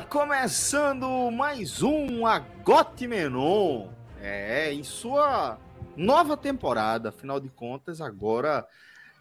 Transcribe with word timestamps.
Começando 0.00 1.30
mais 1.30 1.80
um 1.80 2.26
Agote 2.26 3.06
Menon. 3.06 3.88
É, 4.20 4.72
em 4.72 4.82
sua 4.82 5.56
nova 5.96 6.36
temporada, 6.36 7.10
afinal 7.10 7.38
de 7.38 7.48
contas, 7.48 8.00
agora 8.00 8.66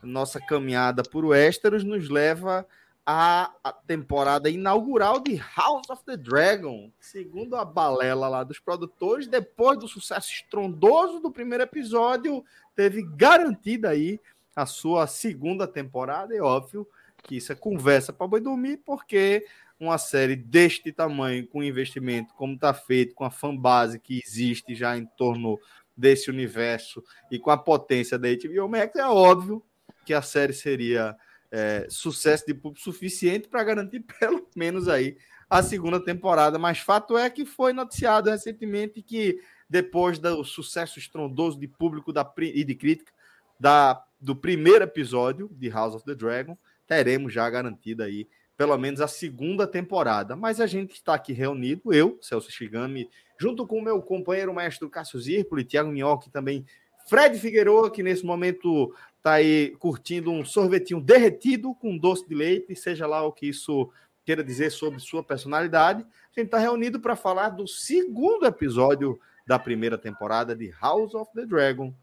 nossa 0.02 0.40
caminhada 0.42 1.04
por 1.04 1.26
Westeros 1.26 1.84
nos 1.84 2.10
leva 2.10 2.66
à 3.06 3.54
temporada 3.86 4.50
inaugural 4.50 5.20
de 5.20 5.36
House 5.56 5.88
of 5.92 6.04
the 6.06 6.18
Dragon. 6.18 6.92
Segundo 7.00 7.56
a 7.56 7.64
balela 7.64 8.28
lá 8.28 8.44
dos 8.44 8.60
produtores, 8.60 9.28
depois 9.28 9.78
do 9.78 9.88
sucesso 9.88 10.32
estrondoso 10.32 11.20
do 11.20 11.32
primeiro 11.32 11.64
episódio, 11.64 12.44
teve 12.76 13.04
garantida 13.16 13.90
aí 13.90 14.20
a 14.56 14.66
sua 14.66 15.06
segunda 15.06 15.68
temporada, 15.68 16.36
e 16.36 16.42
óbvio 16.42 16.88
que 17.22 17.38
isso 17.38 17.52
é 17.52 17.56
conversa 17.56 18.12
para 18.12 18.28
boi 18.28 18.42
dormir, 18.42 18.82
porque 18.86 19.46
uma 19.84 19.98
série 19.98 20.36
deste 20.36 20.92
tamanho, 20.92 21.48
com 21.48 21.64
investimento 21.64 22.34
como 22.34 22.54
está 22.54 22.74
feito, 22.74 23.16
com 23.16 23.24
a 23.24 23.32
fanbase 23.32 24.00
que 24.00 24.22
existe 24.26 24.76
já 24.76 24.98
em 24.98 25.06
torno 25.06 25.60
desse 25.96 26.30
universo 26.30 27.04
e 27.30 27.38
com 27.38 27.52
a 27.52 27.58
potência 27.58 28.18
da 28.18 28.28
HBO 28.30 28.68
Max, 28.68 28.96
é 28.96 29.06
óbvio 29.06 29.64
que 30.06 30.14
a 30.14 30.22
série 30.22 30.54
seria 30.54 31.16
é, 31.52 31.86
sucesso 31.90 32.46
de 32.48 32.54
público 32.54 32.84
suficiente 32.84 33.48
para 33.48 33.64
garantir 33.64 34.00
pelo 34.20 34.48
menos 34.56 34.88
aí 34.88 35.18
a 35.50 35.62
segunda 35.62 36.04
temporada. 36.04 36.58
Mas 36.58 36.80
fato 36.80 37.18
é 37.18 37.30
que 37.30 37.46
foi 37.46 37.74
noticiado 37.74 38.30
recentemente 38.30 39.02
que 39.02 39.40
depois 39.70 40.18
do 40.20 40.44
sucesso 40.44 41.00
estrondoso 41.00 41.60
de 41.60 41.68
público 41.68 42.12
da, 42.12 42.32
e 42.38 42.64
de 42.64 42.76
crítica 42.76 43.12
da, 43.60 44.04
do 44.20 44.36
primeiro 44.36 44.84
episódio 44.84 45.50
de 45.52 45.70
House 45.70 45.96
of 45.96 46.06
the 46.06 46.16
Dragon, 46.16 46.58
teremos 46.88 47.32
já 47.32 47.50
garantida 47.50 48.06
aí 48.06 48.28
pelo 48.64 48.78
menos 48.78 49.02
a 49.02 49.10
segunda 49.10 49.68
temporada. 49.68 50.38
Mas 50.38 50.62
a 50.62 50.66
gente 50.66 50.94
está 50.94 51.16
aqui 51.16 51.34
reunido, 51.34 51.94
eu, 51.94 52.18
Celso 52.22 52.50
Shigami, 52.50 53.10
junto 53.38 53.68
com 53.68 53.78
o 53.78 53.82
meu 53.82 54.02
companheiro 54.02 54.54
maestro 54.54 54.90
Cássio 54.90 55.20
Zirpoli, 55.20 55.66
Thiago 55.66 55.92
Minhoque 55.92 56.30
também 56.30 56.66
Fred 57.10 57.38
Figueiredo, 57.38 57.92
que 57.92 58.02
nesse 58.02 58.26
momento 58.26 58.96
está 59.18 59.34
aí 59.34 59.76
curtindo 59.80 60.32
um 60.32 60.46
sorvetinho 60.46 61.02
derretido 61.02 61.76
com 61.76 61.98
doce 61.98 62.26
de 62.26 62.34
leite, 62.34 62.74
seja 62.74 63.06
lá 63.06 63.22
o 63.24 63.34
que 63.34 63.50
isso 63.50 63.92
queira 64.24 64.42
dizer 64.42 64.72
sobre 64.72 65.02
sua 65.02 65.22
personalidade. 65.22 66.04
A 66.04 66.40
gente 66.40 66.46
está 66.48 66.58
reunido 66.58 67.02
para 67.02 67.18
falar 67.18 67.50
do 67.50 67.68
segundo 67.68 68.46
episódio 68.46 69.20
da 69.46 69.60
primeira 69.60 69.98
temporada 69.98 70.56
de 70.56 70.74
House 70.82 71.14
of 71.14 71.30
the 71.36 71.46
Dragon. 71.46 71.94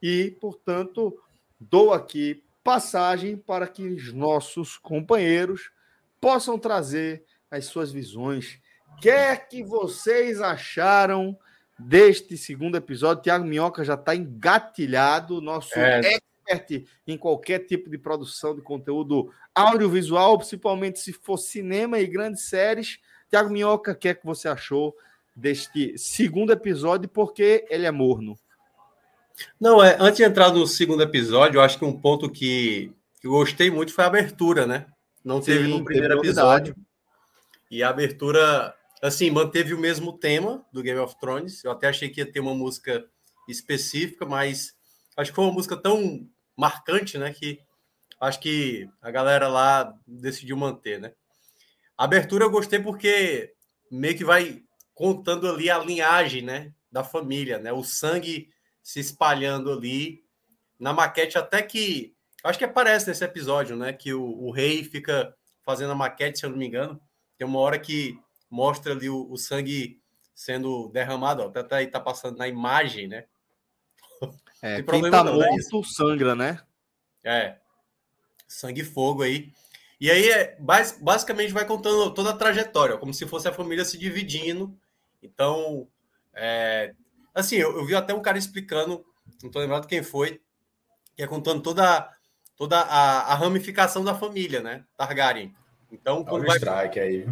E, 0.00 0.30
portanto, 0.40 1.20
dou 1.58 1.92
aqui 1.92 2.40
passagem 2.62 3.36
para 3.36 3.66
que 3.66 3.82
os 3.82 4.12
nossos 4.12 4.78
companheiros 4.78 5.74
possam 6.24 6.58
trazer 6.58 7.22
as 7.50 7.66
suas 7.66 7.92
visões. 7.92 8.58
O 8.96 9.00
que 9.02 9.10
é 9.10 9.36
que 9.36 9.62
vocês 9.62 10.40
acharam 10.40 11.38
deste 11.78 12.38
segundo 12.38 12.78
episódio? 12.78 13.22
Tiago 13.22 13.44
Minhoca 13.44 13.84
já 13.84 13.92
está 13.92 14.16
engatilhado, 14.16 15.42
nosso 15.42 15.78
é. 15.78 16.00
expert 16.00 16.86
em 17.06 17.18
qualquer 17.18 17.66
tipo 17.66 17.90
de 17.90 17.98
produção 17.98 18.54
de 18.54 18.62
conteúdo 18.62 19.30
audiovisual, 19.54 20.38
principalmente 20.38 20.98
se 20.98 21.12
for 21.12 21.36
cinema 21.36 21.98
e 21.98 22.06
grandes 22.06 22.48
séries. 22.48 23.00
Tiago 23.28 23.50
Minhoca, 23.50 23.92
o 23.92 23.94
que 23.94 24.08
é 24.08 24.14
que 24.14 24.24
você 24.24 24.48
achou 24.48 24.96
deste 25.36 25.98
segundo 25.98 26.54
episódio? 26.54 27.06
Porque 27.06 27.66
ele 27.68 27.84
é 27.84 27.90
morno. 27.90 28.34
Não, 29.60 29.84
é, 29.84 29.94
antes 30.00 30.16
de 30.16 30.24
entrar 30.24 30.50
no 30.50 30.66
segundo 30.66 31.02
episódio, 31.02 31.58
eu 31.58 31.62
acho 31.62 31.78
que 31.78 31.84
um 31.84 31.92
ponto 31.92 32.30
que, 32.30 32.90
que 33.20 33.26
eu 33.26 33.32
gostei 33.32 33.70
muito 33.70 33.92
foi 33.92 34.04
a 34.04 34.06
abertura, 34.06 34.66
né? 34.66 34.86
Não 35.24 35.40
teve 35.40 35.64
Sim, 35.64 35.70
no 35.70 35.84
primeiro 35.84 36.18
episódio. 36.18 36.76
E 37.70 37.82
a 37.82 37.88
abertura, 37.88 38.74
assim, 39.02 39.30
manteve 39.30 39.72
o 39.72 39.78
mesmo 39.78 40.18
tema 40.18 40.64
do 40.70 40.82
Game 40.82 41.00
of 41.00 41.18
Thrones. 41.18 41.64
Eu 41.64 41.70
até 41.70 41.88
achei 41.88 42.10
que 42.10 42.20
ia 42.20 42.30
ter 42.30 42.40
uma 42.40 42.54
música 42.54 43.04
específica, 43.48 44.26
mas 44.26 44.74
acho 45.16 45.30
que 45.30 45.34
foi 45.34 45.44
uma 45.44 45.52
música 45.52 45.76
tão 45.76 46.28
marcante, 46.56 47.16
né? 47.16 47.32
Que 47.32 47.58
acho 48.20 48.38
que 48.38 48.88
a 49.00 49.10
galera 49.10 49.48
lá 49.48 49.94
decidiu 50.06 50.56
manter, 50.56 51.00
né? 51.00 51.12
A 51.96 52.04
abertura 52.04 52.44
eu 52.44 52.50
gostei 52.50 52.78
porque 52.78 53.54
meio 53.90 54.16
que 54.16 54.24
vai 54.24 54.62
contando 54.94 55.48
ali 55.48 55.70
a 55.70 55.78
linhagem, 55.78 56.42
né? 56.42 56.72
Da 56.92 57.02
família, 57.02 57.58
né? 57.58 57.72
O 57.72 57.82
sangue 57.82 58.50
se 58.82 59.00
espalhando 59.00 59.72
ali 59.72 60.22
na 60.78 60.92
maquete, 60.92 61.38
até 61.38 61.62
que 61.62 62.13
Acho 62.44 62.58
que 62.58 62.64
aparece 62.66 63.08
nesse 63.08 63.24
episódio, 63.24 63.74
né? 63.74 63.90
Que 63.94 64.12
o, 64.12 64.22
o, 64.22 64.50
rei 64.50 64.84
fica 64.84 65.34
fazendo 65.62 65.92
a 65.92 65.94
maquete, 65.94 66.38
se 66.38 66.44
eu 66.44 66.50
não 66.50 66.58
me 66.58 66.66
engano. 66.66 67.00
Tem 67.38 67.46
uma 67.46 67.58
hora 67.58 67.78
que 67.78 68.20
mostra 68.50 68.92
ali 68.92 69.08
o, 69.08 69.26
o 69.30 69.38
sangue 69.38 69.98
sendo 70.34 70.88
derramado, 70.90 71.42
ó. 71.42 71.58
Até 71.58 71.76
aí 71.76 71.86
tá 71.86 71.98
passando 71.98 72.36
na 72.36 72.46
imagem, 72.46 73.08
né? 73.08 73.24
É, 74.60 74.82
quem 74.82 75.10
tá 75.10 75.24
não, 75.24 75.38
né? 75.38 75.48
morto 75.48 75.78
né? 75.78 75.86
sangra, 75.86 76.34
né? 76.34 76.60
É. 77.24 77.56
Sangue 78.46 78.82
e 78.82 78.84
fogo 78.84 79.22
aí. 79.22 79.50
E 79.98 80.10
aí, 80.10 80.28
é, 80.28 80.58
basicamente, 81.00 81.52
vai 81.52 81.64
contando 81.64 82.12
toda 82.12 82.30
a 82.30 82.36
trajetória, 82.36 82.98
como 82.98 83.14
se 83.14 83.26
fosse 83.26 83.48
a 83.48 83.52
família 83.52 83.86
se 83.86 83.96
dividindo. 83.96 84.78
Então, 85.22 85.88
é, 86.34 86.94
assim, 87.34 87.56
eu, 87.56 87.76
eu 87.78 87.86
vi 87.86 87.94
até 87.94 88.12
um 88.12 88.20
cara 88.20 88.36
explicando, 88.36 89.02
não 89.42 89.50
tô 89.50 89.60
lembrado 89.60 89.86
quem 89.86 90.02
foi, 90.02 90.42
que 91.16 91.22
é 91.22 91.26
contando 91.26 91.62
toda 91.62 92.13
toda 92.56 92.80
a, 92.80 93.32
a 93.32 93.34
ramificação 93.34 94.04
da 94.04 94.14
família, 94.14 94.60
né? 94.60 94.84
Targaryen. 94.96 95.54
Então, 95.90 96.24
quando 96.24 96.46
vai... 96.46 96.56
strike 96.56 96.98
aí. 96.98 97.26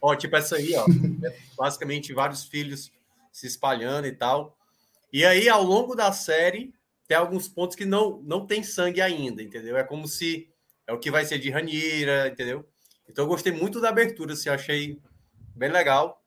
Ó, 0.00 0.14
tipo 0.14 0.36
essa 0.36 0.56
aí, 0.56 0.74
ó. 0.74 0.86
É 1.24 1.36
basicamente 1.56 2.12
vários 2.12 2.44
filhos 2.44 2.92
se 3.32 3.46
espalhando 3.46 4.06
e 4.06 4.12
tal. 4.12 4.56
E 5.12 5.24
aí, 5.24 5.48
ao 5.48 5.62
longo 5.62 5.94
da 5.94 6.12
série, 6.12 6.74
tem 7.06 7.16
alguns 7.16 7.48
pontos 7.48 7.76
que 7.76 7.84
não, 7.84 8.20
não 8.22 8.46
tem 8.46 8.62
sangue 8.62 9.00
ainda, 9.00 9.42
entendeu? 9.42 9.76
É 9.76 9.84
como 9.84 10.08
se 10.08 10.48
é 10.86 10.92
o 10.92 10.98
que 10.98 11.10
vai 11.10 11.24
ser 11.24 11.38
de 11.38 11.50
Ranira, 11.50 12.28
entendeu? 12.28 12.66
Então 13.08 13.24
eu 13.24 13.28
gostei 13.28 13.52
muito 13.52 13.80
da 13.80 13.88
abertura, 13.88 14.32
assim, 14.32 14.48
achei 14.48 14.98
bem 15.54 15.70
legal. 15.70 16.22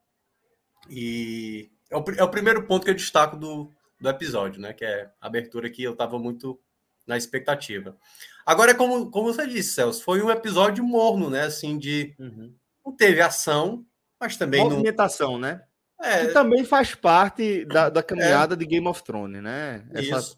E 0.89 1.69
é 1.89 1.97
o, 1.97 2.03
é 2.17 2.23
o 2.23 2.29
primeiro 2.29 2.65
ponto 2.65 2.83
que 2.83 2.91
eu 2.91 2.95
destaco 2.95 3.35
do, 3.35 3.71
do 3.99 4.09
episódio, 4.09 4.61
né? 4.61 4.73
Que 4.73 4.85
é 4.85 5.09
a 5.19 5.27
abertura 5.27 5.69
que 5.69 5.83
eu 5.83 5.95
tava 5.95 6.17
muito 6.19 6.59
na 7.07 7.17
expectativa. 7.17 7.97
Agora, 8.45 8.75
como, 8.75 9.09
como 9.09 9.33
você 9.33 9.47
disse, 9.47 9.73
Celso, 9.73 10.03
foi 10.03 10.21
um 10.21 10.29
episódio 10.29 10.83
morno, 10.83 11.29
né? 11.29 11.43
Assim, 11.43 11.77
de. 11.77 12.13
Uhum. 12.19 12.53
Não 12.85 12.95
teve 12.95 13.21
ação, 13.21 13.85
mas 14.19 14.37
também. 14.37 14.63
Movimentação, 14.63 15.33
não... 15.33 15.39
né? 15.39 15.63
É... 15.99 16.27
Que 16.27 16.33
também 16.33 16.63
faz 16.63 16.93
parte 16.93 17.65
da, 17.65 17.89
da 17.89 18.03
caminhada 18.03 18.53
é... 18.53 18.57
de 18.57 18.65
Game 18.65 18.87
of 18.87 19.03
Thrones, 19.03 19.41
né? 19.41 19.83
Esse 19.93 20.37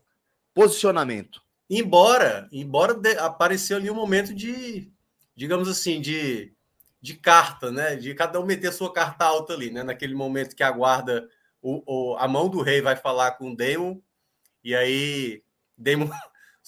posicionamento. 0.53 1.41
Embora, 1.69 2.47
embora 2.51 2.93
de, 2.93 3.11
apareceu 3.17 3.77
ali 3.77 3.91
um 3.91 3.95
momento 3.95 4.33
de, 4.33 4.91
digamos 5.35 5.67
assim, 5.67 6.01
de, 6.01 6.51
de 6.99 7.13
carta, 7.15 7.71
né? 7.71 7.95
De 7.95 8.15
cada 8.15 8.39
um 8.39 8.45
meter 8.45 8.73
sua 8.73 8.91
carta 8.91 9.25
alta 9.25 9.53
ali, 9.53 9.69
né? 9.69 9.83
Naquele 9.83 10.15
momento 10.15 10.55
que 10.55 10.63
aguarda 10.63 11.27
o, 11.61 11.83
o, 11.85 12.15
a 12.17 12.27
mão 12.27 12.49
do 12.49 12.61
rei 12.61 12.81
vai 12.81 12.95
falar 12.95 13.31
com 13.31 13.51
o 13.51 13.55
Daemon, 13.55 13.99
e 14.63 14.75
aí 14.75 15.43
Daemon 15.77 16.09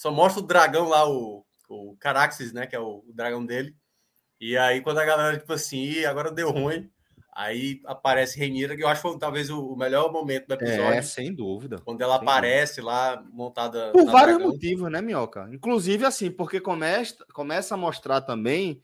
só 0.02 0.10
mostra 0.10 0.42
o 0.42 0.46
dragão 0.46 0.88
lá, 0.88 1.08
o, 1.08 1.46
o 1.68 1.96
Caraxes, 2.00 2.52
né? 2.52 2.66
Que 2.66 2.74
é 2.74 2.80
o, 2.80 3.04
o 3.08 3.12
dragão 3.14 3.46
dele. 3.46 3.72
E 4.40 4.58
aí, 4.58 4.80
quando 4.80 4.98
a 4.98 5.04
galera, 5.04 5.38
tipo 5.38 5.52
assim, 5.52 6.04
agora 6.04 6.32
deu 6.32 6.50
ruim, 6.50 6.90
aí 7.32 7.80
aparece 7.86 8.36
Renira, 8.36 8.76
que 8.76 8.82
eu 8.82 8.88
acho 8.88 9.00
que 9.00 9.08
foi 9.08 9.16
talvez 9.16 9.48
o, 9.48 9.76
melhor 9.76 10.10
momento 10.12 10.48
do 10.48 10.54
episódio. 10.54 10.94
É, 10.94 11.02
sem 11.02 11.32
dúvida. 11.32 11.78
Quando 11.84 12.02
ela 12.02 12.16
aparece 12.16 12.80
dúvida. 12.80 12.92
lá, 12.92 13.24
montada. 13.30 13.92
Por 13.92 14.06
vários 14.06 14.38
dragão. 14.38 14.52
motivos, 14.52 14.90
né, 14.90 15.00
Minhoca? 15.00 15.48
Inclusive, 15.52 16.04
assim, 16.04 16.32
porque 16.32 16.60
começa, 16.60 17.24
começa 17.32 17.74
a 17.74 17.78
mostrar 17.78 18.22
também 18.22 18.82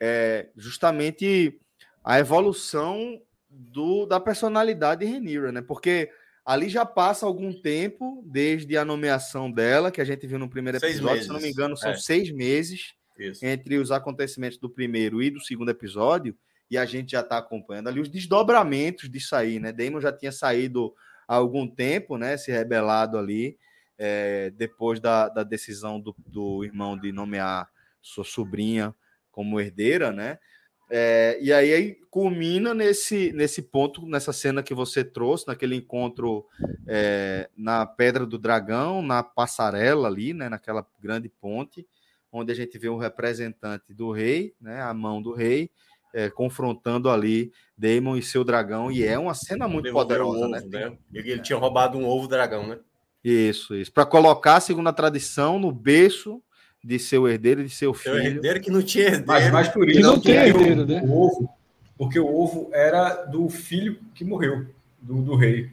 é, 0.00 0.48
justamente 0.56 1.60
a 2.02 2.18
evolução 2.18 3.20
do, 3.50 4.06
da 4.06 4.18
personalidade 4.18 5.04
de 5.04 5.12
Renira, 5.12 5.52
né? 5.52 5.60
Porque 5.60 6.10
ali 6.46 6.68
já 6.68 6.86
passa 6.86 7.26
algum 7.26 7.52
tempo 7.52 8.22
desde 8.24 8.76
a 8.76 8.84
nomeação 8.84 9.50
dela, 9.50 9.90
que 9.90 10.00
a 10.00 10.04
gente 10.04 10.24
viu 10.28 10.38
no 10.38 10.48
primeiro 10.48 10.78
seis 10.78 10.94
episódio, 10.94 11.14
meses. 11.16 11.26
se 11.26 11.32
não 11.32 11.40
me 11.40 11.50
engano, 11.50 11.76
são 11.76 11.90
é. 11.90 11.96
seis 11.96 12.30
meses 12.30 12.94
Isso. 13.18 13.44
entre 13.44 13.76
os 13.78 13.90
acontecimentos 13.90 14.56
do 14.56 14.70
primeiro 14.70 15.20
e 15.20 15.28
do 15.28 15.40
segundo 15.40 15.72
episódio, 15.72 16.36
e 16.70 16.78
a 16.78 16.86
gente 16.86 17.10
já 17.12 17.20
está 17.20 17.38
acompanhando 17.38 17.88
ali 17.88 18.00
os 18.00 18.08
desdobramentos 18.08 19.10
de 19.10 19.20
sair, 19.20 19.58
né? 19.58 19.72
Damon 19.72 20.00
já 20.00 20.12
tinha 20.12 20.30
saído 20.30 20.94
há 21.26 21.34
algum 21.34 21.66
tempo, 21.66 22.16
né? 22.16 22.36
Se 22.36 22.52
rebelado 22.52 23.18
ali, 23.18 23.58
é, 23.98 24.50
depois 24.50 25.00
da, 25.00 25.28
da 25.28 25.42
decisão 25.42 26.00
do, 26.00 26.14
do 26.18 26.64
irmão 26.64 26.96
de 26.96 27.10
nomear 27.10 27.68
sua 28.00 28.24
sobrinha 28.24 28.94
como 29.32 29.60
herdeira, 29.60 30.12
né? 30.12 30.38
É, 30.88 31.36
e 31.40 31.52
aí, 31.52 31.96
culmina 32.10 32.72
nesse, 32.72 33.32
nesse 33.32 33.60
ponto, 33.60 34.06
nessa 34.06 34.32
cena 34.32 34.62
que 34.62 34.72
você 34.72 35.04
trouxe, 35.04 35.46
naquele 35.46 35.74
encontro 35.74 36.46
é, 36.86 37.50
na 37.56 37.84
Pedra 37.84 38.24
do 38.24 38.38
Dragão, 38.38 39.02
na 39.02 39.22
passarela 39.22 40.06
ali, 40.08 40.32
né, 40.32 40.48
naquela 40.48 40.86
grande 41.00 41.28
ponte, 41.28 41.86
onde 42.30 42.52
a 42.52 42.54
gente 42.54 42.78
vê 42.78 42.88
um 42.88 42.98
representante 42.98 43.92
do 43.92 44.12
rei, 44.12 44.54
né, 44.60 44.80
a 44.80 44.94
mão 44.94 45.20
do 45.20 45.32
rei, 45.32 45.70
é, 46.14 46.30
confrontando 46.30 47.10
ali 47.10 47.52
Daemon 47.76 48.16
e 48.16 48.22
seu 48.22 48.44
dragão, 48.44 48.90
e 48.90 49.04
é 49.04 49.18
uma 49.18 49.34
cena 49.34 49.66
muito 49.66 49.92
poderosa, 49.92 50.48
né? 50.48 50.58
ovo, 50.58 50.68
né? 50.68 50.90
né? 50.90 50.98
Ele, 51.12 51.32
ele, 51.32 51.42
tinha 51.42 51.58
roubado 51.58 51.98
um 51.98 52.06
ovo 52.06 52.28
dragão, 52.28 52.66
né? 52.66 52.78
Isso, 53.22 53.74
isso. 53.74 53.92
Para 53.92 54.06
colocar, 54.06 54.60
segundo 54.60 54.88
a 54.88 54.92
tradição, 54.92 55.58
no 55.58 55.72
berço 55.72 56.40
de 56.86 57.00
seu 57.00 57.26
herdeiro 57.26 57.62
e 57.62 57.64
de 57.64 57.74
seu 57.74 57.92
filho. 57.92 58.14
Seu 58.14 58.24
herdeiro 58.24 58.60
que 58.60 58.70
não 58.70 58.80
tinha 58.80 59.06
herdeiro. 59.06 59.26
Mas, 59.26 59.50
mas 59.50 59.68
por 59.68 59.88
isso 59.88 59.98
que 59.98 60.06
não 60.06 60.20
tem 60.20 60.36
herdeiro, 60.36 60.82
o, 60.82 60.86
né? 60.86 61.02
O 61.04 61.20
ovo, 61.20 61.50
porque 61.98 62.20
o 62.20 62.32
ovo 62.32 62.70
era 62.72 63.24
do 63.24 63.48
filho 63.48 63.98
que 64.14 64.24
morreu, 64.24 64.66
do, 65.02 65.20
do 65.20 65.34
rei. 65.34 65.68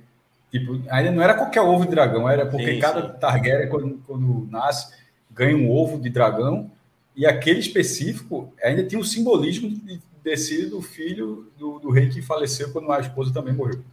Tipo, 0.50 0.82
ainda 0.90 1.12
não 1.12 1.22
era 1.22 1.36
qualquer 1.36 1.62
ovo 1.62 1.86
de 1.86 1.92
dragão, 1.92 2.28
era 2.28 2.48
porque 2.48 2.74
sim, 2.74 2.80
cada 2.80 3.14
sim. 3.14 3.20
Targaryen, 3.20 3.70
quando, 3.70 4.02
quando 4.08 4.48
nasce, 4.50 4.92
ganha 5.30 5.56
um 5.56 5.70
ovo 5.70 6.02
de 6.02 6.10
dragão, 6.10 6.72
e 7.16 7.28
aquele 7.28 7.60
específico 7.60 8.52
ainda 8.64 8.84
tinha 8.84 9.00
o 9.00 9.06
simbolismo 9.06 9.70
de 9.70 10.02
ter 10.24 10.38
sido 10.38 10.80
o 10.80 10.82
filho 10.82 11.52
do, 11.60 11.78
do, 11.78 11.92
rei 11.92 12.10
que 12.10 12.24
faleceu 12.24 12.72
quando 12.72 12.92
a 12.92 13.00
esposa 13.00 13.32
também 13.32 13.54
morreu. 13.54 13.84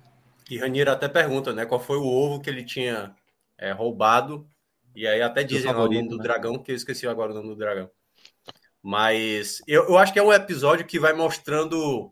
E 0.48 0.56
Ranira 0.56 0.92
até 0.92 1.06
pergunta, 1.06 1.52
né, 1.52 1.66
qual 1.66 1.80
foi 1.80 1.98
o 1.98 2.06
ovo 2.06 2.40
que 2.40 2.48
ele 2.48 2.64
tinha 2.64 3.14
é, 3.58 3.72
roubado 3.72 4.46
e 4.94 5.06
aí 5.06 5.22
até 5.22 5.42
dizem 5.42 5.70
o 5.70 5.74
nome 5.74 6.08
do 6.08 6.16
né? 6.16 6.22
dragão, 6.22 6.58
que 6.58 6.72
eu 6.72 6.76
esqueci 6.76 7.06
agora 7.06 7.32
o 7.32 7.34
nome 7.34 7.48
do 7.48 7.56
dragão. 7.56 7.90
Mas 8.82 9.60
eu, 9.66 9.84
eu 9.88 9.98
acho 9.98 10.12
que 10.12 10.18
é 10.18 10.22
um 10.22 10.32
episódio 10.32 10.86
que 10.86 10.98
vai 10.98 11.12
mostrando 11.12 12.10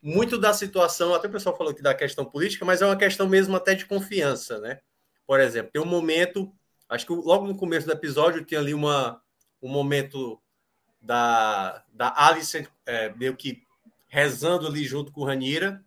muito 0.00 0.38
da 0.38 0.52
situação, 0.52 1.14
até 1.14 1.28
o 1.28 1.30
pessoal 1.30 1.56
falou 1.56 1.72
aqui 1.72 1.82
da 1.82 1.94
questão 1.94 2.24
política, 2.24 2.64
mas 2.64 2.80
é 2.80 2.86
uma 2.86 2.96
questão 2.96 3.28
mesmo 3.28 3.56
até 3.56 3.74
de 3.74 3.84
confiança, 3.84 4.58
né? 4.60 4.80
Por 5.26 5.40
exemplo, 5.40 5.70
tem 5.72 5.82
um 5.82 5.86
momento, 5.86 6.52
acho 6.88 7.06
que 7.06 7.12
logo 7.12 7.46
no 7.46 7.56
começo 7.56 7.86
do 7.86 7.92
episódio 7.92 8.44
tem 8.44 8.56
ali 8.56 8.72
uma, 8.72 9.20
um 9.60 9.68
momento 9.68 10.40
da, 11.00 11.84
da 11.92 12.14
Alice 12.16 12.66
é, 12.86 13.10
meio 13.14 13.36
que 13.36 13.62
rezando 14.06 14.66
ali 14.66 14.84
junto 14.84 15.12
com 15.12 15.24
Ranira, 15.24 15.84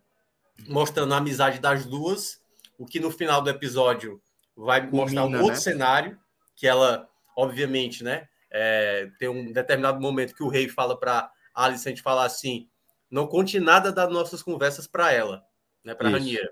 mostrando 0.68 1.12
a 1.12 1.16
amizade 1.16 1.58
das 1.58 1.84
duas, 1.84 2.40
o 2.78 2.86
que 2.86 3.00
no 3.00 3.10
final 3.10 3.42
do 3.42 3.50
episódio 3.50 4.22
vai 4.56 4.88
mostrar 4.90 5.24
um 5.24 5.34
outro 5.34 5.48
né? 5.48 5.54
cenário 5.56 6.18
que 6.54 6.66
ela, 6.66 7.08
obviamente, 7.36 8.04
né? 8.04 8.28
É, 8.50 9.10
tem 9.18 9.28
um 9.28 9.52
determinado 9.52 10.00
momento 10.00 10.34
que 10.34 10.42
o 10.42 10.48
rei 10.48 10.68
fala 10.68 10.98
para 10.98 11.30
Alicent 11.54 12.00
falar 12.00 12.24
assim: 12.24 12.68
não 13.10 13.26
conte 13.26 13.58
nada 13.58 13.90
das 13.90 14.10
nossas 14.10 14.42
conversas 14.42 14.86
para 14.86 15.12
ela, 15.12 15.42
né? 15.84 15.94
Para 15.94 16.10
Raniera. 16.10 16.50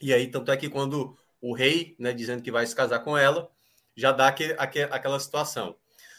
E 0.00 0.12
aí, 0.12 0.26
tanto 0.28 0.50
é 0.50 0.56
que 0.56 0.68
quando 0.68 1.16
o 1.40 1.54
rei, 1.54 1.94
né, 1.98 2.12
dizendo 2.12 2.42
que 2.42 2.50
vai 2.50 2.66
se 2.66 2.74
casar 2.74 3.00
com 3.00 3.16
ela, 3.16 3.50
já 3.96 4.12
dá 4.12 4.28
aquele, 4.28 4.54
aquele, 4.58 4.92
aquela 4.92 5.18
situação. 5.18 5.76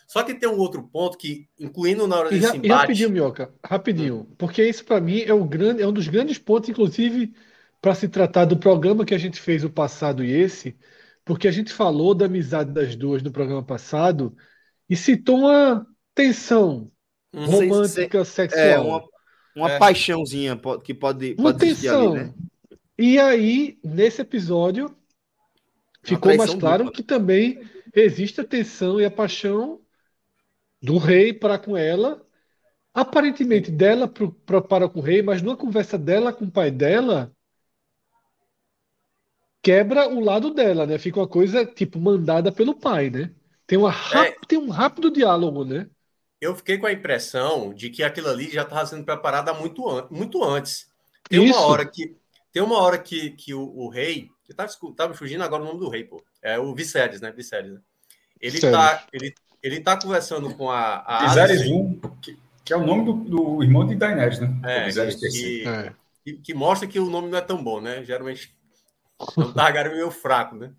Só 0.07 0.23
que 0.23 0.33
tem 0.33 0.47
um 0.47 0.57
outro 0.57 0.83
ponto 0.83 1.17
que, 1.17 1.47
incluindo 1.59 2.07
na 2.07 2.15
hora 2.15 2.29
desse 2.29 2.45
e, 2.45 2.57
embate... 2.57 2.65
E 2.65 2.69
rapidinho, 2.69 3.09
Mioca, 3.09 3.53
rapidinho, 3.63 4.15
hum. 4.15 4.35
porque 4.37 4.63
isso 4.63 4.85
para 4.85 5.01
mim 5.01 5.21
é, 5.21 5.33
o 5.33 5.43
grande, 5.43 5.81
é 5.81 5.87
um 5.87 5.91
dos 5.91 6.07
grandes 6.07 6.37
pontos, 6.37 6.69
inclusive, 6.69 7.33
para 7.81 7.95
se 7.95 8.07
tratar 8.07 8.45
do 8.45 8.57
programa 8.57 9.05
que 9.05 9.13
a 9.13 9.17
gente 9.17 9.39
fez 9.39 9.63
o 9.63 9.69
passado 9.69 10.23
e 10.23 10.31
esse, 10.31 10.77
porque 11.23 11.47
a 11.47 11.51
gente 11.51 11.71
falou 11.71 12.15
da 12.15 12.25
amizade 12.25 12.71
das 12.71 12.95
duas 12.95 13.21
no 13.21 13.31
programa 13.31 13.63
passado 13.63 14.35
e 14.89 14.95
citou 14.95 15.39
uma 15.39 15.85
tensão 16.15 16.91
hum, 17.33 17.45
romântica, 17.45 18.23
sexual. 18.25 18.63
É, 18.63 18.79
uma, 18.79 19.03
uma 19.55 19.71
é. 19.71 19.79
paixãozinha 19.79 20.59
que 20.83 20.93
pode, 20.93 21.35
uma 21.37 21.53
pode 21.53 21.59
tensão. 21.59 22.13
Ali, 22.13 22.23
né? 22.23 22.33
E 22.97 23.19
aí, 23.19 23.77
nesse 23.83 24.21
episódio, 24.21 24.95
ficou 26.01 26.35
mais 26.35 26.55
claro 26.55 26.85
dupla. 26.85 26.95
que 26.95 27.03
também 27.03 27.61
existe 27.93 28.41
a 28.41 28.43
tensão 28.43 28.99
e 28.99 29.05
a 29.05 29.11
paixão 29.11 29.79
do 30.81 30.97
rei 30.97 31.33
para 31.33 31.59
com 31.59 31.75
ela, 31.75 32.25
aparentemente 32.93 33.69
dela 33.71 34.07
pro, 34.07 34.31
pro, 34.31 34.61
para 34.61 34.89
com 34.89 34.99
o 34.99 35.03
rei, 35.03 35.21
mas 35.21 35.41
numa 35.41 35.57
conversa 35.57 35.97
dela 35.97 36.33
com 36.33 36.45
o 36.45 36.51
pai 36.51 36.71
dela, 36.71 37.31
quebra 39.61 40.07
o 40.07 40.19
lado 40.19 40.53
dela, 40.53 40.85
né? 40.85 40.97
Fica 40.97 41.19
uma 41.19 41.27
coisa, 41.27 41.65
tipo, 41.65 41.99
mandada 41.99 42.51
pelo 42.51 42.75
pai, 42.75 43.09
né? 43.09 43.31
Tem, 43.65 43.77
uma 43.77 43.93
é, 44.13 44.35
tem 44.47 44.57
um 44.57 44.69
rápido 44.69 45.11
diálogo, 45.11 45.65
né? 45.65 45.87
Eu 46.39 46.55
fiquei 46.55 46.77
com 46.77 46.85
a 46.85 46.91
impressão 46.93 47.73
de 47.73 47.89
que 47.89 48.03
aquilo 48.03 48.29
ali 48.29 48.49
já 48.49 48.61
estava 48.61 48.85
sendo 48.85 49.03
preparado 49.03 49.49
há 49.49 49.53
muito, 49.53 49.89
an 49.89 50.07
muito 50.09 50.43
antes. 50.43 50.87
Tem 51.27 51.43
Isso. 51.43 51.57
uma 51.57 51.67
hora 51.67 51.85
que 51.85 52.15
tem 52.53 52.63
uma 52.63 52.79
hora 52.79 52.97
que, 52.97 53.31
que 53.31 53.53
o, 53.53 53.61
o 53.61 53.89
rei, 53.89 54.29
que 54.43 54.53
tava, 54.53 54.71
tava 54.95 55.13
fugindo 55.13 55.43
agora 55.43 55.61
o 55.61 55.65
nome 55.65 55.79
do 55.79 55.89
rei, 55.89 56.03
pô. 56.03 56.23
É 56.41 56.57
o 56.57 56.73
Viserys, 56.73 57.21
né? 57.21 57.31
Viserys. 57.31 57.73
Né? 57.73 57.79
Ele 58.39 58.59
tá, 58.59 59.05
ele, 59.13 59.35
ele 59.61 59.79
tá 59.79 59.99
conversando 59.99 60.55
com 60.55 60.71
a, 60.71 61.03
a 61.05 61.27
Viserys 61.27 61.69
1, 61.69 61.99
que, 62.21 62.37
que, 62.63 62.73
é 62.73 62.77
o 62.77 62.85
nome 62.85 63.05
do, 63.05 63.13
do 63.13 63.63
irmão 63.63 63.85
de 63.85 63.95
Daenerys, 63.95 64.39
né? 64.39 64.49
É, 64.63 64.89
que, 64.89 65.67
é. 65.67 65.93
Que, 66.23 66.33
que, 66.33 66.53
mostra 66.53 66.87
que 66.87 66.99
o 66.99 67.09
nome 67.09 67.29
não 67.29 67.37
é 67.37 67.41
tão 67.41 67.63
bom, 67.63 67.81
né? 67.81 68.03
Geralmente 68.03 68.56
é 69.19 69.41
um 69.41 69.53
Targaryen 69.53 69.93
meio 69.93 70.11
fraco, 70.11 70.55
né? 70.55 70.73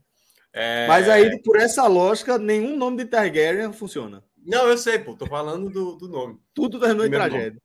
É... 0.52 0.86
Mas 0.86 1.08
aí, 1.08 1.40
por 1.42 1.56
essa 1.56 1.86
lógica, 1.86 2.38
nenhum 2.38 2.76
nome 2.76 2.98
de 2.98 3.06
Targaryen 3.06 3.72
funciona. 3.72 4.24
Não, 4.44 4.66
eu 4.66 4.78
sei, 4.78 4.98
pô. 4.98 5.14
Tô 5.14 5.26
falando 5.26 5.68
do, 5.68 5.96
do 5.96 6.08
nome. 6.08 6.40
Tudo 6.54 6.80
terminou 6.80 7.06
em 7.06 7.10
tragédia. 7.10 7.50
Nome. 7.50 7.62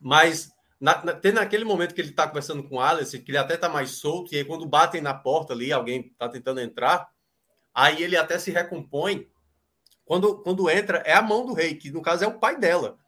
Mas 0.00 0.50
na, 0.80 1.02
na, 1.04 1.12
tem 1.14 1.32
naquele 1.32 1.64
momento 1.64 1.94
que 1.94 2.00
ele 2.00 2.12
tá 2.12 2.26
conversando 2.26 2.62
com 2.62 2.76
o 2.76 2.80
Alice, 2.80 3.18
que 3.18 3.30
ele 3.30 3.38
até 3.38 3.56
tá 3.56 3.68
mais 3.68 3.92
solto, 3.92 4.34
e 4.34 4.38
aí 4.38 4.44
quando 4.44 4.66
batem 4.66 5.00
na 5.00 5.14
porta 5.14 5.52
ali, 5.52 5.72
alguém 5.72 6.14
tá 6.18 6.28
tentando 6.28 6.60
entrar, 6.60 7.08
aí 7.72 8.02
ele 8.02 8.16
até 8.16 8.38
se 8.38 8.50
recompõe. 8.50 9.26
Quando, 10.04 10.42
quando 10.42 10.68
entra, 10.68 10.98
é 10.98 11.14
a 11.14 11.22
mão 11.22 11.46
do 11.46 11.54
rei, 11.54 11.74
que 11.74 11.90
no 11.90 12.02
caso 12.02 12.24
é 12.24 12.26
o 12.26 12.38
pai 12.38 12.58
dela. 12.58 12.98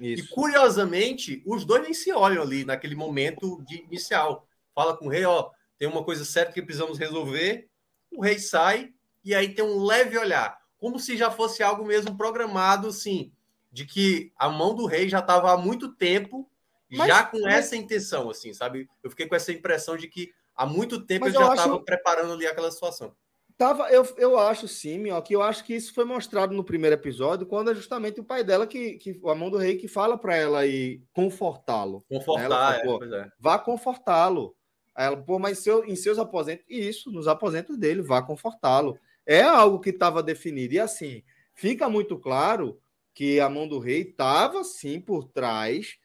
Isso. 0.00 0.24
E 0.24 0.28
curiosamente, 0.28 1.42
os 1.46 1.64
dois 1.64 1.82
nem 1.82 1.92
se 1.92 2.10
olham 2.12 2.42
ali 2.42 2.64
naquele 2.64 2.94
momento 2.94 3.62
de 3.64 3.82
inicial. 3.82 4.46
Fala 4.74 4.96
com 4.96 5.06
o 5.06 5.10
rei, 5.10 5.24
ó, 5.24 5.50
tem 5.78 5.88
uma 5.88 6.04
coisa 6.04 6.24
certa 6.24 6.52
que 6.52 6.62
precisamos 6.62 6.98
resolver. 6.98 7.68
O 8.10 8.22
rei 8.22 8.38
sai 8.38 8.92
e 9.24 9.34
aí 9.34 9.54
tem 9.54 9.64
um 9.64 9.84
leve 9.84 10.16
olhar, 10.16 10.58
como 10.78 10.98
se 10.98 11.16
já 11.16 11.30
fosse 11.30 11.62
algo 11.62 11.84
mesmo 11.84 12.16
programado, 12.16 12.88
assim, 12.88 13.32
de 13.72 13.84
que 13.84 14.32
a 14.36 14.48
mão 14.48 14.74
do 14.74 14.86
rei 14.86 15.08
já 15.08 15.18
estava 15.18 15.52
há 15.52 15.56
muito 15.56 15.94
tempo 15.94 16.48
mas, 16.90 17.08
já 17.08 17.24
com 17.24 17.40
mas... 17.40 17.54
essa 17.54 17.76
intenção, 17.76 18.30
assim, 18.30 18.52
sabe? 18.52 18.88
Eu 19.02 19.10
fiquei 19.10 19.26
com 19.26 19.34
essa 19.34 19.52
impressão 19.52 19.96
de 19.96 20.08
que 20.08 20.32
há 20.54 20.64
muito 20.64 21.04
tempo 21.04 21.26
ele 21.26 21.34
já 21.34 21.40
estava 21.40 21.74
acho... 21.74 21.84
preparando 21.84 22.32
ali 22.32 22.46
aquela 22.46 22.70
situação. 22.70 23.14
Tava, 23.58 23.90
eu, 23.90 24.04
eu 24.18 24.38
acho 24.38 24.68
sim, 24.68 25.04
que 25.24 25.34
eu 25.34 25.40
acho 25.40 25.64
que 25.64 25.74
isso 25.74 25.94
foi 25.94 26.04
mostrado 26.04 26.54
no 26.54 26.62
primeiro 26.62 26.94
episódio, 26.94 27.46
quando 27.46 27.70
é 27.70 27.74
justamente 27.74 28.20
o 28.20 28.24
pai 28.24 28.44
dela 28.44 28.66
que, 28.66 28.98
que 28.98 29.18
a 29.24 29.34
mão 29.34 29.48
do 29.48 29.56
rei 29.56 29.76
que 29.78 29.88
fala 29.88 30.18
para 30.18 30.36
ela 30.36 30.66
ir 30.66 31.02
confortá-lo. 31.14 32.04
Confortar, 32.06 32.84
né? 32.84 32.98
é, 33.12 33.20
é. 33.22 33.28
Vá 33.40 33.58
confortá-lo. 33.58 34.54
Aí 34.96 35.06
ela, 35.06 35.16
pô, 35.18 35.38
mas 35.38 35.58
seu, 35.58 35.84
em 35.84 35.94
seus 35.94 36.18
aposentos, 36.18 36.64
isso, 36.66 37.12
nos 37.12 37.28
aposentos 37.28 37.76
dele, 37.76 38.00
vá 38.00 38.22
confortá-lo. 38.22 38.98
É 39.26 39.42
algo 39.42 39.78
que 39.78 39.90
estava 39.90 40.22
definido. 40.22 40.72
E 40.72 40.78
assim, 40.78 41.22
fica 41.52 41.86
muito 41.86 42.18
claro 42.18 42.80
que 43.12 43.38
a 43.38 43.48
mão 43.50 43.68
do 43.68 43.78
rei 43.78 44.00
estava 44.00 44.64
sim 44.64 44.98
por 44.98 45.24
trás 45.24 45.98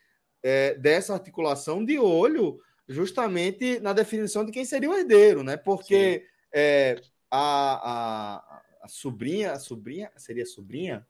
é, 0.44 0.74
dessa 0.76 1.14
articulação 1.14 1.86
de 1.86 1.98
olho, 1.98 2.60
justamente 2.86 3.80
na 3.80 3.94
definição 3.94 4.44
de 4.44 4.52
quem 4.52 4.66
seria 4.66 4.90
o 4.90 4.94
herdeiro, 4.94 5.42
né? 5.42 5.56
Porque 5.56 6.26
é, 6.54 7.00
a, 7.30 7.92
a, 7.92 8.62
a, 8.82 8.88
sobrinha, 8.90 9.54
a 9.54 9.60
sobrinha, 9.60 10.12
seria 10.18 10.46
sobrinha, 10.46 11.08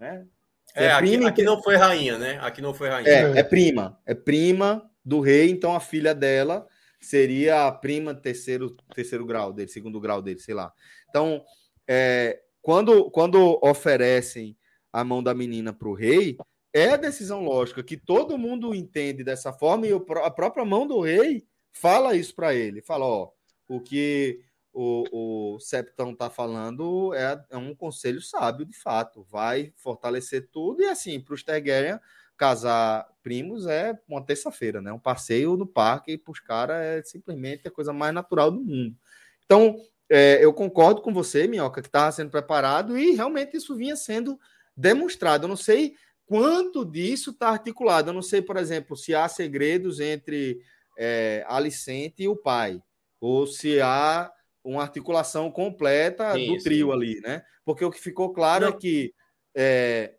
né? 0.00 0.26
É, 0.74 0.86
é 0.86 0.92
aqui, 0.92 1.24
aqui 1.24 1.42
não 1.44 1.62
foi 1.62 1.76
rainha, 1.76 2.18
né? 2.18 2.38
Aqui 2.40 2.60
não 2.60 2.74
foi 2.74 2.88
rainha. 2.88 3.08
É, 3.08 3.38
é 3.38 3.42
prima, 3.44 4.00
é 4.04 4.14
prima 4.14 4.90
do 5.04 5.20
rei, 5.20 5.50
então 5.50 5.74
a 5.74 5.80
filha 5.80 6.14
dela 6.14 6.66
seria 7.00 7.66
a 7.66 7.72
prima 7.72 8.14
terceiro, 8.14 8.76
terceiro 8.94 9.24
grau 9.24 9.52
dele, 9.52 9.68
segundo 9.68 10.00
grau 10.00 10.20
dele, 10.20 10.40
sei 10.40 10.54
lá. 10.54 10.72
Então, 11.08 11.42
é, 11.88 12.40
quando, 12.62 13.10
quando 13.10 13.58
oferecem 13.62 14.56
a 14.92 15.02
mão 15.02 15.22
da 15.22 15.34
menina 15.34 15.72
para 15.72 15.88
o 15.88 15.94
rei, 15.94 16.36
é 16.72 16.90
a 16.90 16.96
decisão 16.96 17.42
lógica, 17.42 17.82
que 17.82 17.96
todo 17.96 18.38
mundo 18.38 18.74
entende 18.74 19.24
dessa 19.24 19.52
forma, 19.52 19.86
e 19.86 19.92
a 19.92 20.30
própria 20.30 20.64
mão 20.64 20.86
do 20.86 21.00
rei 21.00 21.46
fala 21.72 22.14
isso 22.14 22.34
para 22.34 22.54
ele. 22.54 22.82
Fala, 22.82 23.06
ó, 23.06 23.30
o 23.68 23.80
que 23.80 24.40
o, 24.72 25.54
o 25.54 25.60
Septão 25.60 26.12
está 26.12 26.30
falando 26.30 27.12
é, 27.14 27.44
é, 27.50 27.56
um 27.56 27.74
conselho 27.74 28.20
sábio, 28.20 28.64
de 28.64 28.76
fato. 28.76 29.24
Vai 29.24 29.72
fortalecer 29.76 30.48
tudo. 30.52 30.82
E 30.82 30.86
assim, 30.86 31.20
para 31.20 31.34
os 31.34 31.42
Targaryen, 31.42 31.98
casar 32.40 33.06
primos 33.22 33.66
é 33.66 33.94
uma 34.08 34.24
terça-feira, 34.24 34.80
né? 34.80 34.90
Um 34.90 34.98
passeio 34.98 35.58
no 35.58 35.66
parque 35.66 36.16
para 36.16 36.32
os 36.32 36.40
caras 36.40 36.76
é 36.82 37.02
simplesmente 37.02 37.68
a 37.68 37.70
coisa 37.70 37.92
mais 37.92 38.14
natural 38.14 38.50
do 38.50 38.62
mundo. 38.62 38.96
Então, 39.44 39.76
é, 40.08 40.42
eu 40.42 40.50
concordo 40.54 41.02
com 41.02 41.12
você, 41.12 41.46
Minhoca, 41.46 41.82
que 41.82 41.88
estava 41.88 42.10
sendo 42.12 42.30
preparado 42.30 42.96
e 42.96 43.10
realmente 43.10 43.58
isso 43.58 43.76
vinha 43.76 43.94
sendo 43.94 44.40
demonstrado. 44.74 45.44
Eu 45.44 45.48
não 45.48 45.56
sei 45.56 45.94
quanto 46.24 46.82
disso 46.82 47.28
está 47.28 47.50
articulado. 47.50 48.08
Eu 48.08 48.14
não 48.14 48.22
sei, 48.22 48.40
por 48.40 48.56
exemplo, 48.56 48.96
se 48.96 49.14
há 49.14 49.28
segredos 49.28 50.00
entre 50.00 50.62
é, 50.96 51.44
Alicente 51.46 52.22
e 52.22 52.28
o 52.28 52.34
pai, 52.34 52.82
ou 53.20 53.46
se 53.46 53.82
há 53.82 54.32
uma 54.64 54.80
articulação 54.80 55.50
completa 55.50 56.32
sim, 56.32 56.46
do 56.46 56.62
trio 56.62 56.90
ali, 56.90 57.20
né? 57.20 57.42
Porque 57.66 57.84
o 57.84 57.90
que 57.90 58.00
ficou 58.00 58.32
claro 58.32 58.64
não. 58.64 58.72
é 58.72 58.78
que 58.78 59.12
é, 59.54 60.14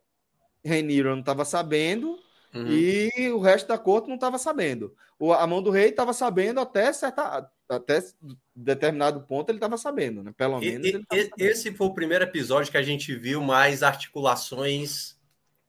Reniro 0.63 1.11
não 1.11 1.19
estava 1.19 1.43
sabendo 1.45 2.19
uhum. 2.53 2.67
e 2.67 3.29
o 3.29 3.39
resto 3.39 3.67
da 3.67 3.77
corte 3.77 4.07
não 4.07 4.15
estava 4.15 4.37
sabendo. 4.37 4.95
O, 5.19 5.33
a 5.33 5.45
mão 5.45 5.61
do 5.61 5.69
rei 5.69 5.89
estava 5.89 6.13
sabendo 6.13 6.59
até 6.59 6.91
certa, 6.91 7.49
até 7.69 8.03
determinado 8.55 9.21
ponto 9.21 9.49
ele 9.49 9.57
estava 9.57 9.77
sabendo, 9.77 10.23
né? 10.23 10.33
Pelo 10.35 10.59
menos. 10.59 10.87
E, 10.87 11.05
e, 11.13 11.43
esse 11.43 11.71
foi 11.73 11.87
o 11.87 11.93
primeiro 11.93 12.23
episódio 12.23 12.71
que 12.71 12.77
a 12.77 12.83
gente 12.83 13.15
viu 13.15 13.41
mais 13.41 13.83
articulações 13.83 15.17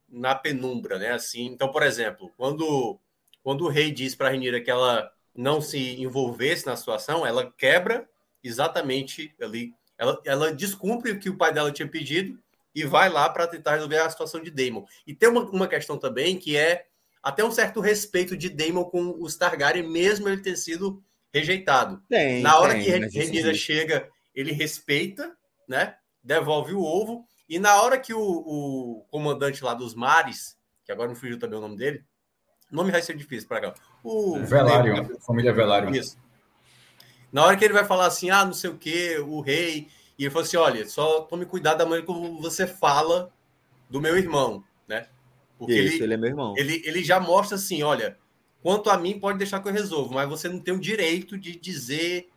na 0.09 0.35
penumbra, 0.35 0.99
né? 0.99 1.13
Assim, 1.13 1.47
então, 1.47 1.71
por 1.71 1.83
exemplo, 1.83 2.31
quando 2.37 2.99
quando 3.43 3.65
o 3.65 3.69
rei 3.69 3.91
diz 3.91 4.15
para 4.15 4.29
Renira 4.29 4.61
que 4.61 4.71
ela 4.71 5.11
não 5.35 5.61
se 5.61 6.01
envolvesse 6.01 6.67
na 6.67 6.77
situação, 6.77 7.27
ela 7.27 7.51
quebra 7.53 8.09
exatamente 8.43 9.35
ali. 9.41 9.75
Ela, 9.99 10.21
ela 10.25 10.53
descumpre 10.53 11.13
o 11.13 11.19
que 11.19 11.31
o 11.31 11.37
pai 11.37 11.53
dela 11.53 11.73
tinha 11.73 11.89
pedido 11.89 12.39
e 12.75 12.85
vai 12.85 13.09
lá 13.09 13.29
para 13.29 13.47
tentar 13.47 13.75
resolver 13.75 13.99
a 13.99 14.11
situação 14.11 14.43
de 14.43 14.51
Daemon. 14.51 14.85
E 15.07 15.15
tem 15.15 15.29
uma, 15.29 15.43
uma 15.51 15.69
questão 15.69 15.99
também 15.99 16.39
que 16.39 16.57
é 16.57 16.87
até 17.23 17.45
um 17.45 17.51
certo 17.53 17.81
respeito 17.81 18.37
de 18.37 18.49
Daemon 18.49 18.85
com 18.85 19.17
os 19.21 19.37
Targaryen, 19.37 19.89
mesmo 19.89 20.29
ele 20.29 20.43
ter 20.43 20.57
sido 20.57 21.03
rejeitado. 21.33 22.03
Tem, 22.09 22.43
Na 22.43 22.59
hora 22.59 22.73
tem, 22.73 23.09
que 23.09 23.19
Renira 23.19 23.55
chega, 23.55 24.09
ele 24.35 24.53
respeita, 24.53 25.35
né? 25.69 25.97
Devolve 26.23 26.75
o 26.75 26.83
ovo. 26.83 27.25
E 27.49 27.59
na 27.59 27.81
hora 27.81 27.99
que 27.99 28.13
o, 28.13 28.21
o 28.21 29.07
comandante 29.11 29.63
lá 29.63 29.75
dos 29.75 29.95
mares, 29.95 30.57
que 30.85 30.93
agora 30.93 31.09
não 31.09 31.15
fugiu 31.15 31.39
também 31.39 31.59
o 31.59 31.63
nome 31.63 31.77
dele, 31.77 32.05
o 32.71 32.75
nome 32.75 32.91
vai 32.91 33.03
ser 33.03 33.17
difícil 33.17 33.49
para 33.49 33.61
cá. 33.61 33.75
O 34.03 34.39
Velário, 34.41 35.19
família 35.21 35.53
Velário. 35.53 35.95
Isso. 35.95 36.17
Na 37.31 37.45
hora 37.45 37.57
que 37.57 37.65
ele 37.65 37.75
vai 37.75 37.85
falar 37.85 38.07
assim, 38.07 38.31
ah, 38.31 38.45
não 38.45 38.53
sei 38.53 38.71
o 38.71 38.77
que, 38.77 39.19
o 39.19 39.41
rei, 39.41 39.89
e 40.19 40.25
ele 40.25 40.31
falou 40.31 40.45
assim: 40.45 40.57
olha, 40.57 40.89
só 40.89 41.23
tome 41.23 41.45
cuidado 41.47 41.79
da 41.79 41.85
maneira 41.85 42.07
como 42.07 42.41
você 42.41 42.67
fala 42.67 43.33
do 43.89 44.01
meu 44.01 44.17
irmão, 44.17 44.63
né? 44.89 45.07
Porque 45.59 45.75
Isso, 45.75 45.97
ele, 45.97 46.05
ele 46.05 46.15
é 46.15 46.17
meu 46.17 46.31
irmão. 46.31 46.55
Ele, 46.57 46.83
ele 46.85 47.05
já 47.05 47.21
mostra 47.21 47.57
assim: 47.57 47.83
olha, 47.83 48.19
quanto 48.63 48.91
a 48.91 48.97
mim, 48.97 49.19
pode 49.19 49.39
deixar 49.39 49.61
que 49.61 49.69
eu 49.69 49.73
resolvo, 49.73 50.15
mas 50.15 50.29
você 50.29 50.49
não 50.49 50.59
tem 50.59 50.75
o 50.75 50.81
direito 50.81 51.39
de 51.39 51.57
dizer 51.57 52.31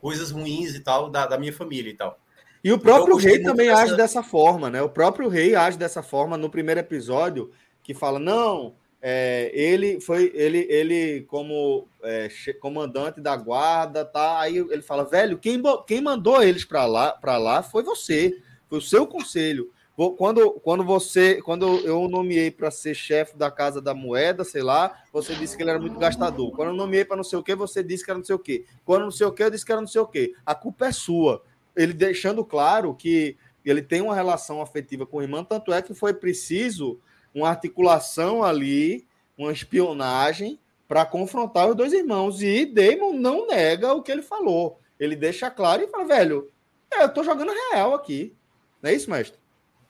coisas 0.00 0.30
ruins 0.30 0.74
e 0.74 0.80
tal 0.80 1.08
da, 1.08 1.26
da 1.26 1.38
minha 1.38 1.52
família 1.52 1.90
e 1.90 1.94
tal. 1.94 2.18
E 2.64 2.72
o 2.72 2.78
próprio 2.78 3.18
então, 3.18 3.30
rei 3.30 3.42
também 3.42 3.68
dessa... 3.68 3.82
age 3.82 3.96
dessa 3.96 4.22
forma, 4.22 4.70
né? 4.70 4.82
O 4.82 4.88
próprio 4.88 5.28
rei 5.28 5.54
age 5.54 5.76
dessa 5.76 6.02
forma 6.02 6.36
no 6.36 6.50
primeiro 6.50 6.80
episódio, 6.80 7.50
que 7.82 7.92
fala: 7.92 8.18
não, 8.18 8.74
é, 9.04 9.50
ele 9.52 10.00
foi 10.00 10.30
ele 10.32 10.64
ele 10.70 11.22
como 11.22 11.88
é, 12.04 12.28
comandante 12.60 13.20
da 13.20 13.36
guarda 13.36 14.04
tá? 14.04 14.38
Aí 14.38 14.58
ele 14.58 14.80
fala 14.80 15.04
velho 15.04 15.36
quem, 15.38 15.60
quem 15.88 16.00
mandou 16.00 16.40
eles 16.40 16.64
para 16.64 16.86
lá 16.86 17.10
para 17.10 17.36
lá 17.36 17.64
foi 17.64 17.82
você 17.82 18.40
foi 18.68 18.78
o 18.78 18.82
seu 18.82 19.04
conselho. 19.06 19.72
Quando 20.16 20.52
quando 20.52 20.84
você 20.84 21.42
quando 21.42 21.66
eu 21.80 22.08
nomeei 22.08 22.48
para 22.48 22.70
ser 22.70 22.94
chefe 22.94 23.36
da 23.36 23.50
casa 23.50 23.82
da 23.82 23.92
moeda 23.92 24.44
sei 24.44 24.62
lá 24.62 25.02
você 25.12 25.34
disse 25.34 25.56
que 25.56 25.64
ele 25.64 25.70
era 25.70 25.80
muito 25.80 25.98
gastador. 25.98 26.52
Quando 26.52 26.68
eu 26.68 26.76
nomeei 26.76 27.04
para 27.04 27.16
não 27.16 27.24
sei 27.24 27.40
o 27.40 27.42
que 27.42 27.56
você 27.56 27.82
disse 27.82 28.04
que 28.04 28.10
era 28.10 28.18
não 28.18 28.24
sei 28.24 28.36
o 28.36 28.38
que 28.38 28.64
quando 28.84 29.02
não 29.02 29.10
sei 29.10 29.26
o 29.26 29.32
que 29.32 29.42
eu 29.42 29.50
disse 29.50 29.66
que 29.66 29.72
era 29.72 29.80
não 29.80 29.88
sei 29.88 30.00
o 30.00 30.06
que 30.06 30.32
a 30.46 30.54
culpa 30.54 30.86
é 30.86 30.92
sua. 30.92 31.42
Ele 31.76 31.92
deixando 31.92 32.44
claro 32.44 32.94
que 32.94 33.36
ele 33.64 33.82
tem 33.82 34.00
uma 34.00 34.14
relação 34.14 34.62
afetiva 34.62 35.04
com 35.04 35.16
o 35.16 35.22
irmão 35.22 35.44
tanto 35.44 35.72
é 35.72 35.82
que 35.82 35.92
foi 35.92 36.14
preciso 36.14 37.00
uma 37.34 37.48
articulação 37.48 38.42
ali, 38.42 39.06
uma 39.36 39.52
espionagem 39.52 40.58
para 40.86 41.06
confrontar 41.06 41.68
os 41.68 41.76
dois 41.76 41.92
irmãos. 41.92 42.42
E 42.42 42.66
Damon 42.66 43.14
não 43.14 43.46
nega 43.46 43.94
o 43.94 44.02
que 44.02 44.12
ele 44.12 44.22
falou. 44.22 44.78
Ele 44.98 45.16
deixa 45.16 45.50
claro 45.50 45.82
e 45.82 45.88
fala, 45.88 46.04
velho, 46.04 46.50
é, 46.92 47.04
eu 47.04 47.08
tô 47.08 47.24
jogando 47.24 47.52
real 47.72 47.94
aqui. 47.94 48.34
Não 48.82 48.90
é 48.90 48.94
isso, 48.94 49.10
mestre? 49.10 49.38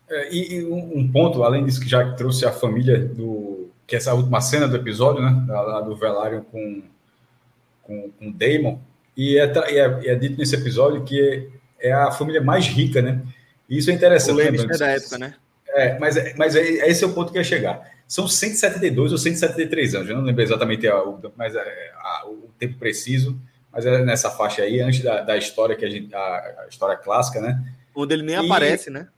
É, 0.08 0.32
e, 0.32 0.54
e 0.54 0.64
um, 0.66 0.98
um, 0.98 1.10
ponto, 1.10 1.42
além 1.42 1.64
disso 1.64 1.80
que 1.80 1.88
já 1.88 2.12
trouxe 2.12 2.44
a 2.46 2.52
família 2.52 2.98
do. 2.98 3.70
Que 3.86 3.96
é 3.96 3.98
essa 3.98 4.14
última 4.14 4.40
cena 4.40 4.68
do 4.68 4.76
episódio, 4.76 5.22
né? 5.22 5.44
Lá 5.48 5.80
do 5.80 5.96
Velário 5.96 6.44
com, 6.50 6.82
com, 7.82 8.10
com 8.10 8.30
Damon. 8.30 8.78
E 9.16 9.38
é, 9.38 9.52
e 9.70 9.78
é, 9.78 10.12
é, 10.12 10.14
dito 10.14 10.38
nesse 10.38 10.54
episódio 10.54 11.04
que 11.04 11.48
é, 11.80 11.88
é, 11.88 11.92
a 11.92 12.10
família 12.10 12.40
mais 12.40 12.66
rica, 12.66 13.02
né? 13.02 13.22
E 13.68 13.78
isso 13.78 13.90
é 13.90 13.94
interessante. 13.94 14.34
O 14.34 14.44
Lannister 14.44 14.70
né, 14.70 14.78
da 14.78 14.88
época, 14.88 15.18
né? 15.18 15.34
É, 15.74 15.98
mas, 15.98 16.16
é, 16.16 16.34
mas 16.36 16.54
é, 16.54 16.88
esse 16.88 17.02
é 17.02 17.06
o 17.06 17.12
ponto 17.12 17.32
que 17.32 17.38
ia 17.38 17.44
chegar. 17.44 17.90
São 18.06 18.28
172 18.28 19.12
ou 19.12 19.18
173 19.18 19.94
anos, 19.94 20.08
eu 20.08 20.16
não 20.16 20.24
lembro 20.24 20.42
exatamente 20.42 20.86
a, 20.86 21.02
mas 21.36 21.56
a, 21.56 21.60
a, 21.62 22.26
o 22.26 22.50
tempo 22.58 22.78
preciso, 22.78 23.38
mas 23.72 23.86
é 23.86 24.04
nessa 24.04 24.30
faixa 24.30 24.62
aí, 24.62 24.80
antes 24.80 25.02
da, 25.02 25.22
da 25.22 25.36
história 25.36 25.74
que 25.74 25.84
a 25.84 25.90
gente. 25.90 26.14
A, 26.14 26.66
história 26.68 26.96
clássica, 26.96 27.40
né? 27.40 27.62
Onde 27.94 28.14
ele 28.14 28.22
nem 28.22 28.36
e 28.36 28.38
aparece, 28.38 28.90
né? 28.90 29.08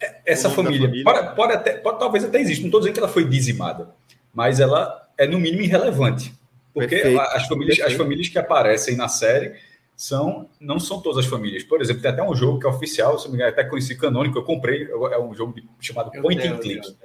É, 0.00 0.16
essa 0.24 0.48
família, 0.48 0.80
família. 0.80 1.04
Pode, 1.04 1.36
pode, 1.36 1.52
até, 1.52 1.72
pode, 1.74 1.98
talvez 1.98 2.24
até 2.24 2.40
exista, 2.40 2.62
não 2.62 2.68
estou 2.68 2.80
dizendo 2.80 2.94
que 2.94 3.00
ela 3.00 3.08
foi 3.08 3.28
dizimada, 3.28 3.90
mas 4.32 4.60
ela 4.60 5.08
é 5.18 5.26
no 5.26 5.38
mínimo 5.38 5.62
irrelevante. 5.62 6.32
Porque 6.72 6.96
Perfeito. 6.96 7.20
as 7.20 7.46
famílias, 7.46 7.80
as 7.80 7.92
famílias 7.92 8.28
que 8.28 8.38
aparecem 8.38 8.96
na 8.96 9.08
série 9.08 9.54
são 10.00 10.48
não 10.58 10.80
são 10.80 10.98
todas 10.98 11.18
as 11.18 11.30
famílias. 11.30 11.62
Por 11.62 11.82
exemplo, 11.82 12.00
tem 12.00 12.10
até 12.10 12.22
um 12.22 12.34
jogo 12.34 12.58
que 12.58 12.66
é 12.66 12.70
oficial, 12.70 13.18
se 13.18 13.26
não 13.26 13.32
me 13.32 13.36
engano, 13.36 13.52
até 13.52 13.62
conheci 13.64 13.94
canônico, 13.94 14.38
eu 14.38 14.42
comprei, 14.42 14.84
é 14.84 15.18
um 15.18 15.34
jogo 15.34 15.54
chamado 15.78 16.10
eu 16.14 16.22
Point 16.22 16.48
and 16.48 16.56
Click, 16.56 16.96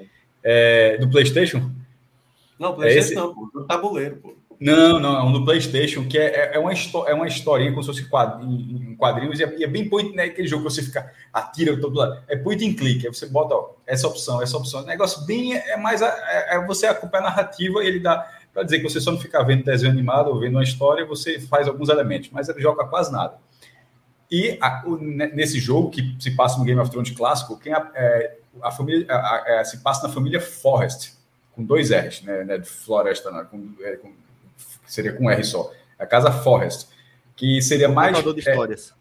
é, 0.42 0.98
do 0.98 1.10
PlayStation. 1.10 1.72
Não, 2.58 2.74
PlayStation 2.74 3.12
é 3.12 3.16
não, 3.16 3.50
do 3.54 3.66
tabuleiro, 3.68 4.16
pô. 4.16 4.34
Não, 4.58 4.98
não, 4.98 5.18
é 5.18 5.24
um 5.24 5.34
do 5.34 5.44
PlayStation, 5.44 6.08
que 6.08 6.18
é, 6.18 6.54
é, 6.54 6.56
é 6.56 6.60
uma, 6.60 6.72
é 6.72 7.14
uma 7.14 7.28
historinha 7.28 7.72
como 7.72 7.84
se 7.84 7.88
fosse 7.88 8.02
em 8.02 8.96
quadrinhos, 8.96 9.42
e 9.42 9.44
é, 9.44 9.64
é, 9.64 9.68
bem 9.68 9.90
point, 9.90 10.16
né? 10.16 10.24
Aquele 10.24 10.48
jogo 10.48 10.64
que 10.64 10.72
você 10.72 10.82
fica, 10.82 11.12
atira 11.34 11.78
todo 11.78 11.98
lado. 11.98 12.24
É 12.30 12.38
point 12.38 12.66
and 12.66 12.76
click, 12.76 13.06
aí 13.06 13.14
você 13.14 13.26
bota 13.26 13.56
ó, 13.56 13.72
essa 13.86 14.08
opção, 14.08 14.42
essa 14.42 14.56
opção. 14.56 14.84
O 14.84 14.86
negócio 14.86 15.26
bem 15.26 15.54
é 15.54 15.76
mais. 15.76 16.02
É, 16.02 16.56
é 16.56 16.66
você 16.66 16.88
acompanha 16.88 17.26
a 17.26 17.30
narrativa 17.30 17.84
e 17.84 17.88
ele 17.88 18.00
dá 18.00 18.26
para 18.56 18.64
dizer 18.64 18.78
que 18.78 18.84
você 18.84 19.02
só 19.02 19.12
não 19.12 19.20
fica 19.20 19.44
vendo 19.44 19.66
desenho 19.66 19.92
animado 19.92 20.30
ou 20.30 20.40
vendo 20.40 20.54
uma 20.54 20.64
história, 20.64 21.06
você 21.06 21.42
faz 21.42 21.68
alguns 21.68 21.90
elementos, 21.90 22.30
mas 22.32 22.48
ele 22.48 22.62
joga 22.62 22.86
quase 22.86 23.12
nada. 23.12 23.36
E 24.32 24.58
a, 24.62 24.82
o, 24.86 24.96
nesse 24.98 25.60
jogo, 25.60 25.90
que 25.90 26.16
se 26.18 26.32
passa 26.32 26.58
no 26.58 26.64
Game 26.64 26.80
of 26.80 26.90
Thrones 26.90 27.12
clássico, 27.12 27.60
quem 27.60 27.74
a, 27.74 27.92
é, 27.94 28.38
a 28.64 28.72
família 28.72 29.06
a, 29.10 29.44
é, 29.46 29.64
se 29.66 29.80
passa 29.80 30.08
na 30.08 30.14
família 30.14 30.40
Forrest, 30.40 31.16
com 31.52 31.66
dois 31.66 31.92
R's, 31.92 32.22
né, 32.22 32.46
né 32.46 32.58
de 32.58 32.68
floresta, 32.68 33.30
né, 33.30 33.46
com, 33.52 33.74
é, 33.82 33.98
com, 33.98 34.14
seria 34.88 35.12
com 35.12 35.30
R 35.30 35.44
só. 35.44 35.70
A 36.00 36.06
casa 36.06 36.32
Forrest, 36.32 36.88
que 37.36 37.62
seria 37.62 37.90
mais. 37.90 38.24
de 38.24 38.40
histórias. 38.40 38.94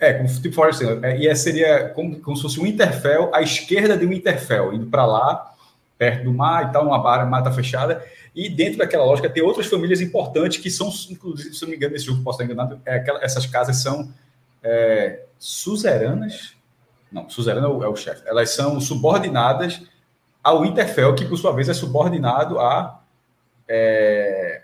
É, 0.00 0.14
com 0.14 0.24
tipo 0.24 0.54
Forrest, 0.54 0.80
é, 1.02 1.18
e 1.18 1.36
seria 1.36 1.90
como, 1.90 2.18
como 2.20 2.36
se 2.36 2.42
fosse 2.42 2.58
um 2.58 2.66
Interfell 2.66 3.34
à 3.34 3.42
esquerda 3.42 3.98
de 3.98 4.06
um 4.06 4.12
Interfell, 4.14 4.72
indo 4.72 4.86
para 4.86 5.04
lá, 5.04 5.54
perto 5.98 6.24
do 6.24 6.32
mar 6.32 6.68
e 6.68 6.72
tal, 6.72 6.86
uma 6.86 7.02
barra, 7.02 7.26
mata 7.26 7.50
fechada. 7.50 8.04
E 8.34 8.48
dentro 8.48 8.78
daquela 8.78 9.04
lógica 9.04 9.28
tem 9.28 9.42
outras 9.42 9.66
famílias 9.66 10.00
importantes 10.00 10.58
que 10.58 10.70
são, 10.70 10.88
inclusive, 11.10 11.52
se 11.52 11.62
não 11.62 11.70
me 11.70 11.76
engano, 11.76 11.92
nesse 11.92 12.06
jogo 12.06 12.22
posso 12.22 12.40
estar 12.40 12.52
enganado, 12.52 12.80
é 12.86 12.94
aquela, 12.94 13.22
essas 13.22 13.44
casas 13.46 13.82
são 13.82 14.12
é, 14.62 15.24
suzeranas. 15.38 16.56
Não, 17.10 17.28
suzerana 17.28 17.66
é 17.66 17.70
o, 17.70 17.82
é 17.82 17.88
o 17.88 17.96
chefe. 17.96 18.22
Elas 18.26 18.50
são 18.50 18.80
subordinadas 18.80 19.82
ao 20.42 20.64
Interfell, 20.64 21.14
que 21.14 21.24
por 21.24 21.36
sua 21.36 21.52
vez 21.52 21.68
é 21.68 21.74
subordinado 21.74 22.60
a. 22.60 23.02
É, 23.66 24.62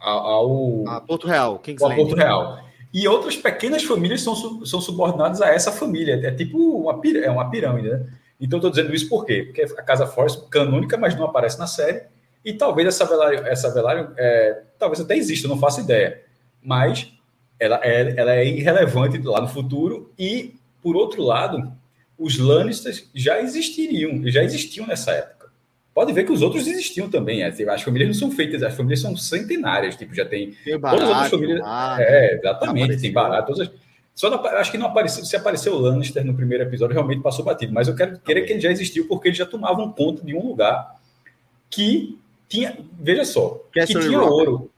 ao. 0.00 0.86
A 0.86 1.00
Porto 1.00 1.26
Real. 1.26 1.60
Ao 1.80 1.94
Porto 1.94 2.14
Real. 2.14 2.66
E 2.94 3.06
outras 3.08 3.36
pequenas 3.36 3.82
famílias 3.82 4.22
são, 4.22 4.64
são 4.64 4.80
subordinadas 4.80 5.42
a 5.42 5.48
essa 5.48 5.72
família. 5.72 6.14
É 6.24 6.30
tipo 6.30 6.56
uma, 6.56 7.00
é 7.18 7.30
uma 7.30 7.50
pirâmide, 7.50 7.90
né? 7.90 8.06
Então, 8.40 8.58
estou 8.58 8.70
dizendo 8.70 8.94
isso 8.94 9.08
por 9.08 9.24
quê? 9.24 9.44
Porque 9.44 9.62
a 9.62 9.82
Casa 9.82 10.06
Force 10.06 10.46
canônica, 10.48 10.96
mas 10.96 11.14
não 11.16 11.24
aparece 11.24 11.58
na 11.58 11.66
série. 11.66 12.02
E 12.44 12.52
talvez 12.52 12.86
essa 12.86 13.04
Velário, 13.04 13.46
essa 13.46 13.72
Velário 13.72 14.12
é, 14.16 14.62
talvez 14.78 15.00
até 15.00 15.16
exista, 15.16 15.48
não 15.48 15.58
faço 15.58 15.80
ideia. 15.80 16.22
Mas 16.62 17.12
ela 17.58 17.80
é, 17.82 18.14
ela 18.16 18.34
é 18.34 18.46
irrelevante 18.46 19.18
lá 19.18 19.40
no 19.40 19.48
futuro. 19.48 20.12
E, 20.18 20.54
por 20.82 20.96
outro 20.96 21.22
lado, 21.22 21.72
os 22.18 22.38
Lannisters 22.38 23.08
já 23.14 23.40
existiriam, 23.40 24.22
já 24.28 24.44
existiam 24.44 24.86
nessa 24.86 25.12
época. 25.12 25.36
Pode 25.94 26.12
ver 26.12 26.24
que 26.24 26.32
os 26.32 26.42
outros 26.42 26.66
existiam 26.66 27.08
também. 27.08 27.42
É, 27.42 27.48
as 27.48 27.82
famílias 27.82 28.08
não 28.08 28.14
são 28.14 28.30
feitas, 28.30 28.62
as 28.62 28.74
famílias 28.74 29.00
são 29.00 29.16
centenárias. 29.16 29.96
Tipo, 29.96 30.14
já 30.14 30.26
tem. 30.26 30.54
tem 30.62 30.78
barato, 30.78 31.00
todas 31.00 31.10
as 31.10 31.22
outras 31.22 31.30
famílias. 31.30 31.60
Ah, 31.64 31.96
é, 31.98 32.34
exatamente, 32.34 33.00
tem 33.00 33.12
barato. 33.12 33.54
Todas 33.54 33.70
só 34.16 34.30
não, 34.30 34.44
acho 34.46 34.72
que 34.72 34.78
não 34.78 34.86
apareceu. 34.86 35.24
Se 35.26 35.36
apareceu 35.36 35.74
o 35.74 35.78
Lannister 35.78 36.24
no 36.24 36.34
primeiro 36.34 36.64
episódio, 36.64 36.94
realmente 36.94 37.20
passou 37.20 37.44
batido. 37.44 37.74
Mas 37.74 37.86
eu 37.86 37.94
quero 37.94 38.18
querer 38.20 38.46
que 38.46 38.52
ele 38.54 38.60
já 38.60 38.70
existiu, 38.70 39.06
porque 39.06 39.28
eles 39.28 39.36
já 39.36 39.44
tomavam 39.44 39.92
conta 39.92 40.24
de 40.24 40.34
um 40.34 40.48
lugar 40.48 40.96
que 41.68 42.18
tinha. 42.48 42.78
Veja 42.98 43.26
só, 43.26 43.62
Castle 43.74 44.00
que 44.00 44.06
tinha 44.06 44.18
Rock. 44.18 44.32
ouro. 44.32 44.70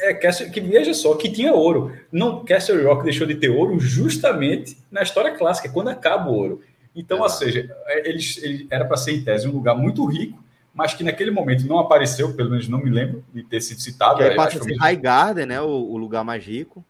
É, 0.00 0.14
Castle, 0.14 0.50
que 0.50 0.60
veja 0.60 0.94
só, 0.94 1.14
que 1.14 1.30
tinha 1.30 1.52
ouro. 1.52 1.94
Não, 2.10 2.42
Castle 2.42 2.82
Rock 2.84 3.04
deixou 3.04 3.26
de 3.26 3.34
ter 3.34 3.50
ouro 3.50 3.78
justamente 3.78 4.78
na 4.90 5.02
história 5.02 5.36
clássica, 5.36 5.68
quando 5.68 5.88
acaba 5.88 6.30
o 6.30 6.34
ouro. 6.34 6.62
Então, 6.94 7.18
é. 7.18 7.22
ou 7.22 7.28
seja, 7.28 7.70
eles, 8.02 8.42
ele, 8.42 8.66
era 8.70 8.86
para 8.86 8.96
ser 8.96 9.12
em 9.12 9.22
tese 9.22 9.46
um 9.46 9.52
lugar 9.52 9.76
muito 9.76 10.06
rico, 10.06 10.42
mas 10.72 10.94
que 10.94 11.04
naquele 11.04 11.30
momento 11.30 11.66
não 11.66 11.78
apareceu, 11.78 12.34
pelo 12.34 12.48
menos 12.48 12.66
não 12.66 12.78
me 12.78 12.88
lembro 12.88 13.22
de 13.32 13.42
ter 13.42 13.60
sido 13.60 13.80
citado. 13.80 14.16
Que 14.16 14.24
é, 14.24 14.34
passa 14.34 14.58
a 14.58 14.62
ser 14.62 14.74
High 14.76 14.96
Garden, 14.96 15.46
né? 15.46 15.60
O, 15.60 15.66
o, 15.66 15.98
lugar 15.98 16.24
mais 16.24 16.42
rico. 16.42 16.82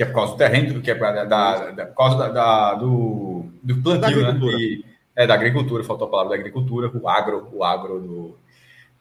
Que 0.00 0.04
é 0.04 0.06
por 0.06 0.14
causa 0.14 0.32
do 0.32 0.38
terreno, 0.38 0.80
que 0.80 0.90
é 0.90 0.94
da, 0.94 1.24
da, 1.26 1.70
da 1.72 1.84
por 1.84 1.94
causa 1.94 2.16
da, 2.16 2.28
da, 2.28 2.74
do, 2.74 3.44
do 3.62 3.82
plantio, 3.82 4.22
né? 4.22 4.40
E, 4.58 4.82
é 5.14 5.26
da 5.26 5.34
agricultura, 5.34 5.84
faltou 5.84 6.08
a 6.08 6.10
palavra 6.10 6.30
da 6.30 6.36
agricultura, 6.36 6.90
o 6.90 7.06
agro, 7.06 7.46
o 7.52 7.62
agro 7.62 8.00
do, 8.00 8.38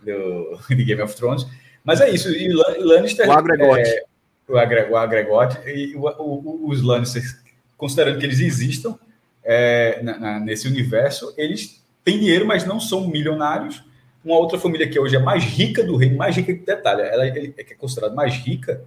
do, 0.03 0.59
de 0.75 0.83
Game 0.83 1.01
of 1.01 1.15
Thrones. 1.15 1.47
Mas 1.85 2.01
é 2.01 2.09
isso, 2.09 2.29
e 2.29 2.49
Lannister. 2.49 3.29
O 3.29 3.31
agregote. 3.31 3.89
É, 3.89 4.03
o, 4.45 4.57
agre, 4.57 4.89
o 4.89 4.97
agregote, 4.97 5.57
e 5.69 5.95
o, 5.95 6.01
o, 6.01 6.67
os 6.67 6.81
Lannisters, 6.81 7.37
considerando 7.77 8.19
que 8.19 8.25
eles 8.25 8.41
existam 8.41 8.99
é, 9.41 10.03
na, 10.03 10.19
na, 10.19 10.39
nesse 10.41 10.67
universo, 10.67 11.33
eles 11.37 11.81
tem 12.03 12.19
dinheiro, 12.19 12.45
mas 12.45 12.65
não 12.65 12.77
são 12.77 13.07
milionários. 13.07 13.81
Uma 14.21 14.35
outra 14.35 14.59
família 14.59 14.89
que 14.89 14.99
hoje 14.99 15.15
é 15.15 15.19
mais 15.19 15.45
rica 15.45 15.81
do 15.81 15.95
reino, 15.95 16.17
mais 16.17 16.35
rica 16.35 16.53
que 16.53 16.65
detalhe, 16.65 17.03
ela 17.03 17.25
é, 17.25 17.53
é 17.57 17.63
considerada 17.75 18.13
mais 18.13 18.35
rica 18.35 18.83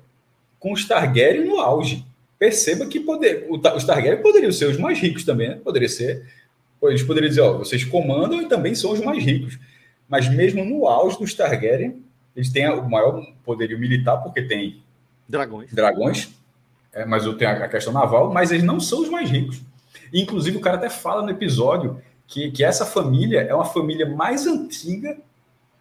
com 0.62 0.72
os 0.72 0.86
Targaryen 0.86 1.44
no 1.44 1.58
auge. 1.58 2.06
Perceba 2.38 2.86
que 2.86 3.00
poder, 3.00 3.48
os 3.50 3.84
Targaryen 3.84 4.22
poderiam 4.22 4.52
ser 4.52 4.66
os 4.66 4.78
mais 4.78 4.98
ricos 4.98 5.24
também, 5.24 5.48
né? 5.48 5.56
Poderia 5.56 5.88
ser. 5.88 6.24
Eles 6.84 7.02
poderiam 7.02 7.28
dizer, 7.28 7.40
ó, 7.40 7.58
vocês 7.58 7.84
comandam 7.84 8.40
e 8.40 8.48
também 8.48 8.72
são 8.74 8.92
os 8.92 9.00
mais 9.00 9.22
ricos. 9.22 9.58
Mas 10.08 10.28
mesmo 10.28 10.64
no 10.64 10.86
auge 10.86 11.18
dos 11.18 11.34
Targaryen, 11.34 12.00
eles 12.34 12.50
têm 12.50 12.68
o 12.70 12.88
maior 12.88 13.24
poderio 13.44 13.78
militar, 13.78 14.18
porque 14.18 14.42
tem 14.42 14.80
dragões. 15.28 15.72
Dragões, 15.72 16.30
é, 16.92 17.04
mas 17.04 17.24
eu 17.24 17.36
tenho 17.36 17.50
a 17.50 17.68
questão 17.68 17.92
naval, 17.92 18.32
mas 18.32 18.52
eles 18.52 18.62
não 18.62 18.78
são 18.78 19.02
os 19.02 19.08
mais 19.08 19.28
ricos. 19.28 19.60
Inclusive, 20.12 20.56
o 20.56 20.60
cara 20.60 20.76
até 20.76 20.88
fala 20.88 21.22
no 21.22 21.30
episódio 21.30 22.00
que, 22.26 22.52
que 22.52 22.62
essa 22.62 22.86
família 22.86 23.40
é 23.40 23.54
uma 23.54 23.64
família 23.64 24.06
mais 24.06 24.46
antiga 24.46 25.16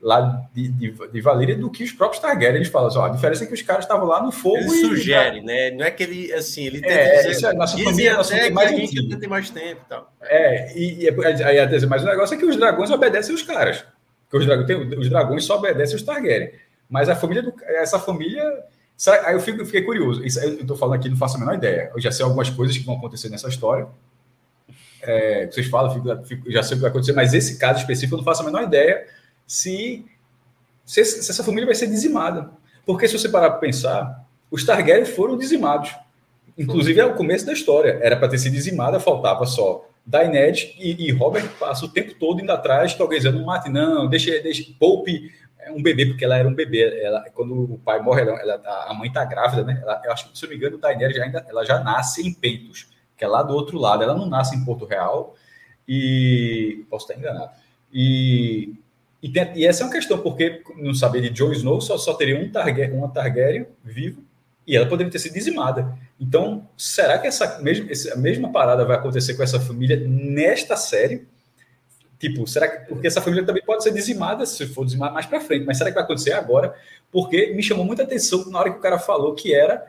lá 0.01 0.47
de, 0.53 0.67
de, 0.69 0.91
de 0.91 1.21
Valíria 1.21 1.55
do 1.55 1.69
que 1.69 1.83
os 1.83 1.91
próprios 1.91 2.21
Targaryen. 2.21 2.57
Eles 2.57 2.69
falam 2.69 2.87
assim, 2.87 2.97
ó, 2.97 3.05
a 3.05 3.09
diferença 3.09 3.43
é 3.43 3.47
que 3.47 3.53
os 3.53 3.61
caras 3.61 3.85
estavam 3.85 4.07
lá 4.07 4.21
no 4.21 4.31
fogo 4.31 4.57
ele 4.57 4.67
e... 4.67 4.81
sugere, 4.81 5.41
né? 5.41 5.71
Não 5.71 5.85
é 5.85 5.91
que 5.91 6.03
ele, 6.03 6.33
assim, 6.33 6.65
ele 6.65 6.81
tenta 6.81 6.93
é, 6.93 7.27
dizer, 7.27 7.45
é, 7.45 7.53
nossa 7.53 7.77
família, 7.77 8.15
nossa 8.15 8.29
família 8.31 8.51
mais 8.51 8.71
antiga. 8.71 9.19
tem 9.19 9.29
mais 9.29 9.49
tempo 9.49 9.81
e 9.85 9.89
tal. 9.89 10.13
É, 10.23 10.77
e, 10.77 11.03
e 11.03 11.09
aí, 11.43 11.59
aí, 11.59 11.85
mas 11.85 12.03
o 12.03 12.05
negócio 12.05 12.35
é 12.35 12.37
que 12.37 12.45
os 12.45 12.57
dragões 12.57 12.89
obedecem 12.89 13.35
os 13.35 13.43
caras. 13.43 13.85
Porque 14.23 14.37
os 14.37 14.45
dragões, 14.45 14.67
tem, 14.67 14.99
os 14.99 15.09
dragões 15.09 15.43
só 15.43 15.57
obedecem 15.57 15.95
os 15.95 16.03
Targaryen. 16.03 16.51
Mas 16.89 17.07
a 17.07 17.15
família, 17.15 17.43
do, 17.43 17.53
essa 17.65 17.99
família... 17.99 18.43
Aí 19.25 19.33
eu 19.33 19.39
fico, 19.39 19.65
fiquei 19.65 19.81
curioso. 19.81 20.23
Isso, 20.23 20.39
eu 20.39 20.61
estou 20.61 20.77
falando 20.77 20.95
aqui, 20.95 21.09
não 21.09 21.17
faço 21.17 21.35
a 21.37 21.39
menor 21.39 21.55
ideia. 21.55 21.91
Eu 21.93 21.99
já 21.99 22.11
sei 22.11 22.23
algumas 22.23 22.49
coisas 22.51 22.77
que 22.77 22.85
vão 22.85 22.97
acontecer 22.97 23.29
nessa 23.29 23.47
história 23.49 23.87
é, 25.03 25.47
vocês 25.47 25.67
falam, 25.67 25.93
fico, 25.93 26.25
fico, 26.25 26.51
já 26.51 26.61
sei 26.61 26.75
o 26.75 26.77
que 26.77 26.81
vai 26.81 26.91
acontecer, 26.91 27.13
mas 27.13 27.33
esse 27.33 27.57
caso 27.57 27.79
específico 27.79 28.15
eu 28.15 28.17
não 28.17 28.23
faço 28.23 28.43
a 28.43 28.45
menor 28.45 28.63
ideia 28.63 29.05
se, 29.51 30.05
se, 30.85 31.03
se 31.03 31.29
essa 31.29 31.43
família 31.43 31.65
vai 31.65 31.75
ser 31.75 31.87
dizimada. 31.87 32.51
Porque 32.85 33.07
se 33.07 33.17
você 33.17 33.27
parar 33.27 33.49
para 33.49 33.59
pensar, 33.59 34.25
os 34.49 34.65
Targaryen 34.65 35.05
foram 35.05 35.37
dizimados. 35.37 35.93
Inclusive 36.57 36.99
é 36.99 37.05
o 37.05 37.15
começo 37.15 37.45
da 37.45 37.51
história. 37.51 37.99
Era 38.01 38.15
para 38.15 38.29
ter 38.29 38.37
sido 38.37 38.53
dizimada, 38.53 38.99
faltava 38.99 39.45
só 39.45 39.85
Daenerys 40.05 40.73
e, 40.79 41.07
e, 41.07 41.11
Robert 41.11 41.47
passa 41.59 41.85
o 41.85 41.89
tempo 41.89 42.15
todo 42.15 42.41
indo 42.41 42.51
atrás, 42.51 42.93
que 42.93 43.01
alguém 43.01 43.19
dizendo, 43.19 43.39
não 43.39 43.45
mate, 43.45 43.69
não, 43.69 44.07
deixa, 44.07 44.39
deixa, 44.39 44.63
poupe 44.79 45.31
é, 45.59 45.71
um 45.71 45.81
bebê, 45.81 46.05
porque 46.05 46.23
ela 46.23 46.37
era 46.37 46.47
um 46.47 46.53
bebê. 46.53 47.01
Ela, 47.03 47.25
quando 47.33 47.73
o 47.73 47.77
pai 47.77 48.01
morre, 48.01 48.21
ela, 48.21 48.39
ela 48.39 48.85
a 48.87 48.93
mãe 48.93 49.09
está 49.09 49.25
grávida, 49.25 49.63
né? 49.63 49.79
Ela, 49.81 50.01
eu 50.05 50.11
acho 50.13 50.29
que, 50.29 50.37
se 50.37 50.45
eu 50.45 50.47
não 50.47 50.55
me 50.55 50.57
engano, 50.57 50.77
Daenerys 50.77 51.17
já, 51.17 51.23
ainda, 51.23 51.45
ela 51.47 51.65
já 51.65 51.79
nasce 51.83 52.25
em 52.25 52.33
pentos 52.33 52.89
que 53.17 53.25
é 53.25 53.27
lá 53.27 53.43
do 53.43 53.53
outro 53.53 53.77
lado. 53.77 54.01
Ela 54.01 54.15
não 54.15 54.25
nasce 54.25 54.55
em 54.55 54.65
Porto 54.65 54.85
Real 54.85 55.35
e 55.87 56.83
posso 56.89 57.05
estar 57.05 57.19
enganado. 57.19 57.51
E, 57.93 58.73
e, 59.21 59.29
tem, 59.29 59.51
e 59.55 59.65
essa 59.65 59.83
é 59.83 59.85
uma 59.85 59.91
questão, 59.91 60.17
porque 60.19 60.63
não 60.77 60.93
saber 60.93 61.21
de 61.21 61.29
Jon 61.29 61.51
Snow 61.51 61.79
só, 61.79 61.97
só 61.97 62.13
teria 62.13 62.39
um 62.39 62.49
Targaryen, 62.49 62.97
uma 62.97 63.09
Targaryen 63.09 63.67
vivo 63.83 64.23
e 64.65 64.75
ela 64.75 64.87
poderia 64.87 65.11
ter 65.11 65.19
sido 65.19 65.33
dizimada. 65.33 65.97
Então, 66.19 66.67
será 66.77 67.17
que 67.17 67.27
essa 67.27 67.59
mesma, 67.59 67.91
essa 67.91 68.15
mesma 68.15 68.51
parada 68.51 68.85
vai 68.85 68.95
acontecer 68.95 69.33
com 69.33 69.43
essa 69.43 69.59
família 69.59 70.01
nesta 70.07 70.75
série? 70.75 71.27
Tipo, 72.19 72.45
será 72.45 72.67
que. 72.67 72.87
Porque 72.87 73.07
essa 73.07 73.21
família 73.21 73.43
também 73.43 73.63
pode 73.63 73.83
ser 73.83 73.91
dizimada 73.91 74.45
se 74.45 74.67
for 74.67 74.85
dizimada 74.85 75.13
mais 75.13 75.25
para 75.25 75.41
frente, 75.41 75.65
mas 75.65 75.77
será 75.77 75.89
que 75.89 75.95
vai 75.95 76.03
acontecer 76.03 76.33
agora? 76.33 76.75
Porque 77.11 77.53
me 77.55 77.63
chamou 77.63 77.83
muita 77.83 78.03
atenção 78.03 78.49
na 78.49 78.59
hora 78.59 78.71
que 78.71 78.77
o 78.77 78.81
cara 78.81 78.99
falou 78.99 79.33
que 79.33 79.53
era 79.53 79.83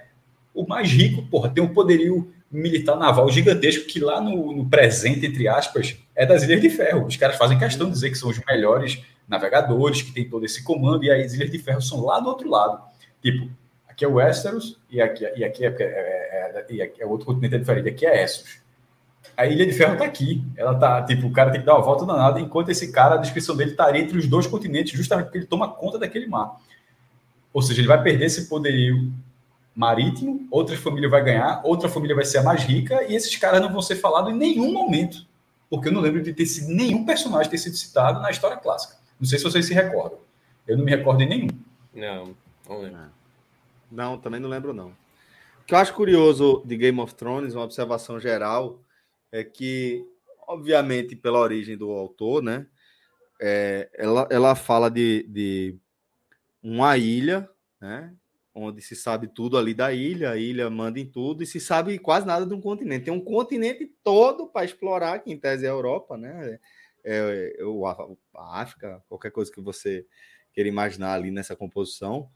o 0.54 0.66
mais 0.66 0.90
rico, 0.90 1.22
porra, 1.30 1.50
tem 1.50 1.62
um 1.62 1.72
poderio 1.72 2.32
militar 2.50 2.96
naval 2.96 3.30
gigantesco 3.30 3.86
que 3.86 3.98
lá 4.00 4.20
no, 4.20 4.52
no, 4.52 4.68
presente, 4.68 5.24
entre 5.24 5.48
aspas, 5.48 5.96
é 6.14 6.26
das 6.26 6.42
Ilhas 6.42 6.60
de 6.60 6.68
Ferro. 6.68 7.06
Os 7.06 7.16
caras 7.16 7.36
fazem 7.36 7.58
questão 7.58 7.86
de 7.86 7.92
dizer 7.92 8.10
que 8.10 8.18
são 8.18 8.28
os 8.28 8.38
melhores 8.46 9.02
navegadores, 9.32 10.02
que 10.02 10.12
tem 10.12 10.28
todo 10.28 10.44
esse 10.44 10.62
comando, 10.62 11.04
e 11.04 11.10
as 11.10 11.32
Ilhas 11.32 11.50
de 11.50 11.58
Ferro 11.58 11.80
são 11.80 12.04
lá 12.04 12.20
do 12.20 12.28
outro 12.28 12.50
lado. 12.50 12.82
Tipo, 13.22 13.50
aqui 13.88 14.04
é 14.04 14.08
o 14.08 14.14
Westeros, 14.14 14.78
e 14.90 15.00
aqui, 15.00 15.24
e 15.34 15.42
aqui, 15.42 15.64
é, 15.64 15.74
é, 15.80 16.66
é, 16.78 16.82
aqui 16.82 17.02
é 17.02 17.06
outro 17.06 17.26
continente 17.26 17.58
diferente, 17.58 17.88
aqui 17.88 18.04
é 18.04 18.22
Essos. 18.22 18.60
A 19.34 19.46
Ilha 19.46 19.64
de 19.64 19.72
Ferro 19.72 19.96
tá 19.96 20.04
aqui. 20.04 20.44
Ela 20.54 20.74
tá, 20.74 21.02
tipo, 21.02 21.26
o 21.26 21.32
cara 21.32 21.50
tem 21.50 21.60
que 21.60 21.66
dar 21.66 21.76
uma 21.76 21.82
volta 21.82 22.04
danada, 22.04 22.38
enquanto 22.38 22.68
esse 22.68 22.92
cara, 22.92 23.14
a 23.14 23.18
descrição 23.18 23.56
dele 23.56 23.70
estaria 23.70 24.02
entre 24.02 24.18
os 24.18 24.26
dois 24.26 24.46
continentes, 24.46 24.92
justamente 24.92 25.26
porque 25.26 25.38
ele 25.38 25.46
toma 25.46 25.66
conta 25.66 25.98
daquele 25.98 26.26
mar. 26.26 26.56
Ou 27.54 27.62
seja, 27.62 27.80
ele 27.80 27.88
vai 27.88 28.02
perder 28.02 28.26
esse 28.26 28.48
poderio 28.48 29.10
marítimo, 29.74 30.46
outra 30.50 30.76
família 30.76 31.08
vai 31.08 31.24
ganhar, 31.24 31.62
outra 31.64 31.88
família 31.88 32.14
vai 32.14 32.26
ser 32.26 32.38
a 32.38 32.42
mais 32.42 32.62
rica, 32.64 33.02
e 33.04 33.14
esses 33.14 33.34
caras 33.36 33.62
não 33.62 33.72
vão 33.72 33.80
ser 33.80 33.96
falados 33.96 34.30
em 34.30 34.36
nenhum 34.36 34.72
momento. 34.72 35.26
Porque 35.70 35.88
eu 35.88 35.92
não 35.92 36.02
lembro 36.02 36.22
de 36.22 36.34
ter 36.34 36.44
sido 36.44 36.68
nenhum 36.68 37.06
personagem 37.06 37.50
ter 37.50 37.56
sido 37.56 37.76
citado 37.76 38.20
na 38.20 38.30
história 38.30 38.58
clássica. 38.58 39.01
Não 39.22 39.28
sei 39.28 39.38
se 39.38 39.44
vocês 39.44 39.66
se 39.66 39.72
recordam. 39.72 40.18
Eu 40.66 40.76
não 40.76 40.84
me 40.84 40.90
recordo 40.90 41.18
de 41.18 41.26
nenhum. 41.26 41.46
Não, 41.94 42.34
não 42.68 42.80
lembro. 42.80 43.00
Não, 43.88 44.18
também 44.18 44.40
não 44.40 44.48
lembro, 44.48 44.74
não. 44.74 44.88
O 44.88 45.64
que 45.64 45.74
eu 45.74 45.78
acho 45.78 45.94
curioso 45.94 46.60
de 46.66 46.76
Game 46.76 46.98
of 46.98 47.14
Thrones, 47.14 47.54
uma 47.54 47.62
observação 47.62 48.18
geral, 48.18 48.80
é 49.30 49.44
que, 49.44 50.04
obviamente, 50.48 51.14
pela 51.14 51.38
origem 51.38 51.76
do 51.76 51.92
autor, 51.92 52.42
né? 52.42 52.66
É, 53.40 53.88
ela, 53.94 54.26
ela 54.28 54.56
fala 54.56 54.90
de, 54.90 55.24
de 55.28 55.78
uma 56.60 56.98
ilha, 56.98 57.48
né? 57.80 58.12
onde 58.52 58.82
se 58.82 58.96
sabe 58.96 59.28
tudo 59.28 59.56
ali 59.56 59.72
da 59.72 59.92
ilha, 59.92 60.32
a 60.32 60.36
ilha 60.36 60.68
manda 60.68 60.98
em 60.98 61.06
tudo 61.06 61.44
e 61.44 61.46
se 61.46 61.60
sabe 61.60 61.96
quase 62.00 62.26
nada 62.26 62.44
de 62.44 62.52
um 62.52 62.60
continente. 62.60 63.04
Tem 63.04 63.14
um 63.14 63.22
continente 63.22 63.86
todo 64.02 64.48
para 64.48 64.64
explorar, 64.64 65.20
que 65.20 65.32
em 65.32 65.38
tese 65.38 65.64
é 65.64 65.68
a 65.68 65.72
Europa, 65.72 66.16
né? 66.16 66.58
É, 67.04 67.54
é, 67.58 67.62
a 68.36 68.60
África, 68.60 69.02
qualquer 69.08 69.30
coisa 69.30 69.50
que 69.50 69.60
você 69.60 70.04
queira 70.52 70.68
imaginar 70.68 71.14
ali 71.14 71.30
nessa 71.30 71.56
composição. 71.56 72.28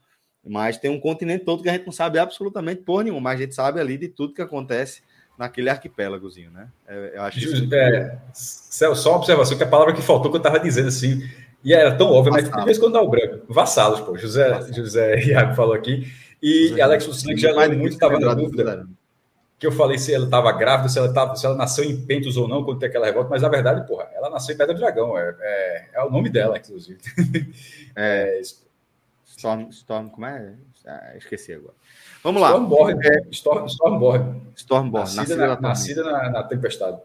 Mas 0.45 0.77
tem 0.77 0.89
um 0.89 0.99
continente 0.99 1.43
todo 1.43 1.61
que 1.61 1.69
a 1.69 1.73
gente 1.73 1.85
não 1.85 1.91
sabe 1.91 2.19
absolutamente 2.19 2.81
por 2.81 3.03
nenhum, 3.03 3.19
mas 3.19 3.39
a 3.39 3.43
gente 3.43 3.55
sabe 3.55 3.79
ali 3.79 3.97
de 3.97 4.07
tudo 4.07 4.33
que 4.33 4.41
acontece 4.41 5.01
naquele 5.37 5.69
arquipélagozinho, 5.69 6.49
né? 6.51 6.69
É, 6.87 7.13
eu 7.15 7.21
acho 7.21 7.39
isso. 7.39 7.73
É, 7.73 8.17
só 8.33 9.11
uma 9.11 9.17
observação, 9.17 9.57
que 9.57 9.63
a 9.63 9.67
palavra 9.67 9.93
que 9.93 10.01
faltou 10.01 10.31
que 10.31 10.37
eu 10.37 10.39
estava 10.39 10.59
dizendo 10.59 10.87
assim, 10.87 11.21
e 11.63 11.73
era 11.73 11.95
tão 11.95 12.11
óbvio, 12.11 12.33
mas 12.33 12.49
de 12.49 12.65
vez 12.65 12.79
quando 12.79 12.93
dá 12.93 13.01
o 13.01 13.09
branco. 13.09 13.45
Vassalos, 13.51 13.99
pô. 14.01 14.17
José, 14.17 14.49
Vassalos. 14.49 14.75
José 14.75 15.19
Iago 15.25 15.55
falou 15.55 15.73
aqui. 15.73 16.11
E 16.41 16.69
José, 16.69 16.81
Alex 16.81 17.07
Luciano 17.07 17.37
já 17.37 17.51
leu 17.51 17.77
muito, 17.77 17.93
estava 17.93 18.19
na 18.19 18.33
dúvida. 18.33 18.87
Que 19.59 19.65
eu 19.65 19.71
falei 19.71 19.97
se 19.97 20.13
ela 20.13 20.25
estava 20.25 20.51
grávida, 20.51 20.87
se 20.87 20.99
ela, 20.99 21.11
tava, 21.11 21.35
se 21.35 21.45
ela 21.45 21.55
nasceu 21.55 21.83
em 21.83 22.05
Pentos 22.05 22.37
ou 22.37 22.47
não, 22.47 22.63
quando 22.63 22.79
tem 22.79 22.89
aquela 22.89 23.07
revolta, 23.07 23.29
mas 23.29 23.41
na 23.41 23.49
verdade, 23.49 23.87
porra, 23.87 24.07
ela 24.13 24.29
nasceu 24.29 24.53
em 24.53 24.57
Pedra 24.57 24.73
do 24.73 24.79
Dragão. 24.79 25.17
É, 25.17 25.35
é, 25.39 25.89
é 25.93 26.03
o 26.03 26.11
nome 26.11 26.29
dela, 26.29 26.57
inclusive. 26.57 26.99
É, 27.99 28.39
Storm, 29.25 29.69
Storm, 29.69 30.09
como 30.09 30.27
é? 30.27 30.53
Ah, 30.85 31.17
esqueci 31.17 31.51
agora. 31.51 31.73
Vamos 32.23 32.41
lá. 32.41 32.49
Stormborn. 32.49 32.99
É, 33.03 33.21
Storm, 33.31 33.65
Stormborn. 33.65 34.41
Stormborn. 34.55 35.15
Nascida, 35.15 35.35
nascida, 35.35 35.47
na, 35.47 35.61
nascida 35.61 36.03
na, 36.03 36.29
na 36.29 36.43
tempestade. 36.43 37.01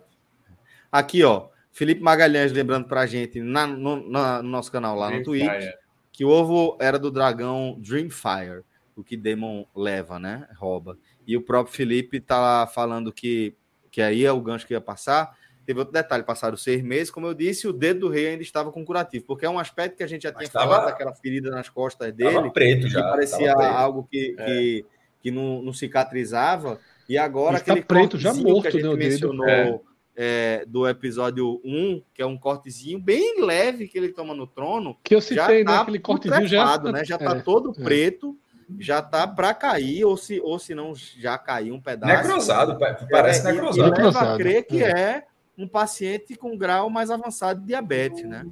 Aqui, 0.91 1.25
ó. 1.25 1.49
Felipe 1.73 2.03
Magalhães 2.03 2.53
lembrando 2.53 2.87
para 2.87 3.01
a 3.01 3.07
gente 3.07 3.41
na, 3.41 3.67
no, 3.67 4.09
na, 4.11 4.43
no, 4.43 4.49
nosso 4.51 4.71
canal 4.71 4.95
lá 4.95 5.11
no 5.11 5.23
Twitch 5.23 5.49
Fire. 5.49 5.75
que 6.13 6.25
o 6.25 6.29
ovo 6.29 6.77
era 6.79 6.99
do 6.99 7.11
dragão 7.11 7.79
Dreamfire, 7.81 8.63
o 8.95 9.03
que 9.03 9.17
Demon 9.17 9.65
leva, 9.75 10.19
né? 10.19 10.47
Rouba. 10.57 10.99
E 11.27 11.37
o 11.37 11.43
próprio 11.43 11.75
Felipe 11.75 12.21
tá 12.21 12.67
falando 12.67 13.13
que, 13.13 13.55
que 13.91 14.03
aí 14.03 14.25
é 14.25 14.33
o 14.33 14.41
gancho 14.41 14.67
que 14.67 14.75
ia 14.75 14.81
passar, 14.81 15.37
Teve 15.65 15.79
outro 15.79 15.93
detalhe, 15.93 16.25
passaram 16.25 16.57
seis 16.57 16.83
meses, 16.83 17.11
como 17.11 17.27
eu 17.27 17.35
disse, 17.35 17.69
o 17.69 17.73
dedo 17.73 18.01
do 18.01 18.09
rei 18.09 18.29
ainda 18.29 18.43
estava 18.43 18.73
com 18.73 18.85
curativo, 18.85 19.25
porque 19.27 19.47
é 19.47 19.51
um 19.51 19.59
aspecto 19.59 19.97
que 19.97 20.03
a 20.03 20.07
gente 20.07 20.23
já 20.23 20.33
Mas 20.33 20.49
tinha 20.49 20.53
tava, 20.53 20.75
falado 20.75 20.87
daquela 20.87 21.15
ferida 21.15 21.51
nas 21.51 21.69
costas 21.69 22.13
dele. 22.13 22.51
preto 22.51 22.89
já. 22.89 23.03
Que 23.03 23.11
parecia 23.11 23.53
algo 23.53 24.07
que, 24.11 24.35
é. 24.39 24.45
que, 24.45 24.87
que 25.21 25.31
não, 25.31 25.63
não, 25.63 25.73
cicatrizava. 25.73 26.81
E 27.09 27.17
agora 27.17 27.59
Ele 27.59 27.65
tá 27.65 27.73
aquele 27.73 27.87
preto 27.87 28.19
já 28.19 28.35
morto, 28.35 28.63
que 28.63 28.69
a 28.69 28.71
gente 28.73 28.89
né, 28.89 28.97
mencionou 28.97 29.49
é. 29.49 29.81
É, 30.17 30.65
do 30.67 30.87
episódio 30.89 31.61
1, 31.65 32.03
que 32.13 32.21
é 32.21 32.27
um 32.27 32.37
cortezinho 32.37 32.99
bem 32.99 33.41
leve 33.41 33.87
que 33.87 33.97
ele 33.97 34.09
toma 34.09 34.35
no 34.35 34.49
trono. 34.49 34.99
Que 35.05 35.15
eu 35.15 35.21
citei, 35.21 35.37
já 35.37 35.49
né? 35.49 35.65
Tá 35.65 35.81
aquele 35.83 36.01
cortezinho 36.01 36.49
já, 36.49 36.79
né? 36.79 37.05
já 37.05 37.19
tá 37.19 37.37
é, 37.37 37.41
todo 37.41 37.73
é. 37.79 37.85
preto 37.85 38.37
já 38.79 39.01
tá 39.03 39.27
para 39.27 39.55
cair, 39.55 40.05
ou 40.05 40.17
se, 40.17 40.41
ou 40.41 40.59
se 40.59 40.75
não 40.75 40.95
já 40.95 41.39
caiu 41.39 41.75
um 41.75 41.81
pedaço. 41.81 42.29
Necrosado, 42.29 42.79
parece 43.11 43.47
é, 43.47 43.53
necrosado. 43.53 43.95
E, 43.95 44.01
e 44.01 44.05
leva 44.05 44.35
a 44.35 44.37
crer 44.37 44.67
que 44.67 44.83
é. 44.83 44.91
é 44.91 45.25
um 45.57 45.69
paciente 45.69 46.35
com 46.35 46.57
grau 46.57 46.89
mais 46.89 47.11
avançado 47.11 47.61
de 47.61 47.67
diabetes, 47.67 48.25
né? 48.25 48.45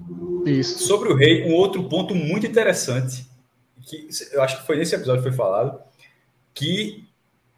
Isso. 0.46 0.84
Sobre 0.84 1.12
o 1.12 1.16
rei, 1.16 1.44
um 1.50 1.54
outro 1.54 1.88
ponto 1.88 2.14
muito 2.14 2.46
interessante, 2.46 3.26
que 3.82 4.08
eu 4.32 4.42
acho 4.42 4.60
que 4.60 4.66
foi 4.66 4.76
nesse 4.76 4.94
episódio 4.94 5.22
que 5.22 5.28
foi 5.28 5.36
falado, 5.36 5.80
que 6.54 7.09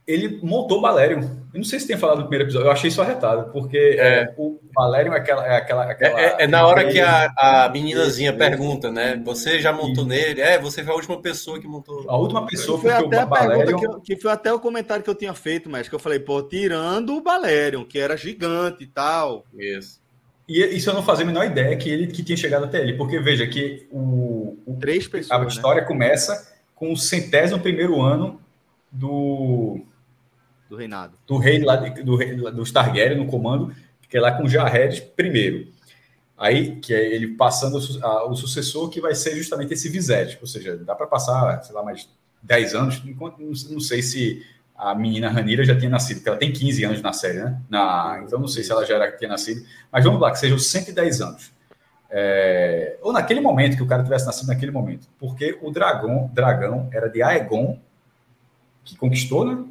ele 0.06 0.40
montou 0.42 0.78
o 0.78 0.80
Valerium. 0.80 1.20
Eu 1.52 1.58
não 1.58 1.64
sei 1.64 1.78
se 1.78 1.86
tem 1.86 1.96
falado 1.96 2.18
no 2.18 2.22
primeiro 2.24 2.44
episódio, 2.44 2.66
eu 2.66 2.72
achei 2.72 2.88
isso 2.88 3.00
arretado, 3.00 3.52
porque 3.52 3.76
é. 3.76 4.22
é 4.22 4.34
o 4.36 4.58
Valerium 4.74 5.12
é 5.12 5.18
aquela. 5.18 5.46
É, 5.46 5.56
aquela, 5.56 5.84
aquela 5.84 6.20
é, 6.20 6.24
é, 6.24 6.36
é 6.40 6.46
na 6.46 6.66
hora 6.66 6.88
que 6.90 6.98
a, 6.98 7.32
a 7.36 7.68
meninazinha 7.68 8.32
pergunta, 8.32 8.90
né? 8.90 9.20
Você 9.24 9.60
já 9.60 9.72
montou 9.72 10.04
nele? 10.04 10.40
É, 10.40 10.58
você 10.58 10.82
foi 10.82 10.92
a 10.92 10.96
última 10.96 11.20
pessoa 11.20 11.60
que 11.60 11.68
montou. 11.68 12.04
A 12.08 12.16
última 12.16 12.46
pessoa 12.46 12.78
que 12.78 12.86
foi 12.86 12.92
até 12.92 13.18
a 13.18 13.24
Valerium... 13.24 13.64
pergunta 13.66 14.00
que, 14.02 14.14
que, 14.14 14.20
foi 14.20 14.32
até 14.32 14.52
o 14.52 14.58
comentário 14.58 15.04
que 15.04 15.10
eu 15.10 15.14
tinha 15.14 15.34
feito, 15.34 15.68
mas 15.68 15.88
que 15.88 15.94
eu 15.94 15.98
falei, 15.98 16.18
pô, 16.18 16.42
tirando 16.42 17.14
o 17.16 17.22
Valerium, 17.22 17.84
que 17.84 17.98
era 17.98 18.16
gigante 18.16 18.84
e 18.84 18.86
tal. 18.86 19.44
Isso. 19.56 20.00
E 20.48 20.60
isso 20.76 20.90
eu 20.90 20.94
não 20.94 21.02
fazia 21.02 21.24
a 21.24 21.26
menor 21.26 21.44
ideia 21.44 21.76
que 21.76 21.88
ele 21.88 22.08
que 22.08 22.22
tinha 22.24 22.36
chegado 22.36 22.64
até 22.64 22.80
ele, 22.80 22.94
porque 22.94 23.20
veja 23.20 23.46
que 23.46 23.86
o, 23.90 24.58
o 24.66 24.76
Três 24.80 25.06
pessoas, 25.06 25.40
a 25.40 25.46
história 25.46 25.82
né? 25.82 25.86
começa 25.86 26.52
com 26.74 26.92
o 26.92 26.96
centésimo 26.96 27.60
primeiro 27.60 28.02
ano 28.02 28.40
do 28.90 29.80
do 30.72 30.76
reinado. 30.76 31.18
Do 31.26 31.36
rei 31.36 31.62
lá, 31.62 31.76
do 31.76 32.16
rei 32.16 32.34
dos 32.34 32.72
Targaryen 32.72 33.18
no 33.18 33.26
comando, 33.26 33.74
que 34.08 34.16
é 34.16 34.20
lá 34.20 34.32
com 34.32 34.48
Jared 34.48 35.02
primeiro. 35.14 35.68
Aí, 36.36 36.76
que 36.76 36.94
é 36.94 37.14
ele 37.14 37.36
passando 37.36 37.76
o, 37.76 38.30
o 38.30 38.34
sucessor, 38.34 38.88
que 38.88 38.98
vai 38.98 39.14
ser 39.14 39.36
justamente 39.36 39.74
esse 39.74 39.90
Vizete. 39.90 40.38
Ou 40.40 40.46
seja, 40.46 40.78
dá 40.78 40.94
para 40.94 41.06
passar, 41.06 41.62
sei 41.62 41.74
lá, 41.74 41.82
mais 41.82 42.08
10 42.42 42.74
anos, 42.74 43.02
enquanto 43.04 43.38
não 43.38 43.80
sei 43.80 44.02
se 44.02 44.44
a 44.74 44.94
menina 44.94 45.28
Ranira 45.28 45.62
já 45.62 45.76
tinha 45.78 45.90
nascido, 45.90 46.16
porque 46.16 46.30
ela 46.30 46.38
tem 46.38 46.50
15 46.50 46.84
anos 46.84 47.02
na 47.02 47.12
série, 47.12 47.38
né? 47.38 47.60
Na, 47.68 48.22
então 48.26 48.40
não 48.40 48.48
sei 48.48 48.64
se 48.64 48.72
ela 48.72 48.84
já 48.86 48.94
era, 48.94 49.12
tinha 49.12 49.28
nascido, 49.28 49.64
mas 49.92 50.02
vamos 50.02 50.20
lá, 50.20 50.30
que 50.30 50.38
sejam 50.38 50.58
110 50.58 51.20
anos. 51.20 51.52
É, 52.10 52.96
ou 53.02 53.12
naquele 53.12 53.40
momento 53.40 53.76
que 53.76 53.82
o 53.82 53.86
cara 53.86 54.02
tivesse 54.02 54.24
nascido 54.24 54.48
naquele 54.48 54.72
momento, 54.72 55.06
porque 55.18 55.58
o 55.62 55.70
dragão, 55.70 56.30
dragão 56.32 56.88
era 56.92 57.08
de 57.08 57.22
Aegon, 57.22 57.78
que 58.84 58.96
conquistou, 58.96 59.44
né? 59.44 59.64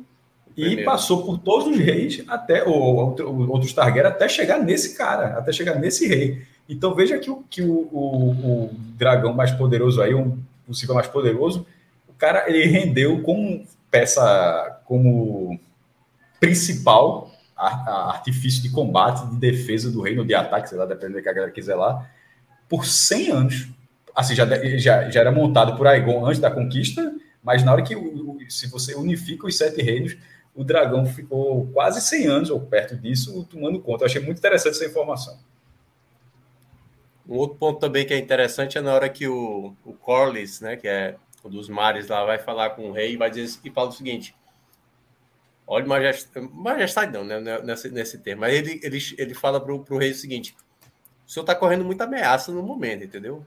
E 0.56 0.84
passou 0.84 1.26
por 1.26 1.38
todos 1.38 1.68
os 1.68 1.78
reis, 1.78 2.24
até 2.28 2.64
ou, 2.64 3.16
ou, 3.20 3.50
outros 3.50 3.74
Targaryen, 3.74 4.12
até 4.12 4.28
chegar 4.28 4.60
nesse 4.60 4.96
cara, 4.96 5.38
até 5.38 5.52
chegar 5.52 5.76
nesse 5.76 6.08
rei. 6.08 6.42
Então 6.68 6.94
veja 6.94 7.18
que 7.20 7.30
o, 7.30 7.44
que 7.50 7.62
o, 7.62 7.90
o, 7.92 8.32
o 8.32 8.70
dragão 8.98 9.34
mais 9.34 9.52
poderoso 9.52 10.02
aí, 10.02 10.14
um 10.14 10.38
possível 10.66 10.96
mais 10.96 11.08
poderoso, 11.08 11.66
o 12.08 12.14
cara 12.14 12.50
ele 12.50 12.66
rendeu 12.66 13.22
como 13.22 13.66
peça, 13.90 14.82
como 14.86 15.60
principal 16.40 17.32
a, 17.56 17.68
a 17.68 18.10
artifício 18.10 18.62
de 18.62 18.70
combate, 18.70 19.30
de 19.30 19.38
defesa 19.38 19.92
do 19.92 20.02
reino, 20.02 20.26
de 20.26 20.34
ataque, 20.34 20.70
sei 20.70 20.78
lá, 20.78 20.86
dependendo 20.86 21.20
do 21.20 21.24
que 21.24 21.30
a 21.30 21.34
galera 21.34 21.52
quiser 21.52 21.76
lá, 21.76 22.10
por 22.68 22.86
100 22.86 23.32
anos. 23.32 23.68
Assim, 24.16 24.36
já, 24.36 24.46
já, 24.78 25.10
já 25.10 25.20
era 25.20 25.32
montado 25.32 25.78
por 25.78 25.88
Aegon 25.88 26.26
antes 26.26 26.40
da 26.40 26.50
conquista, 26.50 27.14
mas 27.44 27.64
na 27.64 27.72
hora 27.72 27.82
que, 27.82 27.96
se 28.50 28.68
você 28.68 28.96
unifica 28.96 29.48
os 29.48 29.58
sete 29.58 29.82
reinos, 29.82 30.18
o 30.54 30.64
dragão 30.64 31.06
ficou 31.06 31.68
quase 31.68 32.02
100 32.02 32.28
anos 32.28 32.50
ou 32.50 32.60
perto 32.60 32.98
disso 32.98 33.46
tomando 33.50 33.80
conta. 33.80 34.04
Eu 34.04 34.08
achei 34.08 34.22
muito 34.22 34.40
interessante 34.40 34.76
essa 34.76 34.86
informação. 34.86 35.40
Um 37.28 37.36
outro 37.36 37.58
ponto 37.58 37.80
também 37.80 38.06
que 38.06 38.14
é 38.14 38.18
interessante 38.18 38.78
é 38.78 38.82
na 38.82 38.94
hora 38.94 39.08
que 39.08 39.28
o, 39.28 39.74
o 39.86 39.94
Corlys, 39.94 40.60
né, 40.60 40.76
que 40.76 40.88
é 40.88 41.16
um 41.46 41.50
dos 41.50 41.70
mares 41.70 42.08
lá, 42.08 42.26
vai 42.26 42.38
falar 42.38 42.72
com 42.72 42.90
o 42.90 42.92
rei 42.92 43.14
e 43.14 43.18
vai 43.18 43.30
dizer 43.30 43.60
e 43.64 43.70
fala 43.70 43.90
o 43.90 43.94
seguinte: 43.94 44.36
olha, 45.66 45.86
majestade, 45.86 46.50
majestade 46.52 47.14
não, 47.14 47.24
né, 47.24 47.62
nesse, 47.62 47.90
nesse 47.90 48.18
termo, 48.18 48.42
mas 48.42 48.54
ele, 48.54 48.80
ele, 48.84 48.98
ele 49.18 49.34
fala 49.34 49.62
para 49.62 49.74
o 49.74 49.98
rei 49.98 50.12
o 50.12 50.16
seguinte: 50.16 50.56
o 51.26 51.32
senhor 51.32 51.44
está 51.44 51.56
correndo 51.56 51.86
muita 51.86 52.04
ameaça 52.04 52.52
no 52.52 52.62
momento, 52.62 53.06
entendeu? 53.06 53.46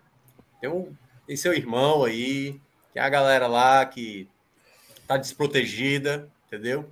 Tem, 0.61 0.71
um, 0.71 0.91
tem 1.27 1.37
seu 1.37 1.53
irmão 1.53 2.05
aí, 2.05 2.59
tem 2.95 3.03
a 3.03 3.09
galera 3.11 3.47
lá 3.47 3.85
que 3.85 4.27
está 5.03 5.19
desprotegida, 5.19 6.31
entendeu? 6.55 6.89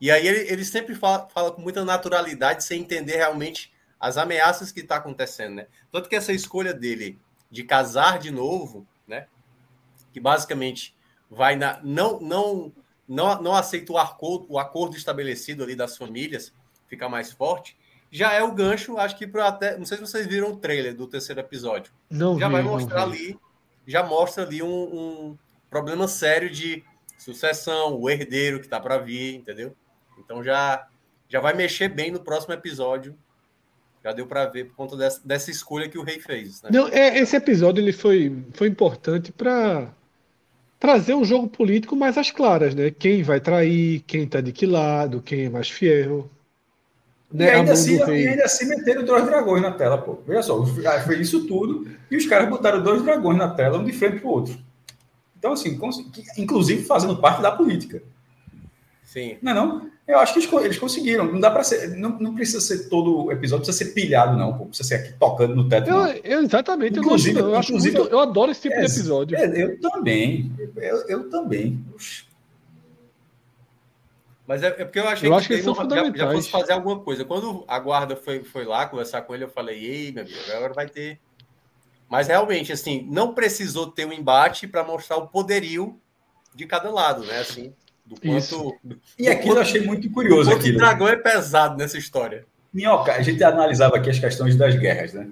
E 0.00 0.10
aí 0.10 0.26
ele, 0.26 0.52
ele 0.52 0.64
sempre 0.64 0.94
fala, 0.94 1.28
fala, 1.28 1.52
com 1.52 1.62
muita 1.62 1.84
naturalidade, 1.84 2.64
sem 2.64 2.80
entender 2.80 3.16
realmente 3.16 3.72
as 3.98 4.18
ameaças 4.18 4.72
que 4.72 4.80
está 4.80 4.96
acontecendo, 4.96 5.54
né? 5.54 5.66
Tanto 5.90 6.08
que 6.08 6.16
essa 6.16 6.32
escolha 6.32 6.74
dele 6.74 7.18
de 7.50 7.62
casar 7.62 8.18
de 8.18 8.30
novo, 8.30 8.86
né? 9.06 9.28
Que 10.12 10.20
basicamente 10.20 10.94
vai 11.30 11.56
na 11.56 11.80
não 11.82 12.20
não 12.20 12.72
não, 13.06 13.42
não 13.42 13.54
aceita 13.54 13.92
o 13.92 13.98
acordo, 13.98 14.46
o 14.48 14.58
acordo 14.58 14.96
estabelecido 14.96 15.62
ali 15.62 15.76
das 15.76 15.96
famílias, 15.96 16.52
fica 16.86 17.08
mais 17.08 17.32
forte. 17.32 17.76
Já 18.10 18.32
é 18.32 18.42
o 18.42 18.52
gancho, 18.52 18.96
acho 18.96 19.16
que 19.16 19.26
para 19.26 19.48
até, 19.48 19.76
não 19.76 19.84
sei 19.84 19.98
se 19.98 20.06
vocês 20.06 20.26
viram 20.26 20.52
o 20.52 20.56
trailer 20.56 20.94
do 20.94 21.06
terceiro 21.06 21.40
episódio. 21.40 21.92
Não 22.08 22.38
já 22.38 22.46
vi, 22.46 22.52
vai 22.52 22.62
mostrar 22.62 23.02
ali, 23.02 23.38
já 23.86 24.02
mostra 24.02 24.44
ali 24.44 24.62
um, 24.62 24.68
um 24.68 25.38
problema 25.68 26.08
sério 26.08 26.48
de 26.48 26.82
sucessão, 27.24 27.98
o 27.98 28.10
herdeiro 28.10 28.58
que 28.58 28.66
está 28.66 28.78
para 28.78 28.98
vir, 28.98 29.36
entendeu? 29.36 29.74
Então 30.18 30.42
já 30.42 30.86
já 31.28 31.40
vai 31.40 31.54
mexer 31.54 31.88
bem 31.88 32.10
no 32.10 32.20
próximo 32.20 32.54
episódio. 32.54 33.14
Já 34.04 34.12
deu 34.12 34.26
para 34.26 34.46
ver 34.46 34.66
por 34.66 34.76
conta 34.76 34.96
dessa, 34.96 35.20
dessa, 35.24 35.50
escolha 35.50 35.88
que 35.88 35.98
o 35.98 36.02
rei 36.02 36.20
fez. 36.20 36.62
Né? 36.62 36.70
Não, 36.70 36.88
é, 36.88 37.18
esse 37.18 37.34
episódio 37.34 37.82
ele 37.82 37.92
foi, 37.92 38.44
foi 38.52 38.68
importante 38.68 39.32
para 39.32 39.90
trazer 40.78 41.14
um 41.14 41.24
jogo 41.24 41.48
político 41.48 41.96
mais 41.96 42.18
às 42.18 42.30
claras, 42.30 42.74
né? 42.74 42.90
Quem 42.90 43.22
vai 43.22 43.40
trair, 43.40 44.00
quem 44.00 44.28
tá 44.28 44.42
de 44.42 44.52
que 44.52 44.66
lado, 44.66 45.22
quem 45.22 45.46
é 45.46 45.48
mais 45.48 45.70
fiel. 45.70 46.30
Né? 47.32 47.46
E, 47.46 47.50
ainda 47.50 47.72
assim, 47.72 47.96
e 47.96 48.28
ainda 48.28 48.44
assim 48.44 48.68
meteram 48.68 49.04
dois 49.04 49.24
dragões 49.24 49.62
na 49.62 49.72
tela, 49.72 49.96
pô. 49.96 50.18
Veja 50.26 50.42
só, 50.42 50.62
foi 50.66 51.20
isso 51.20 51.46
tudo 51.46 51.90
e 52.10 52.16
os 52.16 52.26
caras 52.26 52.50
botaram 52.50 52.82
dois 52.82 53.02
dragões 53.02 53.38
na 53.38 53.48
tela, 53.48 53.78
um 53.78 53.84
de 53.84 53.92
frente 53.92 54.20
pro 54.20 54.28
outro. 54.28 54.58
Então, 55.44 55.52
assim, 55.52 55.78
inclusive 56.38 56.84
fazendo 56.84 57.18
parte 57.18 57.42
da 57.42 57.52
política. 57.52 58.02
Sim. 59.02 59.36
Não 59.42 59.52
é 59.52 59.54
não? 59.54 59.90
Eu 60.08 60.18
acho 60.18 60.32
que 60.32 60.56
eles, 60.56 60.78
conseguiram. 60.78 61.30
Não 61.30 61.38
dá 61.38 61.50
para 61.50 61.62
ser. 61.62 61.88
Não, 61.96 62.18
não, 62.18 62.34
precisa 62.34 62.60
ser 62.60 62.88
todo 62.88 63.26
o 63.26 63.32
episódio, 63.32 63.64
precisa 63.64 63.84
ser 63.84 63.92
pilhado, 63.92 64.38
não. 64.38 64.56
Pô. 64.56 64.66
Precisa 64.66 64.88
ser 64.88 64.94
aqui 64.96 65.12
tocando 65.18 65.54
no 65.54 65.68
teto. 65.68 65.90
Eu, 65.90 66.06
eu 66.24 66.42
exatamente. 66.42 66.98
Inclusive, 66.98 67.38
eu, 67.38 67.50
eu, 67.50 67.60
inclusive 67.60 67.98
muito, 67.98 68.10
eu 68.10 68.20
adoro 68.20 68.50
esse 68.50 68.62
tipo 68.62 68.74
é, 68.74 68.80
de 68.80 68.86
episódio. 68.86 69.36
É, 69.36 69.62
eu 69.62 69.80
também. 69.80 70.50
Eu, 70.76 71.08
eu 71.08 71.30
também. 71.30 71.84
Mas 74.46 74.62
é, 74.62 74.68
é, 74.68 74.84
porque 74.84 74.98
eu 74.98 75.08
achei 75.08 75.28
eu 75.28 75.32
que, 75.32 75.38
acho 75.38 75.46
que 75.46 75.54
eles 75.54 75.64
são 75.64 75.74
fundamentais. 75.74 76.18
Já, 76.18 76.26
já 76.26 76.32
fosse 76.32 76.50
fazer 76.50 76.72
alguma 76.72 77.00
coisa. 77.00 77.24
Quando 77.24 77.64
a 77.68 77.78
guarda 77.78 78.16
foi, 78.16 78.42
foi 78.42 78.64
lá 78.64 78.86
conversar 78.86 79.22
com 79.22 79.34
ele, 79.34 79.44
eu 79.44 79.50
falei, 79.50 79.84
ei, 79.84 80.12
meu 80.12 80.24
amigo, 80.24 80.38
agora 80.54 80.72
vai 80.72 80.88
ter 80.88 81.18
mas 82.08 82.28
realmente, 82.28 82.72
assim, 82.72 83.06
não 83.10 83.34
precisou 83.34 83.88
ter 83.88 84.06
um 84.06 84.12
embate 84.12 84.66
para 84.66 84.84
mostrar 84.84 85.16
o 85.16 85.26
poderio 85.26 85.98
de 86.54 86.66
cada 86.66 86.90
lado, 86.90 87.24
né? 87.24 87.40
Assim, 87.40 87.72
do 88.04 88.20
quanto. 88.20 88.74
E 89.18 89.28
aquilo 89.28 89.56
eu 89.56 89.62
achei 89.62 89.80
muito 89.80 90.10
curioso. 90.10 90.50
O 90.50 90.54
aquilo. 90.54 90.78
dragão 90.78 91.08
é 91.08 91.16
pesado 91.16 91.76
nessa 91.76 91.98
história. 91.98 92.44
Minhoca, 92.72 93.12
a 93.12 93.22
gente 93.22 93.42
analisava 93.42 93.96
aqui 93.96 94.10
as 94.10 94.18
questões 94.18 94.56
das 94.56 94.74
guerras, 94.76 95.12
né? 95.12 95.28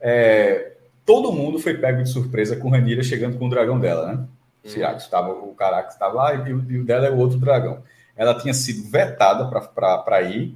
É, 0.00 0.72
todo 1.06 1.32
mundo 1.32 1.58
foi 1.58 1.74
pego 1.74 2.02
de 2.02 2.08
surpresa 2.08 2.56
com 2.56 2.70
Ranira 2.70 3.02
chegando 3.02 3.38
com 3.38 3.46
o 3.46 3.50
dragão 3.50 3.78
dela, 3.78 4.12
né? 4.12 4.24
Hum. 4.64 4.96
estava 4.96 5.32
o 5.32 5.54
Caraca 5.54 5.88
estava 5.88 6.14
lá 6.14 6.34
e 6.34 6.52
o 6.52 6.84
dela 6.84 7.06
é 7.06 7.10
o 7.10 7.18
outro 7.18 7.38
dragão. 7.38 7.82
Ela 8.16 8.38
tinha 8.38 8.54
sido 8.54 8.88
vetada 8.88 9.48
para 9.48 10.22
ir, 10.22 10.54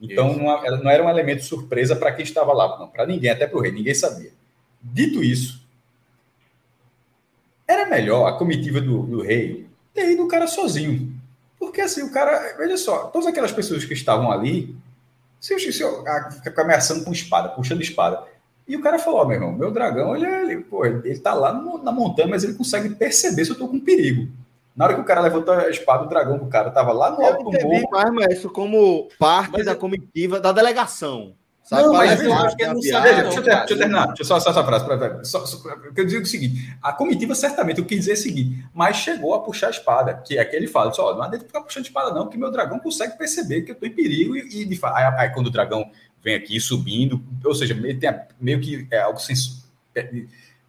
então 0.00 0.36
não, 0.36 0.44
não, 0.82 0.90
era 0.90 1.02
um 1.02 1.08
elemento 1.08 1.42
surpresa 1.44 1.96
para 1.96 2.12
quem 2.12 2.24
estava 2.24 2.52
lá, 2.52 2.78
não, 2.78 2.88
para 2.88 3.06
ninguém, 3.06 3.30
até 3.30 3.46
para 3.46 3.58
o 3.58 3.62
rei, 3.62 3.72
ninguém 3.72 3.94
sabia. 3.94 4.30
Dito 4.92 5.22
isso, 5.22 5.66
era 7.66 7.86
melhor 7.86 8.26
a 8.26 8.38
comitiva 8.38 8.80
do, 8.80 9.02
do 9.02 9.22
rei 9.22 9.66
ter 9.92 10.12
ido 10.12 10.24
o 10.24 10.28
cara 10.28 10.46
sozinho. 10.46 11.12
Porque 11.58 11.80
assim, 11.80 12.02
o 12.02 12.12
cara, 12.12 12.54
veja 12.56 12.76
só, 12.76 13.06
todas 13.06 13.26
aquelas 13.26 13.52
pessoas 13.52 13.84
que 13.84 13.94
estavam 13.94 14.30
ali, 14.30 14.76
se, 15.40 15.58
se, 15.58 15.72
se 15.72 15.84
fica 16.44 16.62
ameaçando 16.62 17.04
com 17.04 17.12
espada, 17.12 17.48
puxando 17.48 17.82
espada. 17.82 18.24
E 18.68 18.76
o 18.76 18.82
cara 18.82 18.98
falou: 18.98 19.22
oh, 19.22 19.24
meu 19.24 19.36
irmão, 19.36 19.52
meu 19.52 19.70
dragão, 19.70 20.16
ele, 20.16 20.26
ele, 20.26 20.56
pô, 20.62 20.84
ele 20.84 21.18
tá 21.18 21.34
lá 21.34 21.52
no, 21.52 21.82
na 21.82 21.92
montanha, 21.92 22.28
mas 22.28 22.44
ele 22.44 22.54
consegue 22.54 22.94
perceber 22.94 23.44
se 23.44 23.50
eu 23.50 23.58
tô 23.58 23.68
com 23.68 23.80
perigo. 23.80 24.28
Na 24.74 24.84
hora 24.84 24.94
que 24.94 25.00
o 25.00 25.04
cara 25.04 25.22
levantou 25.22 25.54
a 25.54 25.70
espada, 25.70 26.04
o 26.04 26.08
dragão 26.08 26.36
do 26.36 26.46
cara 26.46 26.70
tava 26.70 26.92
lá 26.92 27.10
no 27.10 27.24
alto 27.24 27.44
do 27.44 27.52
morro. 27.52 28.12
mais, 28.12 28.38
isso 28.38 28.50
como 28.50 29.08
parte 29.18 29.52
mas 29.52 29.64
da 29.64 29.74
comitiva 29.74 30.38
da 30.38 30.52
delegação. 30.52 31.34
Sabe 31.66 31.82
não, 31.82 31.92
mas 31.94 32.22
eu 32.22 32.32
acho 32.32 32.56
que 32.56 32.62
ele 32.62 32.74
não 32.74 32.82
sabe. 32.82 33.08
Deixa, 33.22 33.42
deixa, 33.42 33.72
eu 33.74 33.78
terminar, 33.78 34.06
deixa 34.06 34.22
eu 34.22 34.26
só 34.26 34.36
essa 34.36 34.64
frase. 34.64 34.84
Pra, 34.84 35.24
só, 35.24 35.44
só, 35.44 35.68
eu 35.96 36.06
digo 36.06 36.22
o 36.22 36.26
seguinte: 36.26 36.72
a 36.80 36.92
comitiva, 36.92 37.34
certamente, 37.34 37.80
eu 37.80 37.84
quis 37.84 37.98
dizer 37.98 38.12
o 38.12 38.16
seguinte, 38.16 38.64
mas 38.72 38.98
chegou 38.98 39.34
a 39.34 39.42
puxar 39.42 39.66
a 39.66 39.70
espada, 39.70 40.14
que 40.14 40.38
é 40.38 40.44
que 40.44 40.54
ele 40.54 40.68
fala: 40.68 40.92
só, 40.92 41.12
não 41.12 41.24
adianta 41.24 41.44
ficar 41.44 41.60
puxando 41.62 41.84
espada, 41.84 42.14
não, 42.14 42.28
que 42.28 42.38
meu 42.38 42.52
dragão 42.52 42.78
consegue 42.78 43.18
perceber 43.18 43.62
que 43.62 43.72
eu 43.72 43.74
estou 43.74 43.88
em 43.88 43.92
perigo 43.92 44.36
e, 44.36 44.62
e. 44.62 44.80
Aí, 44.94 45.04
aí, 45.18 45.30
quando 45.30 45.48
o 45.48 45.50
dragão 45.50 45.90
vem 46.22 46.36
aqui 46.36 46.60
subindo, 46.60 47.20
ou 47.44 47.54
seja, 47.54 47.74
meio, 47.74 47.98
tem, 47.98 48.14
meio 48.40 48.60
que 48.60 48.86
é 48.88 49.00
algo 49.00 49.18
sem. 49.18 49.34
É, 49.92 50.24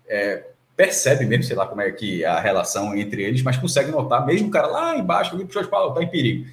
é, 0.08 0.48
percebe 0.76 1.26
mesmo, 1.26 1.44
sei 1.44 1.56
lá 1.56 1.68
como 1.68 1.82
é 1.82 1.92
que 1.92 2.26
a 2.26 2.40
relação 2.40 2.96
entre 2.96 3.22
eles, 3.24 3.44
mas 3.44 3.58
consegue 3.58 3.92
notar, 3.92 4.26
mesmo 4.26 4.48
o 4.48 4.52
cara 4.52 4.66
lá 4.66 4.98
embaixo, 4.98 5.36
ele 5.36 5.46
puxou 5.46 5.60
a 5.60 5.66
espada, 5.66 5.90
está 5.90 6.02
em 6.02 6.10
perigo. 6.10 6.48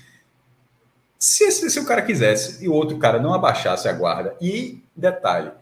Se, 1.24 1.50
se, 1.50 1.70
se, 1.70 1.80
o 1.80 1.86
cara 1.86 2.02
quisesse 2.02 2.62
e 2.62 2.68
o 2.68 2.74
outro 2.74 2.98
cara 2.98 3.18
não 3.18 3.32
abaixasse 3.32 3.88
a 3.88 3.92
guarda 3.94 4.36
e, 4.42 4.84
detalhe, 4.94 5.52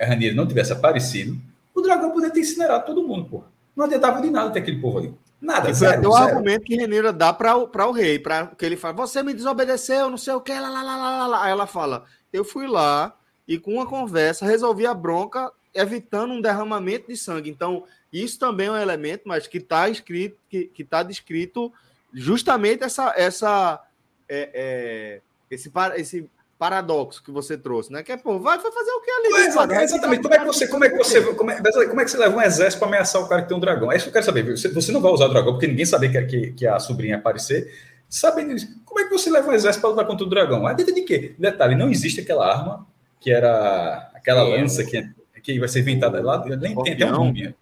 a 0.00 0.06
Ranieri 0.06 0.32
não 0.32 0.46
tivesse 0.46 0.72
aparecido, 0.72 1.36
o 1.74 1.80
dragão 1.80 2.12
poderia 2.12 2.32
ter 2.32 2.38
incinerado 2.38 2.86
todo 2.86 3.02
mundo, 3.02 3.28
porra. 3.28 3.46
Não 3.74 3.84
adiantava 3.84 4.22
de 4.22 4.30
nada 4.30 4.52
ter 4.52 4.60
aquele 4.60 4.80
povo 4.80 4.98
ali. 4.98 5.14
Nada, 5.40 5.70
e 5.70 5.74
zero, 5.74 6.08
o 6.08 6.14
argumento 6.14 6.62
que 6.62 6.76
Renira 6.76 7.12
dá 7.12 7.32
para 7.32 7.56
o 7.56 7.90
rei, 7.90 8.20
para 8.20 8.46
que 8.46 8.64
ele 8.64 8.76
fala, 8.76 8.94
você 8.94 9.24
me 9.24 9.34
desobedeceu, 9.34 10.08
não 10.08 10.16
sei 10.16 10.34
o 10.34 10.40
que, 10.40 10.52
lá, 10.52 10.70
lá, 10.70 10.82
lá, 10.84 10.96
lá, 10.96 11.26
lá. 11.26 11.44
Aí 11.46 11.50
ela 11.50 11.66
fala, 11.66 12.04
eu 12.32 12.44
fui 12.44 12.68
lá 12.68 13.12
e 13.48 13.58
com 13.58 13.72
uma 13.72 13.86
conversa 13.86 14.46
resolvi 14.46 14.86
a 14.86 14.94
bronca, 14.94 15.50
evitando 15.74 16.32
um 16.32 16.40
derramamento 16.40 17.08
de 17.08 17.16
sangue. 17.16 17.50
Então, 17.50 17.82
isso 18.12 18.38
também 18.38 18.68
é 18.68 18.70
um 18.70 18.76
elemento, 18.76 19.22
mas 19.26 19.48
que 19.48 19.58
está 19.58 19.88
escrito, 19.88 20.36
que 20.48 20.70
está 20.78 21.02
descrito 21.02 21.72
justamente 22.14 22.84
essa, 22.84 23.12
essa 23.16 23.80
é, 24.28 24.50
é, 24.54 25.20
esse, 25.50 25.70
esse 25.96 26.30
paradoxo 26.58 27.22
que 27.24 27.30
você 27.32 27.58
trouxe, 27.58 27.92
né? 27.92 28.02
Que 28.02 28.12
é, 28.12 28.16
pô, 28.16 28.38
vai, 28.38 28.56
vai 28.56 28.70
fazer 28.70 28.90
o 28.92 29.00
que 29.00 29.10
ali? 29.10 29.34
É, 29.34 29.46
exatamente. 29.46 29.82
exatamente. 29.82 30.22
Como 30.22 30.34
é 30.34 30.38
que 30.38 30.44
você, 30.44 30.68
como 30.68 30.84
é 30.84 30.90
que 30.90 30.96
você, 30.96 31.34
como 31.34 31.50
é, 31.50 31.86
como 31.88 32.00
é 32.00 32.04
que 32.04 32.10
você 32.10 32.18
leva 32.18 32.36
um 32.36 32.40
exército 32.42 32.78
para 32.78 32.88
ameaçar 32.88 33.20
o 33.20 33.28
cara 33.28 33.42
que 33.42 33.48
tem 33.48 33.56
um 33.56 33.60
dragão? 33.60 33.90
É 33.90 33.96
isso 33.96 34.04
que 34.04 34.10
eu 34.10 34.12
quero 34.12 34.24
saber. 34.24 34.48
Você, 34.56 34.68
você 34.68 34.92
não 34.92 35.00
vai 35.00 35.10
usar 35.10 35.26
o 35.26 35.28
dragão 35.28 35.52
porque 35.52 35.66
ninguém 35.66 35.84
sabia 35.84 36.10
que, 36.10 36.22
que, 36.22 36.52
que 36.52 36.66
a 36.66 36.78
sobrinha 36.78 37.14
ia 37.14 37.18
aparecer. 37.18 37.72
Sabendo 38.08 38.54
disso, 38.54 38.68
como 38.84 39.00
é 39.00 39.04
que 39.04 39.10
você 39.10 39.30
leva 39.30 39.50
um 39.50 39.52
exército 39.52 39.80
para 39.80 39.90
lutar 39.90 40.06
contra 40.06 40.24
o 40.24 40.30
dragão? 40.30 40.66
A 40.66 40.72
dentro 40.72 40.94
de 40.94 41.02
quê? 41.02 41.34
Detalhe, 41.38 41.74
não 41.74 41.90
existe 41.90 42.20
aquela 42.20 42.46
arma 42.46 42.86
que 43.18 43.32
era 43.32 44.10
aquela 44.14 44.42
lança 44.42 44.84
que, 44.84 45.08
que 45.42 45.58
vai 45.58 45.68
ser 45.68 45.80
inventada 45.80 46.22
lá. 46.22 46.44
Nem 46.44 46.80
tem 46.82 46.92
até 46.92 47.06
um 47.06 47.10
nome. 47.10 47.54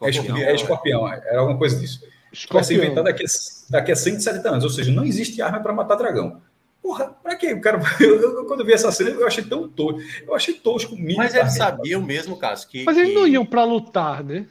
É 0.00 0.10
escorpião, 0.10 0.38
é, 0.38 0.54
escorpião, 0.54 1.12
era 1.12 1.40
alguma 1.40 1.58
coisa 1.58 1.78
disso. 1.78 2.00
Escorpião. 2.32 2.60
Vai 2.60 2.64
ser 2.64 2.74
inventada 2.74 3.04
daqui, 3.04 3.24
daqui 3.70 3.92
a 3.92 3.96
170 3.96 4.48
anos. 4.48 4.64
Ou 4.64 4.70
seja, 4.70 4.92
não 4.92 5.04
existe 5.04 5.40
arma 5.40 5.60
para 5.60 5.72
matar 5.72 5.96
dragão. 5.96 6.40
Porra, 6.82 7.14
pra 7.22 7.36
quê? 7.36 7.52
O 7.52 7.60
cara, 7.60 7.80
eu, 8.00 8.20
eu, 8.20 8.44
quando 8.46 8.60
eu 8.60 8.66
vi 8.66 8.72
essa 8.72 8.90
cena, 8.90 9.10
eu 9.10 9.26
achei 9.26 9.44
tão 9.44 9.68
tosco. 9.68 10.00
Eu 10.26 10.34
achei 10.34 10.54
tosco 10.54 10.96
Mas 11.16 11.34
eles 11.34 11.54
sabiam 11.54 12.00
mesmo, 12.00 12.36
caso 12.36 12.66
que. 12.68 12.84
Mas 12.84 12.96
eles 12.96 13.10
que... 13.10 13.14
não 13.14 13.26
iam 13.26 13.44
para 13.44 13.64
lutar, 13.64 14.22
né? 14.24 14.46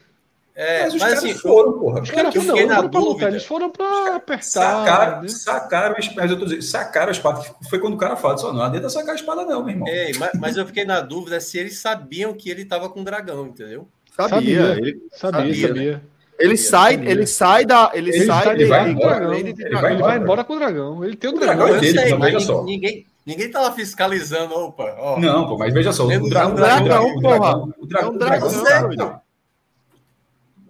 É, 0.59 0.85
mas 0.85 0.95
os 0.95 0.99
mas, 0.99 1.13
caras 1.13 1.23
assim, 1.23 1.33
foram, 1.35 1.73
porra. 1.73 2.01
Os 2.01 2.09
caras 2.09 2.33
não, 2.33 2.43
não 2.43 2.55
foram 2.55 2.89
para 2.89 2.99
lutar, 2.99 3.29
eles 3.29 3.45
foram 3.45 3.69
para 3.69 4.15
apertar. 4.15 4.41
Sacaram, 4.41 5.21
né? 5.21 5.27
sacaram, 5.27 5.95
mas 6.15 6.31
eu 6.31 6.39
tô 6.39 6.45
dizendo, 6.45 6.63
sacaram 6.63 7.09
a 7.09 7.11
espada. 7.11 7.43
Foi 7.69 7.77
quando 7.77 7.93
o 7.93 7.97
cara 7.97 8.15
fala, 8.15 8.39
só 8.39 8.51
não 8.51 8.63
adianta 8.63 8.89
sacar 8.89 9.11
a 9.11 9.15
espada, 9.15 9.45
não, 9.45 9.63
meu 9.63 9.69
irmão. 9.69 9.87
É, 9.87 10.11
mas, 10.17 10.31
mas 10.33 10.57
eu 10.57 10.65
fiquei 10.65 10.83
na 10.83 10.99
dúvida 10.99 11.39
se 11.39 11.59
eles 11.59 11.77
sabiam 11.77 12.33
que 12.33 12.49
ele 12.49 12.63
estava 12.63 12.89
com 12.89 13.03
dragão, 13.03 13.45
entendeu? 13.45 13.87
Sabia, 14.15 14.29
sabia, 14.29 14.77
ele 14.77 15.01
sabia. 15.11 15.53
sabia, 15.53 15.67
sabia. 15.67 15.91
Né? 15.93 16.01
Ele 16.39 16.55
sai, 16.55 16.93
ele 16.93 17.25
sai 17.25 17.65
da. 17.65 17.91
Ele, 17.93 18.11
ele 18.11 18.25
sai, 18.25 18.53
ele, 18.53 18.65
vai 18.65 18.91
embora, 18.91 19.37
ele, 19.37 19.55
ele, 19.57 19.75
vai, 19.75 19.93
ele 19.93 20.01
vai 20.01 20.17
embora 20.17 20.43
com 20.43 20.53
o 20.53 20.59
dragão. 20.59 21.03
Ele 21.03 21.15
tem 21.15 21.31
o, 21.31 21.35
o 21.35 21.39
dragão. 21.39 21.65
dragão 21.65 21.81
dele, 21.81 21.99
sei, 21.99 22.13
mas 22.13 22.43
só. 22.43 22.63
Ninguém, 22.63 23.05
ninguém 23.25 23.49
tá 23.49 23.61
lá 23.61 23.71
fiscalizando, 23.71 24.53
opa. 24.53 24.95
Ó. 24.99 25.19
Não, 25.19 25.47
pô, 25.47 25.57
mas 25.57 25.73
veja 25.73 25.91
só. 25.91 26.05
O 26.05 26.29
dragão, 26.29 26.53
o 26.53 26.55
dragão, 26.55 27.15
o 27.15 27.21
dragão, 27.21 27.73
o 27.79 27.85
dragão, 27.87 28.09
o 28.13 28.17
dragão, 28.17 28.49
certo. 28.49 29.21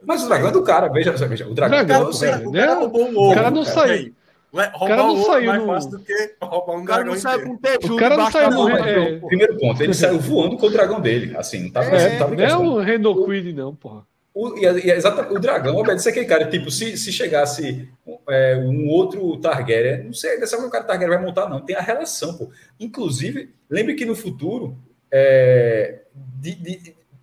Mas 0.06 0.23
o 0.23 0.27
dragão 0.27 0.47
é 0.47 0.51
do 0.51 0.63
cara, 0.63 0.88
veja, 0.88 1.12
veja. 1.12 1.47
O 1.47 1.53
dragão, 1.53 1.86
dragão 1.86 2.12
velho, 2.13 2.51
né? 2.51 2.73
O 2.73 3.34
cara 3.34 3.51
não 3.51 3.65
saiu. 3.65 4.13
O 4.53 4.88
cara 4.88 5.03
não 5.03 5.23
saiu 5.25 5.47
mais 5.47 5.65
fácil 5.65 5.91
do 5.91 5.99
que 5.99 6.36
roubar 6.41 6.75
um 6.77 6.86
dragão. 6.86 7.13
O 7.13 7.97
cara 7.97 8.15
não 8.15 8.32
saiu 8.32 8.51
no. 8.51 8.69
É... 8.69 9.19
Primeiro 9.19 9.58
ponto, 9.58 9.84
ele 9.84 9.93
saiu 9.93 10.17
voando 10.17 10.56
com 10.56 10.67
o 10.67 10.69
dragão 10.69 11.01
dele. 11.01 11.36
Assim, 11.36 11.63
não 11.63 11.71
tava, 11.71 11.88
é, 11.88 12.17
não, 12.17 12.30
não 12.30 12.43
é 12.43 12.58
o 12.58 12.80
Renault 12.80 13.25
Quid, 13.25 13.51
não, 13.51 13.75
porra. 13.75 14.03
O, 14.38 14.56
e, 14.56 14.65
e 14.65 14.91
exatamente, 14.91 15.34
o 15.34 15.39
dragão 15.39 15.76
obedece 15.78 16.10
aquele 16.10 16.28
cara. 16.28 16.45
Tipo, 16.47 16.69
se, 16.69 16.95
se 16.95 17.12
chegasse 17.12 17.89
é, 18.30 18.56
um 18.58 18.88
outro 18.88 19.36
Targaryen, 19.38 20.04
não 20.04 20.13
sei, 20.13 20.39
dessa 20.39 20.58
que 20.58 20.63
o 20.63 20.69
cara 20.69 20.84
Targaryen 20.84 21.17
vai 21.17 21.26
montar, 21.26 21.50
não. 21.50 21.60
Tem 21.60 21.76
a 21.76 21.82
relação, 21.82 22.38
pô. 22.38 22.52
Inclusive, 22.80 23.50
lembre 23.67 23.95
que 23.95 24.06
no 24.06 24.15
futuro, 24.15 24.78
é, 25.12 26.02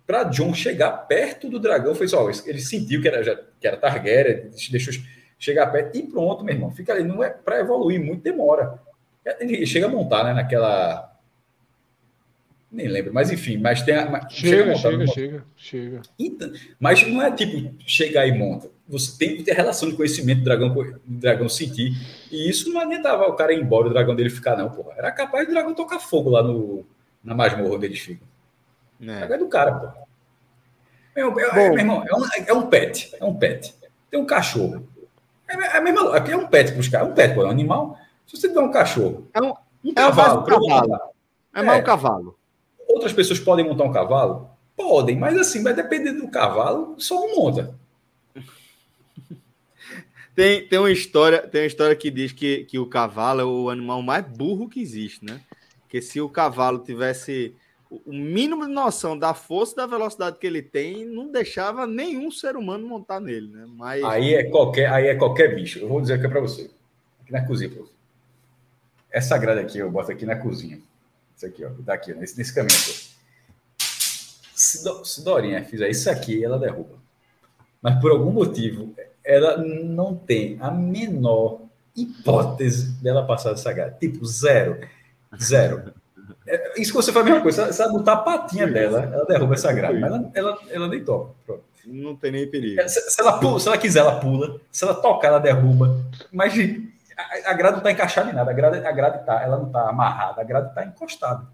para 0.05 0.25
John 0.25 0.53
chegar 0.53 0.91
perto 1.07 1.49
do 1.49 1.57
dragão, 1.57 1.95
foi 1.95 2.09
só, 2.09 2.29
ele 2.45 2.59
sentiu 2.59 3.01
que 3.01 3.07
era, 3.07 3.23
já, 3.23 3.39
que 3.61 3.65
era 3.65 3.77
Targaryen, 3.77 4.49
deixou 4.69 4.93
chegar 5.39 5.67
perto 5.67 5.97
e 5.97 6.03
pronto, 6.03 6.43
meu 6.43 6.53
irmão. 6.53 6.69
Fica 6.69 6.91
ali, 6.91 7.05
não 7.05 7.23
é 7.23 7.29
para 7.29 7.61
evoluir 7.61 8.03
muito, 8.03 8.23
demora. 8.23 8.77
Ele 9.39 9.65
chega 9.65 9.85
a 9.85 9.89
montar, 9.89 10.25
né, 10.25 10.33
naquela 10.33 11.14
nem 12.75 12.87
lembro, 12.87 13.13
mas 13.13 13.31
enfim, 13.31 13.57
mas 13.57 13.81
tem 13.81 13.95
a, 13.95 14.27
chega, 14.29 14.75
chega, 14.75 15.07
chega, 15.07 15.45
chega, 15.55 16.01
Então, 16.19 16.51
mas 16.77 17.07
não 17.07 17.21
é 17.21 17.31
tipo 17.31 17.73
chegar 17.87 18.27
e 18.27 18.37
monta. 18.37 18.69
Você 18.87 19.17
tem 19.17 19.37
que 19.37 19.43
ter 19.43 19.53
relação 19.53 19.89
de 19.89 19.95
conhecimento 19.95 20.39
do 20.39 20.43
dragão, 20.43 20.73
do 20.73 20.99
dragão 21.05 21.47
sentir. 21.47 21.93
E 22.29 22.49
isso 22.49 22.69
não 22.71 22.81
adiantava 22.81 23.23
o 23.23 23.33
cara 23.33 23.53
ir 23.53 23.61
embora, 23.61 23.87
o 23.87 23.89
dragão 23.89 24.13
dele 24.13 24.29
ficar, 24.29 24.57
não, 24.57 24.69
porra. 24.69 24.93
Era 24.97 25.11
capaz 25.11 25.47
do 25.47 25.53
dragão 25.53 25.73
tocar 25.73 25.99
fogo 25.99 26.29
lá 26.29 26.43
no, 26.43 26.85
na 27.23 27.33
masmorra 27.33 27.75
onde 27.75 27.85
eles 27.85 27.99
ficam. 27.99 28.27
É. 29.01 29.33
é 29.33 29.37
do 29.37 29.47
cara, 29.47 29.73
porra. 29.73 29.95
Meu, 31.15 31.39
é, 31.39 31.69
meu 31.69 31.79
irmão, 31.79 32.03
é 32.05 32.13
um, 32.13 32.45
é 32.45 32.53
um 32.53 32.67
pet. 32.67 33.15
É 33.19 33.23
um 33.23 33.33
pet. 33.33 33.73
Tem 34.11 34.19
um 34.19 34.25
cachorro. 34.25 34.85
É, 35.47 35.77
é, 35.77 35.79
mesmo, 35.79 36.09
aqui 36.09 36.31
é 36.31 36.37
um 36.37 36.47
pet 36.47 36.73
para 36.73 36.81
os 36.81 36.89
caras. 36.89 37.07
É 37.07 37.11
um 37.11 37.15
pet, 37.15 37.33
pô, 37.33 37.43
é 37.43 37.45
um 37.47 37.51
animal. 37.51 37.97
Se 38.27 38.35
você 38.35 38.49
tiver 38.49 38.59
um 38.59 38.71
cachorro, 38.71 39.27
é 39.33 39.41
um, 39.41 39.53
um 39.83 39.93
cavalo. 39.93 40.39
É, 40.39 40.41
um 40.41 40.45
cavalo. 40.45 40.99
é 41.53 41.61
mais 41.63 41.81
um 41.81 41.85
cavalo. 41.85 42.37
Outras 42.95 43.11
pessoas 43.11 43.41
podem 43.41 43.65
montar 43.65 43.83
um 43.83 43.91
cavalo? 43.91 44.49
Podem, 44.73 45.17
mas 45.17 45.37
assim, 45.37 45.61
vai 45.61 45.73
depender 45.73 46.13
do 46.13 46.29
cavalo, 46.29 46.95
só 46.97 47.25
um 47.25 47.35
monta. 47.35 47.75
Tem, 50.33 50.65
tem, 50.65 50.79
uma 50.79 50.89
história, 50.89 51.41
tem 51.41 51.61
uma 51.61 51.67
história 51.67 51.93
que 51.93 52.09
diz 52.09 52.31
que, 52.31 52.63
que 52.63 52.79
o 52.79 52.85
cavalo 52.85 53.41
é 53.41 53.43
o 53.43 53.69
animal 53.69 54.01
mais 54.01 54.25
burro 54.25 54.69
que 54.69 54.81
existe, 54.81 55.25
né? 55.25 55.41
Que 55.89 56.01
se 56.01 56.21
o 56.21 56.29
cavalo 56.29 56.79
tivesse 56.79 57.53
o 57.89 58.13
mínimo 58.13 58.65
de 58.65 58.71
noção 58.71 59.19
da 59.19 59.33
força 59.33 59.73
e 59.73 59.75
da 59.75 59.85
velocidade 59.85 60.37
que 60.37 60.47
ele 60.47 60.61
tem, 60.61 61.05
não 61.05 61.29
deixava 61.29 61.85
nenhum 61.85 62.31
ser 62.31 62.55
humano 62.55 62.87
montar 62.87 63.19
nele, 63.19 63.49
né? 63.49 63.65
Mas 63.75 64.03
aí 64.05 64.35
é 64.35 64.45
qualquer, 64.45 64.89
aí 64.89 65.07
é 65.07 65.15
qualquer 65.15 65.53
bicho. 65.53 65.79
Eu 65.79 65.89
vou 65.89 65.99
dizer 65.99 66.13
aqui 66.13 66.29
para 66.29 66.39
você. 66.39 66.69
Aqui 67.21 67.33
na 67.33 67.45
cozinha, 67.45 67.71
Essa 69.11 69.37
grade 69.37 69.59
aqui 69.59 69.79
eu 69.79 69.91
boto 69.91 70.13
aqui 70.13 70.25
na 70.25 70.37
cozinha. 70.37 70.79
Isso 71.35 71.45
aqui, 71.45 71.65
ó. 71.65 71.69
Daqui, 71.79 72.13
nesse, 72.13 72.37
nesse 72.37 72.53
caminho 72.53 72.77
aqui. 72.77 73.15
Se, 74.55 74.83
Do, 74.83 75.03
se 75.03 75.23
Dorinha 75.23 75.63
fizer 75.63 75.89
isso 75.89 76.09
aqui, 76.09 76.43
ela 76.43 76.57
derruba. 76.57 76.95
Mas 77.81 77.99
por 77.99 78.11
algum 78.11 78.31
motivo, 78.31 78.95
ela 79.23 79.57
não 79.57 80.15
tem 80.15 80.57
a 80.59 80.71
menor 80.71 81.61
hipótese 81.95 82.91
dela 83.01 83.25
passar 83.25 83.51
dessa 83.51 83.71
grade. 83.71 83.99
Tipo, 83.99 84.25
zero. 84.25 84.79
Zero. 85.41 85.93
É, 86.47 86.79
isso 86.79 86.91
que 86.91 86.97
você 86.97 87.11
faz 87.11 87.25
a 87.25 87.29
mesma 87.29 87.41
coisa. 87.41 87.71
Se 87.71 87.81
ela 87.81 87.91
botar 87.91 88.13
a 88.13 88.17
patinha 88.17 88.67
dela, 88.67 89.03
ela 89.03 89.25
derruba 89.25 89.55
essa 89.55 89.71
grade. 89.73 89.99
Mas 89.99 90.11
ela, 90.11 90.31
ela, 90.33 90.59
ela 90.69 90.87
nem 90.87 91.03
toca. 91.03 91.33
Pronto. 91.45 91.63
Não 91.85 92.15
tem 92.15 92.31
nem 92.31 92.49
perigo. 92.49 92.81
Se, 92.89 92.99
se, 93.11 93.21
ela 93.21 93.39
pula, 93.39 93.59
se 93.59 93.67
ela 93.67 93.77
quiser, 93.77 93.99
ela 93.99 94.19
pula. 94.19 94.59
Se 94.71 94.83
ela 94.83 94.95
tocar, 94.95 95.27
ela 95.27 95.39
derruba. 95.39 96.03
Mas 96.31 96.53
a, 97.17 97.53
grade 97.53 97.73
não 97.73 97.77
está 97.79 97.91
encaixada 97.91 98.29
em 98.29 98.33
nada, 98.33 98.51
a 98.51 98.53
grade, 98.53 98.85
a 98.85 98.91
grade 98.91 99.25
tá, 99.25 99.41
ela 99.41 99.57
não 99.57 99.67
está 99.67 99.89
amarrada, 99.89 100.41
a 100.41 100.43
grade 100.43 100.69
está 100.69 100.85
encostada. 100.85 101.47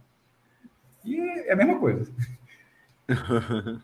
E 1.03 1.19
é 1.47 1.53
a 1.53 1.55
mesma 1.55 1.79
coisa. 1.79 2.11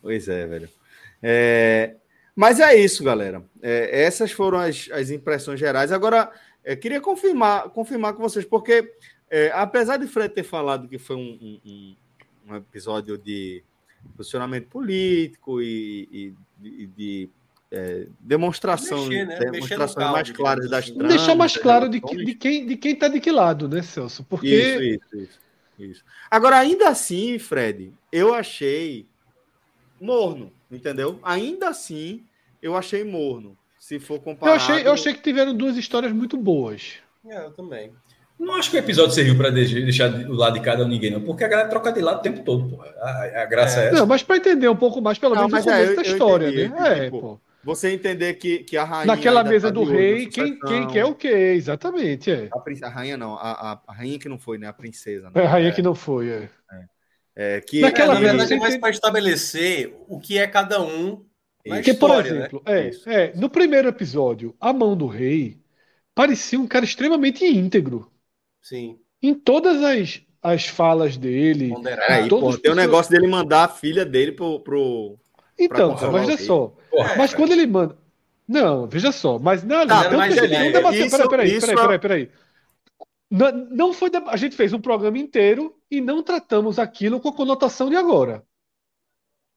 pois 0.00 0.28
é, 0.28 0.46
velho. 0.46 0.68
É, 1.22 1.96
mas 2.34 2.60
é 2.60 2.74
isso, 2.74 3.04
galera. 3.04 3.42
É, 3.62 4.02
essas 4.04 4.32
foram 4.32 4.58
as, 4.58 4.88
as 4.92 5.10
impressões 5.10 5.60
gerais. 5.60 5.92
Agora, 5.92 6.30
é, 6.64 6.74
queria 6.74 7.00
confirmar, 7.00 7.68
confirmar 7.70 8.14
com 8.14 8.22
vocês, 8.22 8.44
porque 8.44 8.94
é, 9.30 9.50
apesar 9.54 9.96
de 9.96 10.06
Fred 10.06 10.34
ter 10.34 10.42
falado 10.42 10.88
que 10.88 10.98
foi 10.98 11.16
um, 11.16 11.58
um, 11.64 11.96
um 12.48 12.56
episódio 12.56 13.18
de 13.18 13.62
posicionamento 14.16 14.68
político 14.68 15.60
e, 15.60 16.34
e, 16.62 16.82
e 16.82 16.86
de 16.86 17.30
é, 17.72 18.06
demonstração, 18.20 19.06
Mexer, 19.06 19.26
né? 19.26 19.38
demonstrações 19.38 20.10
mais 20.12 20.30
claras 20.30 20.68
das 20.68 20.90
tramas. 20.90 21.08
Deixar 21.08 21.34
mais 21.34 21.56
claro 21.56 21.88
de, 21.88 22.02
que, 22.02 22.22
de 22.22 22.34
quem 22.34 22.66
de 22.66 22.76
quem 22.76 22.92
está 22.92 23.08
de 23.08 23.18
que 23.18 23.32
lado, 23.32 23.66
né, 23.66 23.80
Celso? 23.80 24.22
Porque 24.24 24.46
isso, 24.46 24.82
isso, 24.82 25.16
isso, 25.16 25.40
isso. 25.78 26.04
Agora, 26.30 26.58
ainda 26.58 26.90
assim, 26.90 27.38
Fred, 27.38 27.90
eu 28.12 28.34
achei 28.34 29.06
morno, 29.98 30.52
entendeu? 30.70 31.18
Ainda 31.22 31.68
assim, 31.68 32.22
eu 32.60 32.76
achei 32.76 33.04
morno. 33.04 33.56
Se 33.78 33.98
for 33.98 34.20
comparar. 34.20 34.52
Eu 34.52 34.56
achei, 34.56 34.86
eu 34.86 34.92
achei 34.92 35.14
que 35.14 35.22
tiveram 35.22 35.54
duas 35.54 35.76
histórias 35.78 36.12
muito 36.12 36.36
boas. 36.36 36.98
É, 37.26 37.46
eu 37.46 37.52
também. 37.52 37.90
Não 38.38 38.54
acho 38.54 38.70
que 38.70 38.76
o 38.76 38.80
episódio 38.80 39.12
serviu 39.12 39.36
para 39.36 39.50
deixar 39.50 40.12
o 40.12 40.34
lado 40.34 40.54
de 40.54 40.60
cada 40.60 40.86
ninguém, 40.86 41.10
não, 41.10 41.20
porque 41.22 41.44
a 41.44 41.48
galera 41.48 41.68
troca 41.68 41.90
de 41.92 42.00
lado 42.00 42.18
o 42.18 42.22
tempo 42.22 42.42
todo, 42.42 42.76
pô. 42.76 42.82
A, 42.82 43.42
a 43.42 43.44
graça 43.46 43.80
é. 43.80 43.84
é 43.84 43.86
essa. 43.88 43.98
Não, 43.98 44.06
mas 44.06 44.22
para 44.22 44.36
entender 44.36 44.68
um 44.68 44.76
pouco 44.76 45.00
mais, 45.00 45.16
pelo 45.16 45.34
menos, 45.34 45.46
o 45.46 45.50
começo 45.50 45.70
é, 45.70 45.94
da 45.94 46.02
história, 46.02 46.48
entendi, 46.48 46.68
né? 46.68 46.98
É, 46.98 47.04
tipo, 47.04 47.20
pô. 47.20 47.40
Você 47.64 47.90
entender 47.90 48.34
que, 48.34 48.60
que 48.60 48.76
a 48.76 48.84
rainha. 48.84 49.06
Naquela 49.06 49.44
mesa 49.44 49.68
tá 49.68 49.74
do 49.74 49.84
rei, 49.84 50.26
quem, 50.26 50.58
quem 50.58 50.88
quer 50.88 51.04
o 51.04 51.14
quê? 51.14 51.28
Exatamente, 51.28 52.30
é. 52.30 52.48
A, 52.52 52.86
a 52.86 52.88
rainha 52.88 53.16
não, 53.16 53.34
a, 53.34 53.80
a, 53.86 53.92
rainha 53.92 54.18
que 54.18 54.28
não 54.28 54.38
foi, 54.38 54.58
né? 54.58 54.66
A 54.66 54.72
princesa. 54.72 55.30
Né? 55.30 55.42
É, 55.42 55.46
a 55.46 55.48
rainha 55.48 55.72
que 55.72 55.82
não 55.82 55.94
foi, 55.94 56.28
é. 56.28 56.50
é. 57.36 57.56
é 57.56 57.60
que, 57.60 57.80
Naquela 57.80 58.18
é, 58.18 58.32
mesa, 58.32 58.54
é 58.54 58.58
mais 58.58 58.76
para 58.76 58.90
estabelecer 58.90 59.94
o 60.08 60.18
que 60.18 60.38
é 60.38 60.46
cada 60.46 60.82
um. 60.82 61.24
Porque, 61.64 61.94
por 61.94 62.10
né? 62.10 62.18
exemplo, 62.18 62.62
né? 62.66 62.90
é, 62.90 62.90
é, 63.06 63.32
no 63.36 63.48
primeiro 63.48 63.88
episódio, 63.88 64.56
a 64.60 64.72
mão 64.72 64.96
do 64.96 65.06
rei 65.06 65.60
parecia 66.14 66.58
um 66.58 66.66
cara 66.66 66.84
extremamente 66.84 67.44
íntegro. 67.44 68.10
Sim. 68.60 68.98
Em 69.22 69.34
todas 69.34 69.80
as, 69.82 70.20
as 70.42 70.66
falas 70.66 71.16
dele. 71.16 71.72
É, 72.08 72.26
pô, 72.26 72.58
tem 72.58 72.72
o 72.72 72.74
um 72.74 72.76
negócio 72.76 73.12
dele 73.12 73.28
mandar 73.28 73.64
a 73.64 73.68
filha 73.68 74.04
dele 74.04 74.32
pro. 74.32 74.58
pro 74.60 75.18
então, 75.58 75.96
mas 76.12 76.26
veja 76.26 76.44
só. 76.44 76.72
Porra, 76.90 77.14
mas 77.16 77.34
quando 77.34 77.52
ele 77.52 77.66
manda. 77.66 77.96
Não, 78.46 78.86
veja 78.86 79.12
só. 79.12 79.38
Mas 79.38 79.62
não, 79.62 79.86
tá, 79.86 80.10
não, 80.10 80.18
mas 80.18 80.36
ele, 80.36 80.48
não 80.48 80.72
peraí, 80.72 81.10
peraí, 81.10 81.60
peraí, 81.60 81.76
peraí, 81.76 81.98
peraí. 81.98 82.30
Não, 83.30 83.50
não 83.70 83.92
foi. 83.92 84.10
A 84.26 84.36
gente 84.36 84.54
fez 84.56 84.72
um 84.72 84.80
programa 84.80 85.18
inteiro 85.18 85.74
e 85.90 86.00
não 86.00 86.22
tratamos 86.22 86.78
aquilo 86.78 87.18
com 87.18 87.28
a 87.28 87.32
conotação 87.32 87.88
de 87.88 87.96
agora. 87.96 88.44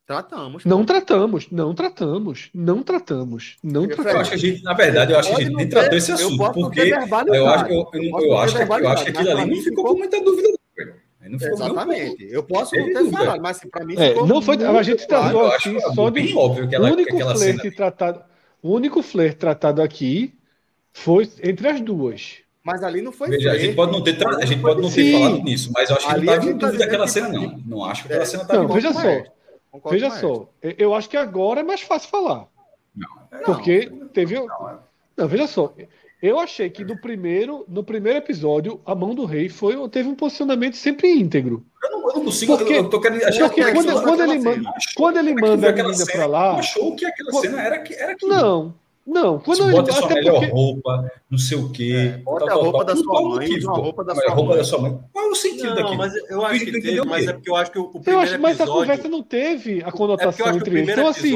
Tratamos. 0.06 0.64
Não 0.64 0.80
pô. 0.80 0.86
tratamos, 0.86 1.50
não 1.50 1.74
tratamos, 1.74 2.50
não 2.54 2.84
tratamos, 2.84 3.58
não 3.64 3.88
tratamos. 3.88 4.14
Eu 4.14 4.20
acho 4.22 4.30
que 4.30 4.36
a 4.36 4.40
gente, 4.40 4.64
na 4.64 4.74
verdade, 4.74 5.14
eu 5.14 5.20
acho 5.20 5.30
que 5.36 5.42
a 5.42 5.44
gente 5.44 5.56
nem 5.56 5.68
tratou 5.68 5.98
esse 5.98 6.12
assunto, 6.12 6.52
porque 6.54 6.82
eu 6.82 7.48
acho, 7.48 7.66
eu, 7.74 7.90
eu, 7.92 8.02
eu, 8.04 8.20
eu 8.20 8.38
acho, 8.38 8.56
que, 8.56 8.62
eu 8.62 8.88
acho 8.88 9.04
que 9.04 9.10
aquilo 9.10 9.32
ali 9.32 9.56
não 9.56 9.64
ficou 9.64 9.84
com 9.84 9.98
muita 9.98 10.24
dúvida. 10.24 10.48
Não 11.30 11.40
ficou 11.40 11.54
Exatamente. 11.56 12.28
Eu 12.30 12.44
posso 12.44 12.76
não 12.76 12.86
ter 12.86 13.12
falado, 13.12 13.42
mas 13.42 13.60
para 13.60 13.86
mim 13.86 13.96
é, 13.98 14.14
não 14.14 14.42
foi. 14.42 14.64
A 14.64 14.84
gente 14.84 15.08
tratou 15.08 15.48
aqui 15.48 15.80
só 15.94 16.10
de 16.10 16.36
óbvio 16.36 16.68
que 16.68 16.76
ela, 16.76 16.90
o 16.90 16.94
único 16.94 17.18
que 17.18 17.24
flerte 17.24 17.62
cena... 17.62 17.76
tratado, 17.76 18.24
o 18.62 18.72
único 18.72 19.02
flerte 19.02 19.38
tratado 19.38 19.82
aqui 19.82 20.34
foi 20.94 21.30
entre 21.44 21.68
as 21.68 21.82
duas. 21.82 22.38
Mas 22.64 22.82
ali 22.84 23.02
não 23.02 23.12
foi. 23.12 23.30
Veja, 23.30 23.52
a 23.52 23.58
gente 23.58 23.76
pode 23.76 23.92
não 23.92 24.04
ter, 24.04 24.18
tra... 24.18 24.38
a 24.38 24.46
gente 24.46 24.62
pode 24.62 24.82
não 24.82 24.92
ter 24.92 25.12
falado 25.12 25.44
nisso, 25.44 25.72
mas 25.74 25.90
eu 25.90 25.96
acho 25.98 26.08
que 26.08 26.14
ali 26.14 26.26
não 26.26 26.34
estava 26.34 26.50
em 26.50 26.58
dúvida 26.58 26.78
daquela 26.80 27.08
cena, 27.08 27.30
não. 27.30 27.58
Não 27.66 27.86
acho 27.86 28.02
que 28.02 28.08
aquela 28.08 28.24
é. 28.24 28.26
cena 28.26 28.44
estava 28.44 28.64
Não, 28.64 28.74
veja 28.74 28.94
só. 28.94 29.36
Concordo 29.76 30.00
Veja 30.00 30.10
só, 30.10 30.50
eu 30.62 30.96
acho 30.96 31.10
que 31.10 31.18
agora 31.18 31.60
é 31.60 31.64
mais 31.64 31.82
fácil 31.82 32.10
falar. 32.10 32.48
Não, 32.96 33.10
porque 33.46 33.90
não, 33.90 34.08
teve. 34.08 34.36
Não, 34.36 34.80
não, 35.18 35.28
veja 35.28 35.48
só. 35.48 35.74
Eu 36.22 36.40
achei 36.40 36.70
que 36.70 36.84
no 36.84 36.98
primeiro, 36.98 37.66
no 37.68 37.84
primeiro 37.84 38.20
episódio, 38.20 38.80
a 38.86 38.96
mão 38.96 39.14
do 39.14 39.26
rei 39.26 39.50
foi, 39.50 39.76
teve 39.90 40.08
um 40.08 40.16
posicionamento 40.16 40.76
sempre 40.76 41.12
íntegro. 41.12 41.64
Eu 41.84 41.92
não, 41.92 42.00
eu 42.10 42.16
não 42.16 42.26
consigo. 42.26 42.58
Porque, 42.58 42.74
eu 42.74 42.90
tô 42.90 43.00
querendo 43.00 43.24
achar 43.26 43.50
porque 43.50 43.72
quando, 43.72 44.04
quando, 44.04 44.24
ele 44.24 44.40
manda, 44.40 44.72
quando 44.96 45.18
ele 45.18 45.34
manda 45.34 45.70
a 45.70 45.74
menina 45.74 46.06
para 46.06 46.26
lá. 46.26 46.58
Achou 46.58 46.96
que 46.96 47.06
aquela 47.06 47.32
cena 47.34 47.62
era, 47.62 47.84
era 47.92 48.14
aquilo. 48.14 48.32
Não, 48.32 48.74
não, 49.06 49.40
quando 49.40 49.64
ele 49.64 49.72
bota 49.72 49.92
sua 49.92 50.10
melhor 50.10 50.40
porque... 50.40 50.52
roupa, 50.52 51.12
não 51.30 51.38
sei 51.38 51.58
o 51.58 51.72
quê. 51.72 52.14
É, 52.16 52.18
bota 52.18 52.52
a 52.52 52.56
roupa 52.56 52.84
da 52.84 52.96
sua 52.96 53.22
mãe, 53.22 53.50
a 53.64 53.72
roupa 53.72 54.04
da 54.04 54.16
sua 54.16 54.34
roupa 54.34 54.50
mãe. 54.50 54.58
da 54.58 54.64
sua 54.64 54.82
mãe. 54.82 55.00
Qual 55.14 55.26
é 55.26 55.30
o 55.30 55.36
sentido 55.36 55.68
não, 55.68 55.76
daquilo? 55.76 55.98
Mas 55.98 56.14
eu 56.28 56.46
acho 56.46 56.66
que 56.66 56.72
teve, 56.72 57.06
mas 57.06 57.28
é 57.28 57.34
porque 57.34 57.50
eu 57.50 57.56
acho 57.56 57.72
que 57.72 57.78
o, 57.78 57.88
primeiro 57.90 58.12
eu 58.12 58.20
acho, 58.20 58.40
mas 58.40 58.60
episódio... 58.60 58.74
a 58.74 58.76
conversa 58.78 59.08
não 59.08 59.22
teve 59.22 59.84
a 59.84 59.92
conotação 59.92 60.48
é 60.48 60.56
entre 60.56 60.80
eles. 60.80 60.90
Então, 60.90 61.08
assim, 61.08 61.36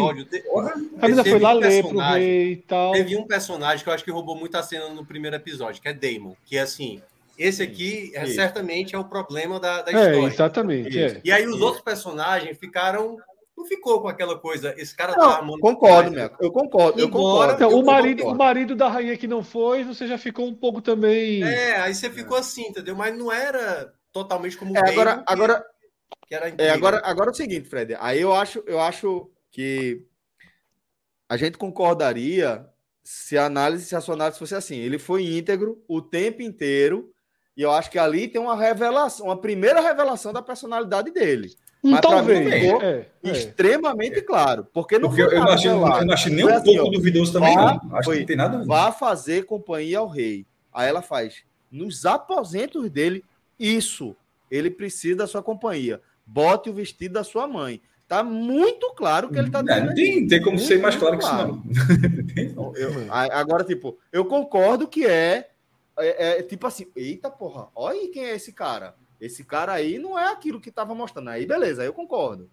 a 1.00 1.04
menina 1.04 1.24
foi 1.24 1.40
lá 1.40 1.54
um 1.54 1.60
ler 1.60 1.84
pro 1.86 2.00
rei 2.00 2.52
e 2.54 2.56
tal. 2.58 2.92
Teve 2.94 3.16
um 3.16 3.28
personagem 3.28 3.84
que 3.84 3.90
eu 3.90 3.94
acho 3.94 4.04
que 4.04 4.12
roubou 4.12 4.36
muita 4.36 4.64
cena 4.64 4.90
no 4.90 5.06
primeiro 5.06 5.36
episódio, 5.36 5.80
que 5.80 5.88
é 5.88 5.94
Damon, 5.94 6.36
que 6.46 6.58
é 6.58 6.62
assim, 6.62 7.00
esse 7.38 7.62
aqui 7.62 8.12
é, 8.16 8.26
certamente 8.26 8.96
é 8.96 9.00
o 9.00 9.06
problema 9.06 9.60
da, 9.60 9.84
da 9.84 9.92
é, 9.92 9.96
história. 9.96 10.20
É, 10.20 10.26
exatamente. 10.26 11.00
É. 11.00 11.22
E 11.24 11.32
aí 11.32 11.48
os 11.48 11.62
outros 11.62 11.84
personagens 11.84 12.58
ficaram 12.58 13.18
não 13.60 13.66
ficou 13.66 14.02
com 14.02 14.08
aquela 14.08 14.40
coisa, 14.40 14.74
esse 14.78 14.96
cara 14.96 15.16
não, 15.16 15.30
tá. 15.30 15.58
Concordo, 15.60 16.12
meu. 16.12 16.32
Eu 16.40 16.52
concordo, 16.52 17.00
eu 17.00 17.10
concordo. 17.10 17.54
Então, 17.54 17.72
eu 17.72 17.80
o, 17.80 17.86
marido, 17.86 18.18
concordo. 18.20 18.36
o 18.36 18.46
marido 18.46 18.76
da 18.76 18.88
rainha 18.88 19.18
que 19.18 19.28
não 19.28 19.44
foi, 19.44 19.84
você 19.84 20.08
já 20.08 20.18
ficou 20.18 20.48
um 20.48 20.56
pouco 20.56 20.82
também. 20.82 21.44
É, 21.44 21.76
aí 21.82 21.94
você 21.94 22.10
ficou 22.10 22.38
assim, 22.38 22.68
entendeu? 22.68 22.96
Mas 22.96 23.18
não 23.18 23.32
era 23.32 23.94
totalmente 24.14 24.58
como 24.58 24.76
é, 24.76 24.80
agora, 24.80 25.18
que, 25.18 25.24
agora, 25.28 25.66
que 26.28 26.36
era 26.36 26.56
é, 26.58 26.70
agora, 26.70 27.02
agora 27.04 27.30
é 27.30 27.34
o 27.34 27.36
seguinte, 27.36 27.68
Fred. 27.68 27.96
Aí 28.00 28.22
eu 28.22 28.34
acho, 28.34 28.64
eu 28.66 28.80
acho 28.80 29.30
que 29.52 30.06
a 31.28 31.36
gente 31.36 31.58
concordaria 31.58 32.66
se 33.04 33.38
a 33.38 33.46
análise, 33.46 33.86
se 33.86 33.96
a 33.96 34.02
sua 34.02 34.16
análise 34.16 34.40
fosse 34.40 34.56
assim. 34.56 34.78
Ele 34.78 34.98
foi 34.98 35.24
íntegro 35.24 35.84
o 35.88 36.02
tempo 36.02 36.42
inteiro. 36.42 37.12
E 37.58 37.62
eu 37.62 37.72
acho 37.72 37.92
que 37.92 38.00
ali 38.00 38.30
tem 38.30 38.40
uma 38.40 38.56
revelação, 38.56 39.26
uma 39.26 39.42
primeira 39.42 39.82
revelação 39.82 40.32
da 40.32 40.42
personalidade 40.42 41.12
dele. 41.12 41.50
Mas 41.82 42.02
Talvez. 42.02 42.46
Mim 42.46 42.52
ficou 42.52 42.82
é, 42.82 43.06
é. 43.24 43.32
extremamente 43.32 44.22
claro. 44.22 44.68
Porque 44.74 45.00
não 45.00 45.10
porque 45.10 45.22
eu, 45.22 45.32
não 45.32 45.48
achei, 45.48 45.72
eu 45.72 45.80
não 45.80 46.14
achei 46.14 46.34
nem 46.34 46.46
um 46.46 46.54
assim, 46.54 46.76
pouco 46.76 46.92
duvidoso 46.92 47.34
também, 47.34 47.56
vá, 47.56 47.80
não. 47.84 47.96
Acho 47.96 48.06
foi, 48.06 48.16
que 48.16 48.20
não 48.22 48.28
tem 48.28 48.36
nada 48.36 48.58
a 48.58 48.60
ver. 48.60 48.66
Vá 48.66 48.92
fazer 48.92 49.46
companhia 49.46 50.00
ao 50.00 50.08
rei. 50.08 50.46
Aí 50.74 50.90
ela 50.90 51.02
faz. 51.02 51.44
Nos 51.72 52.06
aposentos 52.06 52.90
dele, 52.90 53.24
isso. 53.58 54.16
Ele 54.52 54.70
precisa 54.70 55.18
da 55.18 55.28
sua 55.28 55.42
companhia. 55.42 56.02
Bote 56.26 56.70
o 56.70 56.74
vestido 56.74 57.14
da 57.14 57.24
sua 57.24 57.48
mãe. 57.48 57.82
Tá 58.08 58.24
muito 58.24 58.92
claro 58.96 59.30
que 59.30 59.38
ele 59.38 59.52
tá 59.52 59.62
dizendo. 59.62 59.88
Não, 59.88 59.94
tem, 59.94 60.28
tem 60.28 60.42
como 60.42 60.58
ser 60.58 60.80
mais 60.80 60.96
claro, 60.96 61.20
claro. 61.20 61.62
que 62.34 62.42
isso 62.42 62.56
não. 62.56 62.74
eu, 62.76 62.92
agora, 63.12 63.64
tipo, 63.64 64.00
eu 64.12 64.26
concordo 64.26 64.88
que 64.88 65.06
é, 65.06 65.50
é, 65.96 66.40
é 66.40 66.42
tipo 66.42 66.66
assim, 66.66 66.88
eita 66.96 67.30
porra, 67.30 67.68
olha 67.76 68.00
aí 68.00 68.08
quem 68.08 68.26
é 68.26 68.36
esse 68.36 68.52
cara. 68.52 68.96
Esse 69.20 69.44
cara 69.44 69.74
aí 69.74 70.00
não 70.00 70.18
é 70.18 70.32
aquilo 70.32 70.60
que 70.60 70.70
estava 70.70 70.96
mostrando. 70.96 71.30
Aí 71.30 71.46
beleza, 71.46 71.82
aí 71.82 71.88
eu 71.88 71.94
concordo. 71.94 72.50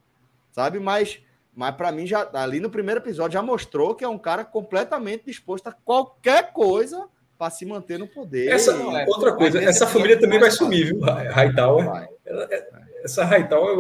Sabe? 0.53 0.79
Mas, 0.79 1.21
mas 1.55 1.75
para 1.75 1.93
mim, 1.93 2.07
já 2.07 2.29
ali 2.33 2.61
no 2.61 2.71
primeiro 2.71 3.01
episódio 3.01 3.35
já 3.35 3.43
mostrou 3.43 3.95
que 3.95 4.05
é 4.05 4.09
um 4.09 4.19
cara 4.19 4.45
completamente 4.45 5.25
disposto 5.27 5.69
a 5.69 5.73
qualquer 5.73 6.53
coisa 6.53 7.09
para 7.39 7.51
se 7.51 7.67
manter 7.67 7.99
no 7.99 8.07
poder. 8.07 8.49
Essa, 8.49 8.73
e, 8.73 8.97
é, 8.97 9.05
outra 9.07 9.33
coisa, 9.33 9.63
essa 9.63 9.87
família 9.87 10.19
também 10.19 10.41
vai 10.41 10.51
sumir, 10.51 10.87
viu? 10.87 11.01
Hightower. 11.01 12.09
É, 12.25 12.69
essa 13.05 13.25
Hightower 13.25 13.77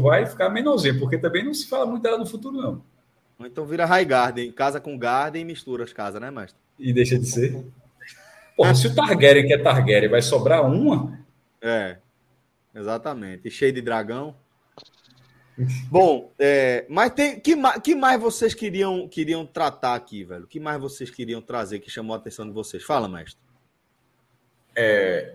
vai 0.00 0.24
ficar 0.24 0.48
menorzinha, 0.48 0.98
porque 0.98 1.18
também 1.18 1.44
não 1.44 1.52
se 1.52 1.68
fala 1.68 1.84
muito 1.84 2.02
dela 2.02 2.18
no 2.18 2.26
futuro, 2.26 2.56
não. 2.56 2.82
Então 3.46 3.66
vira 3.66 3.84
High 3.84 4.04
Garden, 4.04 4.52
casa 4.52 4.80
com 4.80 4.96
Garden 4.96 5.42
e 5.42 5.44
mistura 5.44 5.84
as 5.84 5.92
casas, 5.92 6.20
né, 6.20 6.30
mestre? 6.30 6.58
E 6.78 6.92
deixa 6.92 7.18
de 7.18 7.26
ser. 7.26 7.64
Porra, 8.56 8.74
se 8.74 8.86
o 8.86 8.94
Targaryen, 8.94 9.46
que 9.46 9.52
é 9.52 9.58
Targaryen, 9.58 10.08
vai 10.08 10.22
sobrar 10.22 10.64
uma. 10.64 11.18
É. 11.60 11.96
Exatamente. 12.74 13.48
E 13.48 13.50
cheio 13.50 13.72
de 13.72 13.82
dragão. 13.82 14.34
Bom, 15.90 16.32
é, 16.38 16.86
mas 16.88 17.12
tem 17.12 17.38
que, 17.38 17.54
que 17.82 17.94
mais 17.94 18.20
vocês 18.20 18.54
queriam 18.54 19.06
queriam 19.06 19.44
tratar 19.44 19.94
aqui, 19.94 20.24
velho? 20.24 20.46
que 20.46 20.58
mais 20.58 20.80
vocês 20.80 21.10
queriam 21.10 21.42
trazer 21.42 21.80
que 21.80 21.90
chamou 21.90 22.14
a 22.14 22.18
atenção 22.18 22.46
de 22.46 22.52
vocês? 22.52 22.82
Fala, 22.82 23.08
mestre. 23.08 23.40
É, 24.74 25.34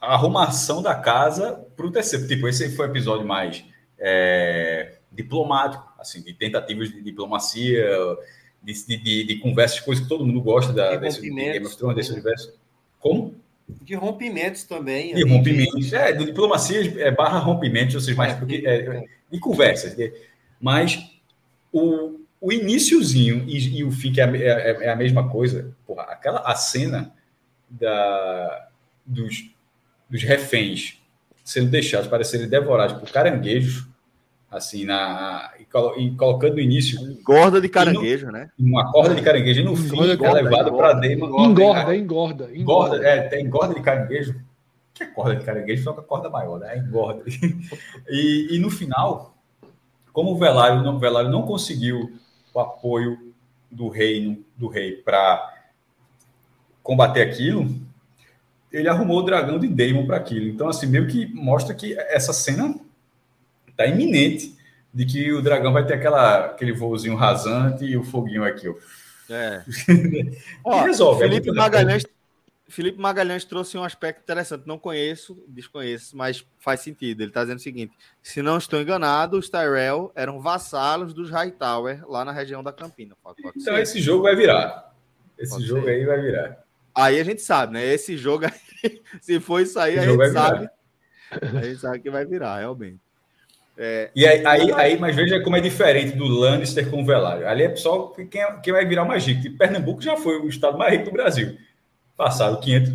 a 0.00 0.14
arrumação 0.14 0.82
da 0.82 0.94
casa 0.94 1.64
para 1.76 1.86
o 1.86 1.90
terceiro. 1.90 2.26
Tipo, 2.26 2.48
esse 2.48 2.74
foi 2.74 2.86
o 2.86 2.90
episódio 2.90 3.26
mais 3.26 3.64
é, 3.98 4.98
diplomático, 5.12 5.86
assim, 5.98 6.22
de 6.22 6.32
tentativas 6.34 6.90
de 6.90 7.02
diplomacia, 7.02 7.86
de, 8.62 8.72
de, 8.86 9.24
de, 9.24 9.36
conversas, 9.38 9.80
coisas 9.80 10.02
que 10.02 10.08
todo 10.08 10.24
mundo 10.24 10.40
gosta 10.40 10.72
da, 10.72 10.96
desse, 10.96 11.20
de 11.20 11.30
Game 11.30 11.66
of 11.66 11.76
Thrones, 11.76 11.96
desse 11.96 12.12
universo. 12.12 12.54
Como? 12.98 13.34
De 13.82 13.94
rompimentos 13.94 14.64
também. 14.64 15.14
De 15.14 15.24
rompimentos. 15.24 15.92
É, 15.92 16.12
de 16.12 16.24
diplomacia 16.24 17.00
é, 17.00 17.10
barra 17.10 17.38
rompimentos, 17.38 17.94
vocês 17.94 18.16
mais. 18.16 18.32
É, 18.32 18.36
porque, 18.36 18.62
é, 18.66 19.04
de 19.30 19.38
conversas. 19.38 19.96
Mas 20.60 20.98
o, 21.72 22.20
o 22.40 22.52
iníciozinho 22.52 23.44
e, 23.48 23.78
e 23.78 23.84
o 23.84 23.90
fim, 23.90 24.12
que 24.12 24.20
é, 24.20 24.24
é, 24.24 24.84
é, 24.84 24.90
a 24.90 24.96
mesma 24.96 25.28
coisa, 25.28 25.74
porra, 25.86 26.02
aquela 26.04 26.40
a 26.40 26.54
cena 26.54 27.12
da, 27.68 28.68
dos, 29.04 29.50
dos 30.08 30.22
reféns 30.22 31.00
sendo 31.44 31.70
deixados 31.70 32.08
para 32.08 32.24
serem 32.24 32.48
devorados 32.48 32.98
por 32.98 33.10
caranguejos, 33.10 33.86
assim, 34.54 34.84
na, 34.84 35.52
e, 35.58 35.64
colo, 35.64 35.98
e 35.98 36.14
colocando 36.16 36.54
no 36.54 36.60
início. 36.60 36.98
Engorda 37.00 37.60
de 37.60 37.68
caranguejo, 37.68 38.26
no, 38.26 38.32
né? 38.32 38.50
Uma 38.58 38.90
corda 38.90 39.14
de 39.14 39.22
caranguejo, 39.22 39.60
e 39.60 39.64
no 39.64 39.72
engorda, 39.72 40.16
fim 40.16 40.24
é 40.24 40.42
levado 40.42 40.72
para 40.76 40.92
dentro. 40.94 41.26
Engorda, 41.26 41.96
engorda, 41.96 42.50
engorda. 42.56 43.06
É, 43.06 43.22
tem 43.22 43.44
engorda 43.44 43.74
de 43.74 43.82
caranguejo. 43.82 44.40
Que 44.92 45.02
é 45.02 45.06
corda 45.06 45.34
de 45.34 45.44
caranguejo, 45.44 45.82
só 45.82 45.92
com 45.92 46.00
a 46.00 46.04
corda 46.04 46.30
maior, 46.30 46.60
né? 46.60 46.78
Engorda. 46.78 47.24
e, 48.08 48.48
e 48.52 48.58
no 48.58 48.70
final, 48.70 49.36
como 50.12 50.30
o 50.30 50.38
Velário 50.38 50.82
não, 50.82 50.96
o 50.96 51.00
Velário 51.00 51.30
não 51.30 51.42
conseguiu 51.42 52.12
o 52.52 52.60
apoio 52.60 53.34
do 53.70 53.88
reino, 53.88 54.44
do 54.56 54.68
rei, 54.68 54.92
para 54.92 55.52
combater 56.80 57.22
aquilo, 57.22 57.68
ele 58.70 58.88
arrumou 58.88 59.18
o 59.18 59.22
dragão 59.22 59.58
de 59.58 59.66
Daemon 59.66 60.06
para 60.06 60.16
aquilo. 60.16 60.46
Então, 60.46 60.68
assim, 60.68 60.86
meio 60.86 61.08
que 61.08 61.26
mostra 61.34 61.74
que 61.74 61.98
essa 61.98 62.32
cena 62.32 62.74
tá 63.76 63.86
iminente 63.86 64.56
de 64.92 65.04
que 65.04 65.32
o 65.32 65.42
dragão 65.42 65.72
vai 65.72 65.84
ter 65.84 65.94
aquela, 65.94 66.46
aquele 66.46 66.72
voozinho 66.72 67.16
rasante 67.16 67.84
e 67.84 67.96
o 67.96 68.04
foguinho 68.04 68.44
aqui, 68.44 68.68
ó. 68.68 68.74
É. 69.28 69.64
ó, 70.62 70.82
resolve. 70.82 71.24
É 71.24 71.28
Felipe, 71.28 71.50
Magalhães, 71.50 72.04
Felipe 72.68 73.00
Magalhães 73.00 73.44
trouxe 73.44 73.76
um 73.76 73.84
aspecto 73.84 74.22
interessante. 74.22 74.66
Não 74.66 74.78
conheço, 74.78 75.42
desconheço, 75.48 76.16
mas 76.16 76.46
faz 76.58 76.80
sentido. 76.80 77.22
Ele 77.22 77.30
está 77.30 77.42
dizendo 77.42 77.58
o 77.58 77.62
seguinte: 77.62 77.96
se 78.22 78.42
não 78.42 78.58
estou 78.58 78.80
enganado, 78.80 79.38
os 79.38 79.48
Tyrell 79.48 80.12
eram 80.14 80.40
vassalos 80.40 81.12
dos 81.12 81.30
Hightower 81.30 82.08
lá 82.08 82.24
na 82.24 82.32
região 82.32 82.62
da 82.62 82.72
Campina. 82.72 83.16
Pode 83.22 83.40
então 83.40 83.74
ser. 83.74 83.82
esse 83.82 84.00
jogo 84.00 84.24
vai 84.24 84.36
virar. 84.36 84.94
Esse 85.38 85.52
pode 85.52 85.66
jogo 85.66 85.84
ser. 85.84 85.90
aí 85.90 86.04
vai 86.04 86.20
virar. 86.20 86.64
Aí 86.94 87.20
a 87.20 87.24
gente 87.24 87.42
sabe, 87.42 87.72
né? 87.72 87.84
Esse 87.84 88.16
jogo 88.16 88.44
aí, 88.46 89.02
se 89.20 89.40
for 89.40 89.60
isso 89.60 89.78
aí, 89.78 89.98
a 89.98 90.06
gente 90.06 90.30
sabe. 90.30 90.68
A 91.30 91.62
gente 91.62 91.80
sabe 91.80 91.98
que 92.00 92.10
vai 92.10 92.24
virar, 92.24 92.58
realmente. 92.58 93.00
É, 93.76 94.10
e 94.14 94.24
aí, 94.24 94.46
aí, 94.46 94.72
aí, 94.72 94.98
mas 94.98 95.16
veja 95.16 95.40
como 95.42 95.56
é 95.56 95.60
diferente 95.60 96.16
do 96.16 96.26
Lannister 96.26 96.88
com 96.88 97.02
o 97.02 97.04
Velário. 97.04 97.48
Ali 97.48 97.64
é 97.64 97.76
só 97.76 98.08
quem, 98.08 98.28
quem 98.62 98.72
vai 98.72 98.86
virar 98.86 99.04
mais 99.04 99.26
rico. 99.26 99.46
E 99.46 99.50
Pernambuco 99.50 100.00
já 100.00 100.16
foi 100.16 100.38
o 100.38 100.48
estado 100.48 100.78
mais 100.78 100.92
rico 100.92 101.06
do 101.06 101.12
Brasil. 101.12 101.56
Passaram 102.16 102.60
500, 102.60 102.94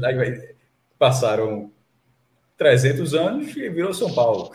passaram 0.97 1.71
300 2.57 3.13
anos 3.13 3.55
e 3.55 3.69
virou 3.69 3.93
São 3.93 4.13
Paulo. 4.13 4.51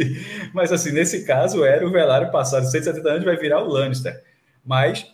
mas 0.52 0.72
assim, 0.72 0.92
nesse 0.92 1.24
caso 1.24 1.64
era 1.64 1.86
o 1.86 1.90
Velário 1.90 2.30
passado 2.30 2.70
170 2.70 3.08
anos 3.08 3.24
vai 3.24 3.36
virar 3.36 3.62
o 3.62 3.68
Lannister. 3.68 4.22
Mas, 4.64 5.06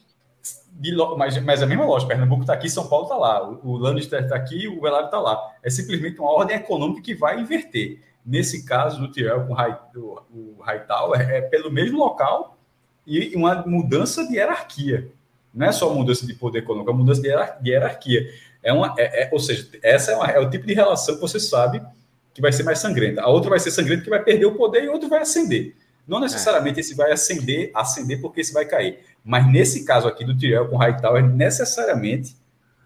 de, 0.72 0.94
mas, 1.16 1.40
mas 1.42 1.62
a 1.62 1.66
mesma 1.66 1.84
lógica, 1.84 2.08
Pernambuco 2.08 2.42
está 2.42 2.54
aqui, 2.54 2.68
São 2.68 2.88
Paulo 2.88 3.04
está 3.04 3.16
lá. 3.16 3.48
O, 3.48 3.60
o 3.70 3.76
Lannister 3.76 4.24
está 4.24 4.34
aqui, 4.34 4.66
o 4.66 4.80
Velário 4.80 5.06
está 5.06 5.20
lá. 5.20 5.40
É 5.62 5.70
simplesmente 5.70 6.18
uma 6.20 6.32
ordem 6.32 6.56
econômica 6.56 7.00
que 7.00 7.14
vai 7.14 7.40
inverter. 7.40 8.07
Nesse 8.28 8.66
caso 8.66 9.00
do 9.00 9.10
Tyrell 9.10 9.46
com 9.46 9.54
o 9.54 10.60
Hightower, 10.60 11.18
é 11.18 11.40
pelo 11.40 11.72
mesmo 11.72 11.96
local 11.96 12.58
e 13.06 13.34
uma 13.34 13.64
mudança 13.66 14.28
de 14.28 14.34
hierarquia. 14.34 15.08
Não 15.54 15.66
é 15.66 15.72
só 15.72 15.92
mudança 15.94 16.26
de 16.26 16.34
poder 16.34 16.58
econômico, 16.58 16.90
é 16.90 16.92
uma 16.92 17.00
mudança 17.00 17.22
de 17.22 17.70
hierarquia. 17.70 18.30
É 18.62 18.70
uma, 18.70 18.94
é, 18.98 19.22
é, 19.22 19.30
ou 19.32 19.38
seja, 19.38 19.66
essa 19.82 20.12
é, 20.12 20.14
uma, 20.16 20.26
é, 20.26 20.38
o 20.38 20.50
tipo 20.50 20.66
de 20.66 20.74
relação 20.74 21.14
que 21.14 21.22
você 21.22 21.40
sabe 21.40 21.80
que 22.34 22.42
vai 22.42 22.52
ser 22.52 22.64
mais 22.64 22.80
sangrenta. 22.80 23.22
A 23.22 23.28
outra 23.28 23.48
vai 23.48 23.58
ser 23.58 23.70
sangrenta 23.70 24.04
que 24.04 24.10
vai 24.10 24.22
perder 24.22 24.44
o 24.44 24.54
poder 24.54 24.84
e 24.84 24.88
o 24.88 24.92
outro 24.92 25.08
vai 25.08 25.22
ascender. 25.22 25.74
Não 26.06 26.20
necessariamente 26.20 26.80
esse 26.80 26.94
vai 26.94 27.10
ascender, 27.10 27.70
ascender 27.72 28.20
porque 28.20 28.42
esse 28.42 28.52
vai 28.52 28.66
cair. 28.66 28.98
Mas 29.24 29.50
nesse 29.50 29.86
caso 29.86 30.06
aqui 30.06 30.22
do 30.22 30.36
Tyrell 30.36 30.68
com 30.68 30.76
Hightower, 30.76 31.24
necessariamente, 31.24 32.36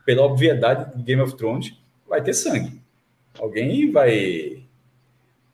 pela 0.06 0.22
obviedade 0.22 0.96
de 0.96 1.02
Game 1.02 1.20
of 1.20 1.36
Thrones, 1.36 1.74
vai 2.08 2.22
ter 2.22 2.32
sangue. 2.32 2.80
Alguém 3.40 3.90
vai 3.90 4.61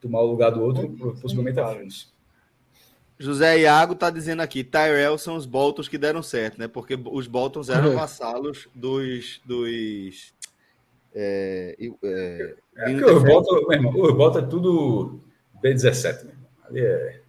tomar 0.01 0.21
o 0.21 0.27
lugar 0.27 0.51
do 0.51 0.63
outro, 0.63 0.89
possivelmente 1.21 1.59
Afonso. 1.61 2.13
José 3.19 3.61
Iago 3.61 3.95
está 3.95 4.11
dizendo 4.11 4.43
aqui, 4.43 4.63
Tyrell 4.63 5.19
são 5.19 5.35
os 5.35 5.45
Boltons 5.45 5.89
que 5.89 5.99
deram 5.99 6.23
certo, 6.23 6.59
né? 6.59 6.69
Porque 6.69 6.97
os 7.11 7.27
Boltons 7.27 7.69
eram 7.69 7.89
uhum. 7.89 7.97
vassalos 7.97 8.69
dos. 8.75 9.41
dos 9.45 10.33
é, 11.15 11.77
é, 12.05 12.55
é 12.77 12.95
os 12.95 13.23
Boltons 14.15 14.45
é 14.45 14.47
tudo 14.47 15.21
B17, 15.63 16.25
meu 16.25 16.31
irmão. 16.31 16.49
Ali 16.65 16.81
é. 16.81 17.21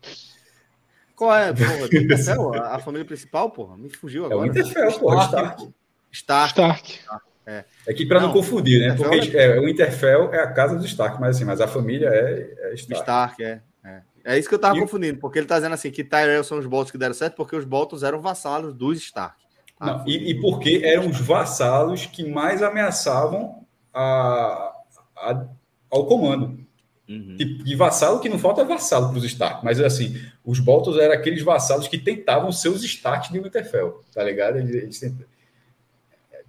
Qual 1.16 1.36
é, 1.36 1.52
porra? 1.54 2.60
A, 2.62 2.76
a 2.76 2.80
família 2.80 3.06
principal, 3.06 3.50
porra? 3.50 3.76
Me 3.76 3.90
fugiu 3.90 4.26
agora. 4.26 4.42
É 4.42 4.44
o 4.44 4.52
Interfell, 4.52 5.00
porra. 5.00 5.26
Stark. 5.26 5.74
Stark. 6.12 6.60
Stark. 6.60 7.29
É. 7.46 7.64
é 7.88 7.94
que 7.94 8.06
para 8.06 8.20
não, 8.20 8.28
não, 8.28 8.34
confundir, 8.34 8.80
né? 8.80 8.96
Porque 8.96 9.36
é, 9.36 9.58
é, 9.58 9.60
o 9.60 9.68
Interfell 9.68 10.34
é 10.34 10.40
a 10.40 10.52
casa 10.52 10.76
do 10.76 10.86
Stark, 10.86 11.20
mas 11.20 11.36
assim, 11.36 11.46
mas 11.46 11.60
a 11.60 11.68
família 11.68 12.08
é, 12.08 12.72
é 12.72 12.74
Stark. 12.76 13.02
Stark, 13.02 13.44
é. 13.44 13.62
É, 13.84 14.02
é 14.24 14.38
isso 14.38 14.48
que 14.48 14.56
eu 14.56 14.60
tava 14.60 14.78
e... 14.78 14.82
confundindo, 14.82 15.20
porque 15.20 15.40
ele 15.40 15.48
tá 15.48 15.56
dizendo 15.56 15.74
assim 15.74 15.90
que 15.90 16.04
Tyrell 16.04 16.44
são 16.44 16.60
os 16.60 16.66
Boltons 16.66 16.92
que 16.92 16.98
deram 16.98 17.14
certo, 17.14 17.36
porque 17.36 17.56
os 17.56 17.66
Boltons 17.66 18.04
eram 18.04 18.22
vassalos 18.22 18.74
dos 18.74 19.00
Stark. 19.00 19.36
Não, 19.80 20.04
e, 20.06 20.32
e, 20.32 20.42
porque 20.42 20.82
eram 20.84 21.10
os 21.10 21.20
vassalos 21.20 22.06
que 22.06 22.30
mais 22.30 22.62
ameaçavam 22.62 23.66
a, 23.94 24.74
a 25.16 25.46
ao 25.90 26.06
comando. 26.06 26.60
Uhum. 27.08 27.36
E, 27.40 27.72
e, 27.72 27.76
vassalo 27.76 28.20
que 28.20 28.30
não 28.30 28.38
falta 28.38 28.62
é 28.62 28.66
vassalo 28.66 29.10
para 29.10 29.18
os 29.18 29.24
Stark, 29.24 29.66
mas 29.66 29.82
assim, 29.82 30.16
os 30.46 30.60
Boltons 30.60 30.98
eram 30.98 31.16
aqueles 31.16 31.42
vassalos 31.42 31.88
que 31.88 31.98
tentavam 31.98 32.52
ser 32.52 32.70
os 32.70 32.84
Stark 32.84 33.34
de 33.34 33.40
Winterfell, 33.40 34.04
tá 34.14 34.24
ligado? 34.24 34.58
Eles, 34.58 34.76
eles 34.76 35.00
tentavam 35.00 35.26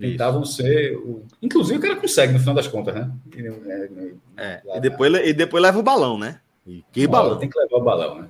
Isso. 0.09 0.45
ser. 0.47 0.97
O... 0.97 1.25
Inclusive 1.43 1.79
o 1.79 1.83
cara 1.83 1.97
consegue, 1.97 2.33
no 2.33 2.39
final 2.39 2.55
das 2.55 2.67
contas, 2.67 2.95
né? 2.95 3.13
É, 4.37 4.63
e, 4.77 4.81
depois, 4.81 5.13
e 5.15 5.33
depois 5.33 5.63
leva 5.63 5.79
o 5.79 5.83
balão, 5.83 6.19
né? 6.19 6.41
E 6.67 6.85
que 6.93 7.07
balão. 7.07 7.39
Tem 7.39 7.49
que 7.49 7.59
levar 7.59 7.77
o 7.77 7.83
balão, 7.83 8.23
né? 8.23 8.29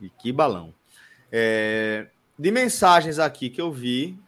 E 0.00 0.08
que 0.08 0.32
balão. 0.32 0.72
É... 1.32 2.06
De 2.38 2.50
mensagens 2.50 3.18
aqui 3.18 3.48
que 3.48 3.60
eu 3.60 3.72
vi, 3.72 4.18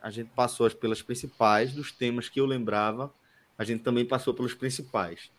a 0.00 0.10
gente 0.10 0.30
passou 0.34 0.70
pelas 0.70 1.02
principais, 1.02 1.72
dos 1.72 1.90
temas 1.90 2.28
que 2.28 2.40
eu 2.40 2.46
lembrava, 2.46 3.12
a 3.58 3.64
gente 3.64 3.82
também 3.82 4.04
passou 4.04 4.32
pelos 4.32 4.54
principais. 4.54 5.30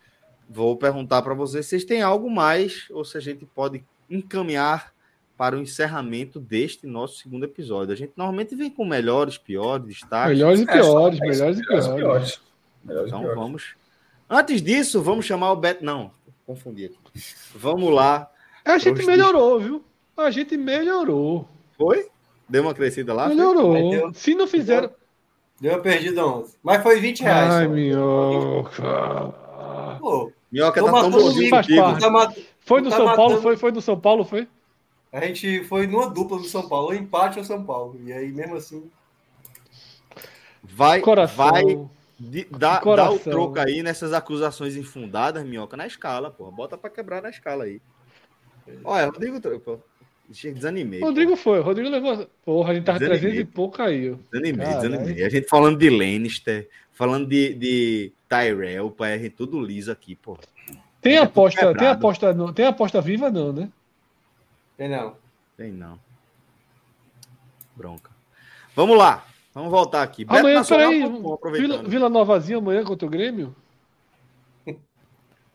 Vou 0.49 0.75
perguntar 0.77 1.21
para 1.21 1.33
vocês 1.33 1.65
se 1.65 1.69
vocês 1.71 1.85
têm 1.85 2.01
algo 2.01 2.29
mais 2.29 2.85
ou 2.91 3.03
se 3.03 3.17
a 3.17 3.21
gente 3.21 3.45
pode 3.45 3.83
encaminhar 4.09 4.93
para 5.37 5.55
o 5.55 5.61
encerramento 5.61 6.39
deste 6.39 6.87
nosso 6.87 7.19
segundo 7.19 7.45
episódio. 7.45 7.93
A 7.93 7.95
gente 7.95 8.13
normalmente 8.17 8.55
vem 8.55 8.71
com 8.71 8.83
melhores, 8.83 9.37
piores, 9.37 9.85
destaques. 9.85 10.35
Melhores 10.35 10.61
e 10.61 10.65
piores, 10.65 11.21
é, 11.21 11.27
melhores, 11.27 11.59
e 11.59 11.61
piores. 11.61 11.87
piores. 11.87 12.41
Melhores 12.83 13.07
então 13.09 13.19
piores. 13.19 13.39
vamos. 13.39 13.75
Antes 14.27 14.61
disso, 14.61 15.01
vamos 15.01 15.25
chamar 15.25 15.51
o 15.51 15.55
Beto. 15.55 15.85
Não, 15.85 16.11
confundi 16.45 16.85
aqui. 16.85 16.97
Vamos 17.55 17.93
lá. 17.93 18.29
A 18.65 18.79
gente 18.79 19.05
melhorou, 19.05 19.59
viu? 19.59 19.85
A 20.17 20.31
gente 20.31 20.57
melhorou. 20.57 21.47
Foi? 21.77 22.07
Deu 22.49 22.63
uma 22.63 22.73
crescida 22.73 23.13
lá? 23.13 23.27
Melhorou. 23.27 23.91
Deu, 23.91 24.13
Se 24.15 24.33
não 24.33 24.47
fizeram. 24.47 24.89
Deu 25.61 25.73
uma 25.73 25.81
perdida 25.81 26.25
ontem. 26.25 26.51
Mas 26.63 26.81
foi 26.81 26.99
20 26.99 27.21
reais. 27.21 27.53
Ai, 27.53 27.67
minhoca. 27.67 28.83
Pô, 29.99 30.31
minhoca 30.51 30.83
tá 30.83 30.91
tão 30.91 31.11
bonzinho. 31.11 31.51
Tá 31.51 31.61
foi 32.59 32.81
no 32.81 32.89
tá 32.89 32.97
São 32.97 33.05
matando... 33.05 33.15
Paulo? 33.15 33.41
Foi, 33.41 33.57
foi 33.57 33.71
no 33.71 33.81
São 33.81 33.99
Paulo? 33.99 34.25
Foi? 34.25 34.47
A 35.11 35.25
gente 35.25 35.63
foi 35.63 35.87
numa 35.87 36.09
dupla 36.09 36.37
do 36.37 36.45
São 36.45 36.67
Paulo, 36.67 36.93
empate 36.93 37.39
ao 37.39 37.45
São 37.45 37.63
Paulo. 37.63 37.99
E 38.03 38.11
aí, 38.11 38.31
mesmo 38.31 38.55
assim. 38.55 38.89
Vai, 40.63 40.99
Coração. 40.99 41.51
vai 41.51 41.63
de, 42.19 42.45
dá, 42.49 42.79
dá 42.79 43.11
o 43.11 43.19
troco 43.19 43.59
aí 43.59 43.83
nessas 43.83 44.11
acusações 44.11 44.75
infundadas, 44.75 45.45
minhoca, 45.45 45.77
na 45.77 45.85
escala, 45.85 46.31
porra. 46.31 46.51
Bota 46.51 46.77
pra 46.77 46.89
quebrar 46.89 47.21
na 47.21 47.29
escala 47.29 47.65
aí. 47.65 47.79
Olha, 48.83 49.05
Rodrigo, 49.05 49.39
pô, 49.59 49.79
desanimei. 50.27 50.99
Rodrigo 50.99 51.31
pô. 51.31 51.37
foi, 51.37 51.61
Rodrigo 51.61 51.89
levou. 51.89 52.27
Porra, 52.43 52.71
a 52.71 52.75
gente 52.75 52.85
tava 52.85 52.99
desanimei. 52.99 53.21
300 53.21 53.49
e 53.49 53.53
pouco 53.53 53.77
caiu. 53.77 54.19
Desanimei, 54.31 54.65
Caralho. 54.65 54.89
desanimei. 54.89 55.23
A 55.23 55.29
gente 55.29 55.47
falando 55.47 55.77
de 55.77 55.89
Lannister, 55.89 56.67
falando 56.91 57.27
de, 57.27 57.53
de 57.53 58.13
Tyrell, 58.27 58.89
pô, 58.89 59.03
a 59.03 59.17
gente 59.17 59.29
tudo 59.29 59.61
liso 59.61 59.91
aqui, 59.91 60.15
pô. 60.15 60.37
Tem 60.99 61.17
aposta, 61.17 61.73
tem 61.75 61.87
aposta, 61.87 62.33
não, 62.33 62.51
tem 62.51 62.65
aposta 62.65 62.99
viva, 62.99 63.29
não, 63.29 63.53
né? 63.53 63.69
Tem 64.77 64.87
não. 64.87 65.15
Tem 65.57 65.71
não. 65.71 65.99
Bronca. 67.75 68.11
Vamos 68.75 68.97
lá. 68.97 69.25
Vamos 69.53 69.71
voltar 69.71 70.03
aqui. 70.03 70.23
Amanhã, 70.27 70.63
peraí. 70.63 71.03
Vila, 71.53 71.83
Vila 71.83 72.09
Novazinha 72.09 72.59
amanhã 72.59 72.83
contra 72.83 73.07
o 73.07 73.09
Grêmio? 73.09 73.55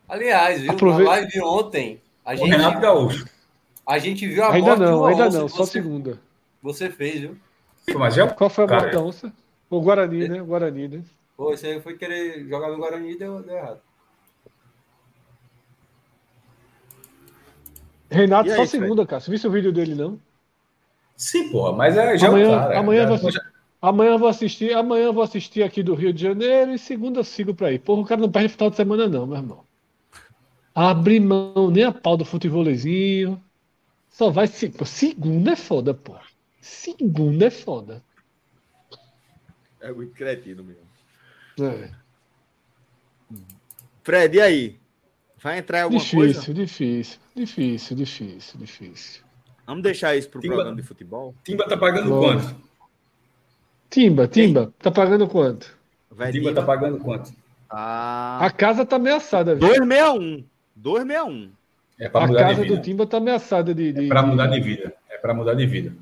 Aliás, 0.09 0.61
viu? 0.61 0.71
Aprove... 0.71 1.03
Na 1.03 1.09
live 1.11 1.41
ontem, 1.41 2.01
a 2.25 2.35
gente, 2.35 2.49
Renato 2.49 2.81
Gaúcho. 2.81 3.25
a 3.87 3.97
gente 3.97 4.27
viu 4.27 4.43
a 4.43 4.51
Ainda 4.53 4.75
não, 4.75 5.05
ainda 5.05 5.29
não, 5.29 5.47
só 5.47 5.63
você, 5.63 5.71
segunda. 5.71 6.19
Você 6.61 6.89
fez, 6.89 7.21
viu? 7.21 7.37
Mas 7.97 8.15
já... 8.15 8.27
Qual 8.27 8.49
foi 8.49 8.65
a 8.65 8.67
morte 8.67 8.91
da 8.91 9.01
onça? 9.01 9.33
O 9.69 9.79
Guarani, 9.79 10.27
né? 10.27 10.41
O 10.41 10.45
Guarani, 10.45 10.87
né? 10.89 11.03
Pô, 11.37 11.55
você 11.55 11.79
foi 11.79 11.97
querer 11.97 12.45
jogar 12.45 12.69
no 12.69 12.77
Guarani 12.77 13.13
e 13.13 13.17
deu, 13.17 13.41
deu 13.41 13.55
errado. 13.55 13.79
Renato, 18.13 18.49
aí, 18.49 18.55
só 18.55 18.65
segunda, 18.65 19.05
cara. 19.05 19.19
Você 19.19 19.35
viu 19.35 19.49
o 19.49 19.53
vídeo 19.53 19.71
dele, 19.71 19.95
não? 19.95 20.19
Sim, 21.17 21.49
pô, 21.49 21.71
mas 21.73 21.97
é, 21.97 22.17
já 22.17 22.27
amanhã, 22.27 22.47
é 22.47 22.59
cara, 22.59 22.79
amanhã, 22.79 23.03
já, 23.03 23.15
vou, 23.15 23.31
já... 23.31 23.41
amanhã 23.81 24.17
vou 24.17 24.27
assistir, 24.27 24.73
amanhã 24.73 25.11
vou 25.11 25.23
assistir 25.23 25.63
aqui 25.63 25.81
do 25.81 25.95
Rio 25.95 26.13
de 26.13 26.21
Janeiro 26.21 26.73
e 26.73 26.79
segunda 26.79 27.19
eu 27.19 27.23
sigo 27.23 27.53
pra 27.53 27.71
ir. 27.71 27.79
Porra, 27.79 28.01
o 28.01 28.05
cara 28.05 28.21
não 28.21 28.31
perde 28.31 28.49
final 28.49 28.69
de 28.69 28.75
semana, 28.75 29.07
não, 29.07 29.25
meu 29.25 29.37
irmão. 29.37 29.63
Abre 30.75 31.19
mão, 31.19 31.69
nem 31.71 31.83
a 31.83 31.91
pau 31.91 32.17
do 32.17 32.25
futebolzinho. 32.25 33.41
Só 34.09 34.29
vai. 34.29 34.47
Pô, 34.77 34.85
segunda 34.85 35.51
é 35.51 35.55
foda, 35.55 35.93
pô. 35.93 36.15
Segunda 36.61 37.45
é 37.45 37.49
foda. 37.49 38.03
É 39.81 39.91
muito 39.91 40.13
cretino 40.13 40.63
mesmo. 40.63 40.83
É. 41.61 41.89
Fred, 44.03 44.37
e 44.37 44.41
aí? 44.41 44.82
Vai 45.43 45.57
entrar 45.57 45.83
alguma 45.83 45.99
difícil, 45.99 46.19
coisa? 46.19 46.53
Difícil, 46.53 47.19
difícil, 47.35 47.97
difícil, 47.97 48.59
difícil. 48.59 49.23
Vamos 49.67 49.83
deixar 49.83 50.15
isso 50.15 50.29
para 50.29 50.39
o 50.39 50.41
programa 50.41 50.75
de 50.75 50.83
futebol? 50.83 51.35
Timba 51.43 51.67
tá 51.67 51.75
pagando 51.75 52.09
quanto? 52.09 52.55
Timba, 53.89 54.27
Timba, 54.27 54.73
tá 54.79 54.89
pagando 54.89 55.27
quanto? 55.27 55.77
Vai 56.09 56.31
Timba 56.31 56.53
tá 56.53 56.63
pagando 56.63 56.97
quanto? 56.99 57.33
Ah... 57.69 58.39
A 58.45 58.49
casa 58.51 58.85
tá 58.85 58.95
ameaçada. 58.95 59.53
261. 59.55 60.45
261. 60.77 61.51
É 61.99 62.05
a 62.07 62.09
casa 62.09 62.65
do 62.65 62.81
Timba 62.81 63.05
tá 63.05 63.17
ameaçada 63.17 63.73
de. 63.73 63.91
de 63.91 64.05
é 64.05 64.07
para 64.07 64.23
mudar 64.23 64.47
de 64.47 64.61
vida. 64.61 64.93
É 65.09 65.17
para 65.17 65.33
mudar 65.33 65.53
de 65.55 65.65
vida. 65.65 65.93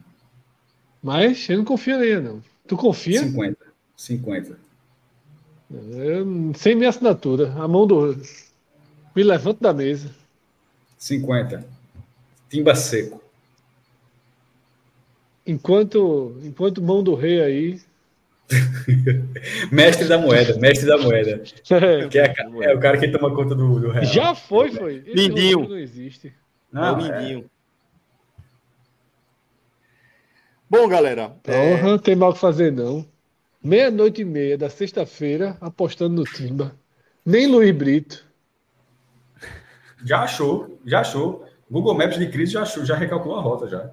Mas 1.02 1.50
eu 1.50 1.58
não 1.58 1.66
confio 1.66 1.98
nele, 1.98 2.22
não. 2.22 2.42
Tu 2.68 2.78
confia? 2.78 3.22
50. 3.24 3.58
50. 3.98 4.58
Eu, 5.72 6.54
sem 6.56 6.76
minha 6.76 6.90
assinatura. 6.90 7.54
A 7.58 7.68
mão 7.68 7.88
do. 7.88 8.16
Me 9.16 9.24
levanto 9.24 9.60
da 9.62 9.74
mesa. 9.74 10.10
50. 10.98 11.66
Timba 12.50 12.76
seco. 12.76 13.22
Enquanto, 15.46 16.38
enquanto 16.44 16.82
mão 16.82 17.04
do 17.04 17.16
rei 17.16 17.42
aí. 17.42 17.82
mestre 19.72 20.08
da 20.08 20.18
moeda, 20.18 20.60
mestre 20.60 20.86
da 20.88 20.98
moeda. 20.98 21.42
É, 21.72 22.08
que 22.08 22.20
é, 22.20 22.34
é, 22.64 22.76
o 22.76 22.80
cara 22.80 22.98
que 22.98 23.08
toma 23.08 23.34
conta 23.34 23.56
do, 23.56 23.80
do 23.80 23.90
real. 23.90 24.06
Já 24.06 24.36
foi, 24.36 24.72
foi. 24.72 25.04
Mindinho. 25.16 25.68
Não 25.68 25.78
existe. 25.78 26.34
Não, 26.72 26.84
é 26.84 26.92
o 26.92 26.98
Mindinho. 26.98 27.50
Bom, 30.70 30.88
galera. 30.88 31.30
Porra, 31.44 31.96
é... 31.96 31.98
tem 31.98 32.16
mal 32.16 32.34
que 32.34 32.40
fazer, 32.40 32.72
não. 32.72 33.06
Meia-noite 33.64 34.22
e 34.22 34.26
meia 34.26 34.58
da 34.58 34.70
sexta-feira, 34.70 35.58
apostando 35.60 36.16
no 36.16 36.24
Timba. 36.24 36.76
Nem 37.26 37.48
Luiz 37.48 37.76
Brito. 37.76 38.26
Já 40.04 40.24
achou, 40.24 40.80
já 40.86 41.02
achou. 41.02 41.46
Google 41.70 41.96
Maps 41.96 42.18
de 42.18 42.28
crise 42.28 42.54
já 42.54 42.64
achou, 42.64 42.86
já 42.86 42.96
recalculou 42.96 43.38
a 43.38 43.42
rota 43.42 43.68
já. 43.68 43.90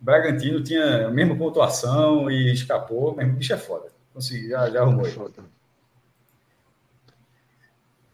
Bragantino 0.00 0.62
tinha 0.62 1.06
a 1.06 1.10
mesma 1.10 1.36
pontuação 1.36 2.30
e 2.30 2.52
escapou, 2.52 3.14
mas 3.16 3.26
o 3.26 3.32
bicho 3.32 3.52
é 3.52 3.56
foda. 3.56 3.88
Consegui, 4.12 4.48
já, 4.48 4.68
já 4.68 4.82
arrumou 4.82 5.06
aí. 5.06 5.14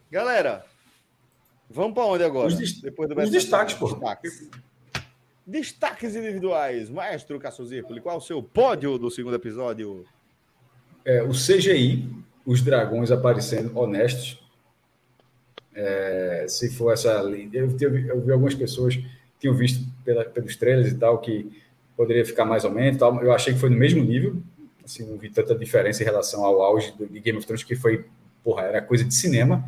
Galera, 0.09 0.65
vamos 1.69 1.93
para 1.93 2.05
onde 2.05 2.23
agora? 2.23 2.47
Os, 2.47 2.81
Depois 2.81 3.09
do 3.09 3.19
os 3.19 3.29
destaques, 3.29 3.75
pô. 3.75 3.89
Destaques. 3.89 4.49
destaques 5.45 6.15
individuais. 6.15 6.89
Maestro 6.89 7.39
Cassozirpoli, 7.39 8.01
qual 8.01 8.17
o 8.17 8.21
seu 8.21 8.41
pódio 8.41 8.97
do 8.97 9.11
segundo 9.11 9.35
episódio? 9.35 10.05
É, 11.03 11.21
o 11.21 11.31
CGI, 11.31 12.09
os 12.45 12.61
dragões 12.61 13.11
aparecendo 13.11 13.77
honestos. 13.77 14.40
É, 15.73 16.45
se 16.47 16.69
for 16.69 16.91
essa. 16.91 17.09
Eu, 17.53 17.75
eu, 17.79 17.97
eu 18.07 18.21
vi 18.21 18.31
algumas 18.31 18.55
pessoas 18.55 18.99
tinham 19.41 19.55
visto 19.55 19.83
pela, 20.05 20.23
pelos 20.23 20.55
trailers 20.55 20.91
e 20.91 20.97
tal 20.97 21.17
que 21.17 21.51
poderia 21.97 22.25
ficar 22.25 22.45
mais 22.45 22.63
ou 22.63 22.71
menos. 22.71 22.99
Tal. 22.99 23.21
Eu 23.23 23.33
achei 23.33 23.53
que 23.53 23.59
foi 23.59 23.69
no 23.69 23.77
mesmo 23.77 24.03
nível. 24.03 24.37
Assim, 24.83 25.05
não 25.05 25.17
vi 25.17 25.29
tanta 25.29 25.55
diferença 25.55 26.03
em 26.03 26.05
relação 26.05 26.45
ao 26.45 26.61
auge 26.61 26.93
de 26.97 27.19
Game 27.19 27.37
of 27.37 27.45
Thrones, 27.45 27.63
que 27.63 27.75
foi, 27.75 28.05
porra, 28.43 28.63
era 28.63 28.81
coisa 28.81 29.03
de 29.03 29.13
cinema. 29.13 29.63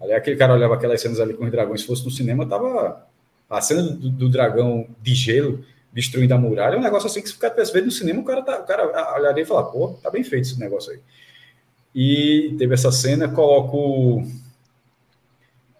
Ali, 0.00 0.12
aquele 0.12 0.36
cara 0.36 0.54
olhava 0.54 0.74
aquelas 0.74 1.00
cenas 1.00 1.20
ali 1.20 1.34
com 1.34 1.44
os 1.44 1.50
dragões, 1.50 1.82
se 1.82 1.86
fosse 1.86 2.04
no 2.04 2.10
cinema, 2.10 2.46
tava. 2.46 3.06
A 3.48 3.60
cena 3.60 3.82
do, 3.82 4.10
do 4.10 4.28
dragão 4.28 4.86
de 5.02 5.14
gelo 5.14 5.64
destruindo 5.92 6.32
a 6.32 6.38
muralha 6.38 6.76
é 6.76 6.78
um 6.78 6.82
negócio 6.82 7.08
assim 7.08 7.20
que 7.20 7.28
se 7.28 7.34
o 7.34 7.38
cara 7.38 7.52
tivesse 7.52 7.72
vendo 7.72 7.86
no 7.86 7.90
cinema, 7.90 8.20
o 8.20 8.24
cara, 8.24 8.42
tá, 8.42 8.60
o 8.60 8.64
cara 8.64 9.16
olharia 9.18 9.42
e 9.42 9.46
falar, 9.46 9.64
pô, 9.64 9.88
tá 10.00 10.08
bem 10.08 10.22
feito 10.22 10.44
esse 10.44 10.60
negócio 10.60 10.92
aí. 10.92 11.00
E 11.92 12.54
teve 12.56 12.72
essa 12.74 12.92
cena, 12.92 13.28
coloco. 13.28 14.22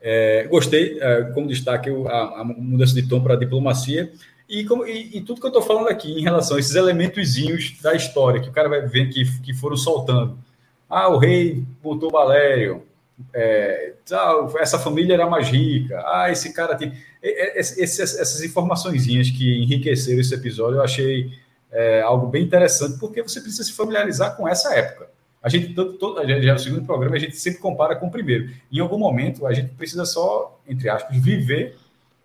É, 0.03 0.45
gostei, 0.45 0.99
é, 1.01 1.25
como 1.35 1.49
destaque, 1.49 1.91
a, 2.09 2.41
a 2.41 2.45
mudança 2.45 2.95
de 2.95 3.07
tom 3.07 3.23
para 3.23 3.37
diplomacia. 3.37 4.11
E, 4.49 4.65
como, 4.65 4.85
e, 4.85 5.17
e, 5.17 5.21
tudo 5.21 5.41
que 5.41 5.47
eu 5.47 5.51
estou 5.51 5.63
falando 5.63 5.89
aqui 5.89 6.11
em 6.11 6.23
relação 6.23 6.57
a 6.57 6.61
esses 6.61 6.75
elementozinhos 6.75 7.77
da 7.81 7.95
história 7.95 8.41
que 8.41 8.49
o 8.49 8.53
cara 8.53 8.69
vai 8.69 8.81
vendo 8.81 9.13
que, 9.13 9.25
que 9.43 9.55
foram 9.55 9.77
soltando. 9.77 10.37
Ah, 10.89 11.09
o 11.09 11.19
rei 11.19 11.63
botou 11.81 12.11
Valério. 12.11 12.83
É, 13.33 13.93
ah, 14.11 14.49
essa 14.59 14.79
família 14.79 15.15
era 15.15 15.29
mais 15.29 15.49
rica. 15.49 16.03
Ah, 16.05 16.31
esse 16.33 16.53
cara 16.53 16.75
tem. 16.75 16.93
Essas, 17.23 18.19
essas 18.19 18.41
que 19.31 19.63
enriqueceram 19.63 20.21
esse 20.21 20.35
episódio 20.35 20.79
eu 20.79 20.83
achei 20.83 21.31
é, 21.71 22.01
algo 22.01 22.27
bem 22.27 22.43
interessante, 22.43 22.99
porque 22.99 23.23
você 23.23 23.41
precisa 23.41 23.63
se 23.63 23.73
familiarizar 23.73 24.37
com 24.37 24.49
essa 24.49 24.75
época. 24.75 25.09
A 25.43 25.49
gente, 25.49 25.73
todo, 25.75 25.95
todo, 25.95 26.27
já 26.27 26.53
no 26.53 26.59
segundo 26.59 26.85
programa, 26.85 27.17
a 27.17 27.19
gente 27.19 27.37
sempre 27.37 27.61
compara 27.61 27.97
com 27.97 28.07
o 28.07 28.11
primeiro. 28.11 28.51
Em 28.71 28.79
algum 28.79 28.99
momento, 28.99 29.47
a 29.47 29.53
gente 29.55 29.71
precisa 29.75 30.05
só, 30.05 30.61
entre 30.69 30.89
aspas, 30.89 31.17
viver 31.17 31.77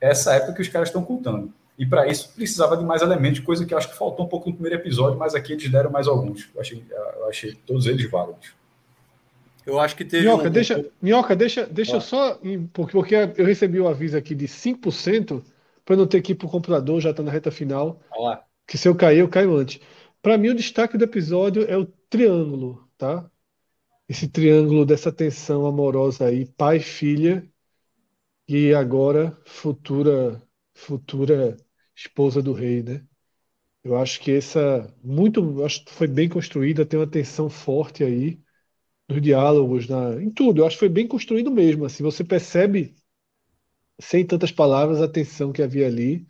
essa 0.01 0.33
época 0.33 0.53
que 0.53 0.61
os 0.61 0.67
caras 0.67 0.89
estão 0.89 1.03
contando. 1.03 1.53
E 1.77 1.85
para 1.85 2.07
isso 2.07 2.33
precisava 2.35 2.75
de 2.77 2.83
mais 2.83 3.01
elementos, 3.01 3.39
coisa 3.39 3.65
que 3.65 3.73
eu 3.73 3.77
acho 3.77 3.89
que 3.89 3.97
faltou 3.97 4.25
um 4.25 4.29
pouco 4.29 4.49
no 4.49 4.55
primeiro 4.55 4.79
episódio, 4.81 5.17
mas 5.17 5.33
aqui 5.33 5.53
eles 5.53 5.69
deram 5.69 5.89
mais 5.89 6.07
alguns. 6.07 6.49
Eu 6.53 6.61
achei, 6.61 6.83
eu 6.89 7.27
achei 7.27 7.53
todos 7.65 7.85
eles 7.85 8.09
válidos. 8.09 8.53
Eu 9.65 9.79
acho 9.79 9.95
que 9.95 10.05
teve. 10.05 10.23
Minhoca, 10.23 10.47
um... 10.47 10.51
deixa, 10.51 10.85
Minhoca, 11.01 11.35
deixa, 11.35 11.65
deixa 11.65 11.97
ah. 11.97 12.01
só. 12.01 12.39
Porque, 12.71 12.91
porque 12.91 13.15
eu 13.15 13.45
recebi 13.45 13.79
o 13.79 13.85
um 13.85 13.87
aviso 13.87 14.15
aqui 14.15 14.35
de 14.35 14.47
5% 14.47 15.41
para 15.83 15.95
não 15.95 16.05
ter 16.05 16.21
que 16.21 16.31
ir 16.31 16.35
para 16.35 16.47
o 16.47 16.49
computador, 16.49 17.01
já 17.01 17.11
está 17.11 17.23
na 17.23 17.31
reta 17.31 17.51
final. 17.51 17.99
Olá. 18.11 18.43
Que 18.67 18.77
se 18.77 18.87
eu 18.87 18.95
cair, 18.95 19.19
eu 19.19 19.27
caio 19.27 19.55
antes. 19.55 19.79
Para 20.21 20.37
mim, 20.37 20.49
o 20.49 20.55
destaque 20.55 20.97
do 20.97 21.03
episódio 21.03 21.65
é 21.69 21.77
o 21.77 21.87
triângulo, 22.15 22.89
tá? 22.97 23.29
Esse 24.09 24.27
triângulo 24.29 24.85
dessa 24.85 25.11
tensão 25.11 25.65
amorosa 25.67 26.27
aí, 26.27 26.45
pai, 26.45 26.79
filha 26.79 27.49
e 28.47 28.73
agora 28.73 29.37
futura 29.45 30.41
futura 30.73 31.57
esposa 31.95 32.41
do 32.41 32.53
rei, 32.53 32.83
né? 32.83 33.05
Eu 33.83 33.97
acho 33.97 34.19
que 34.21 34.31
essa 34.31 34.93
muito, 35.03 35.63
acho 35.65 35.85
que 35.85 35.93
foi 35.93 36.07
bem 36.07 36.29
construída, 36.29 36.85
tem 36.85 36.99
uma 36.99 37.07
tensão 37.07 37.49
forte 37.49 38.03
aí 38.03 38.41
nos 39.09 39.21
diálogos, 39.21 39.87
na, 39.89 40.21
em 40.21 40.31
tudo. 40.31 40.61
Eu 40.61 40.67
acho 40.67 40.75
que 40.77 40.81
foi 40.81 40.89
bem 40.89 41.07
construído 41.07 41.51
mesmo. 41.51 41.85
Assim, 41.85 42.03
você 42.03 42.23
percebe 42.23 42.95
sem 43.99 44.25
tantas 44.25 44.51
palavras 44.51 45.01
a 45.01 45.07
tensão 45.07 45.51
que 45.51 45.61
havia 45.61 45.87
ali 45.87 46.25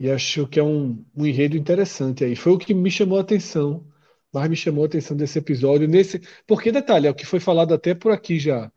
e 0.00 0.10
acho 0.10 0.46
que 0.48 0.60
é 0.60 0.64
um, 0.64 1.04
um 1.16 1.26
enredo 1.26 1.56
interessante 1.56 2.24
aí. 2.24 2.36
Foi 2.36 2.52
o 2.52 2.58
que 2.58 2.74
me 2.74 2.90
chamou 2.90 3.18
a 3.18 3.22
atenção, 3.22 3.86
mas 4.34 4.50
me 4.50 4.56
chamou 4.56 4.82
a 4.84 4.86
atenção 4.88 5.16
desse 5.16 5.38
episódio 5.38 5.86
nesse, 5.86 6.20
porque 6.44 6.72
detalhe, 6.72 7.06
é 7.06 7.10
o 7.10 7.14
que 7.14 7.24
foi 7.24 7.38
falado 7.38 7.72
até 7.72 7.94
por 7.94 8.10
aqui 8.12 8.38
já. 8.38 8.70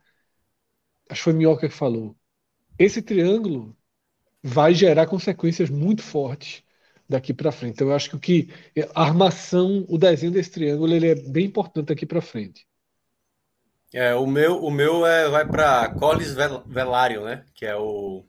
Acho 1.10 1.22
que 1.22 1.24
foi 1.24 1.34
Minhoca 1.34 1.68
que 1.68 1.74
falou. 1.74 2.16
Esse 2.78 3.02
triângulo 3.02 3.76
vai 4.44 4.74
gerar 4.76 5.08
consequências 5.08 5.70
muito 5.70 6.04
fortes 6.04 6.64
daqui 7.10 7.34
para 7.34 7.52
frente. 7.52 7.74
Então, 7.74 7.88
eu 7.88 7.96
acho 7.96 8.10
que 8.12 8.16
o 8.16 8.20
que 8.20 8.50
a 8.94 9.02
armação, 9.02 9.84
o 9.90 9.98
desenho 9.98 10.32
desse 10.32 10.52
triângulo, 10.52 10.94
ele 10.94 11.08
é 11.08 11.16
bem 11.16 11.46
importante 11.48 11.88
daqui 11.88 12.06
para 12.06 12.22
frente. 12.22 12.68
É, 13.94 14.14
o 14.14 14.28
meu, 14.28 14.64
o 14.64 14.70
meu 14.70 15.08
é, 15.08 15.28
vai 15.28 15.48
para 15.48 15.90
Collis 15.96 16.36
Velário, 16.68 17.24
né? 17.24 17.46
Que 17.56 17.66
é 17.66 17.76
o, 17.76 18.24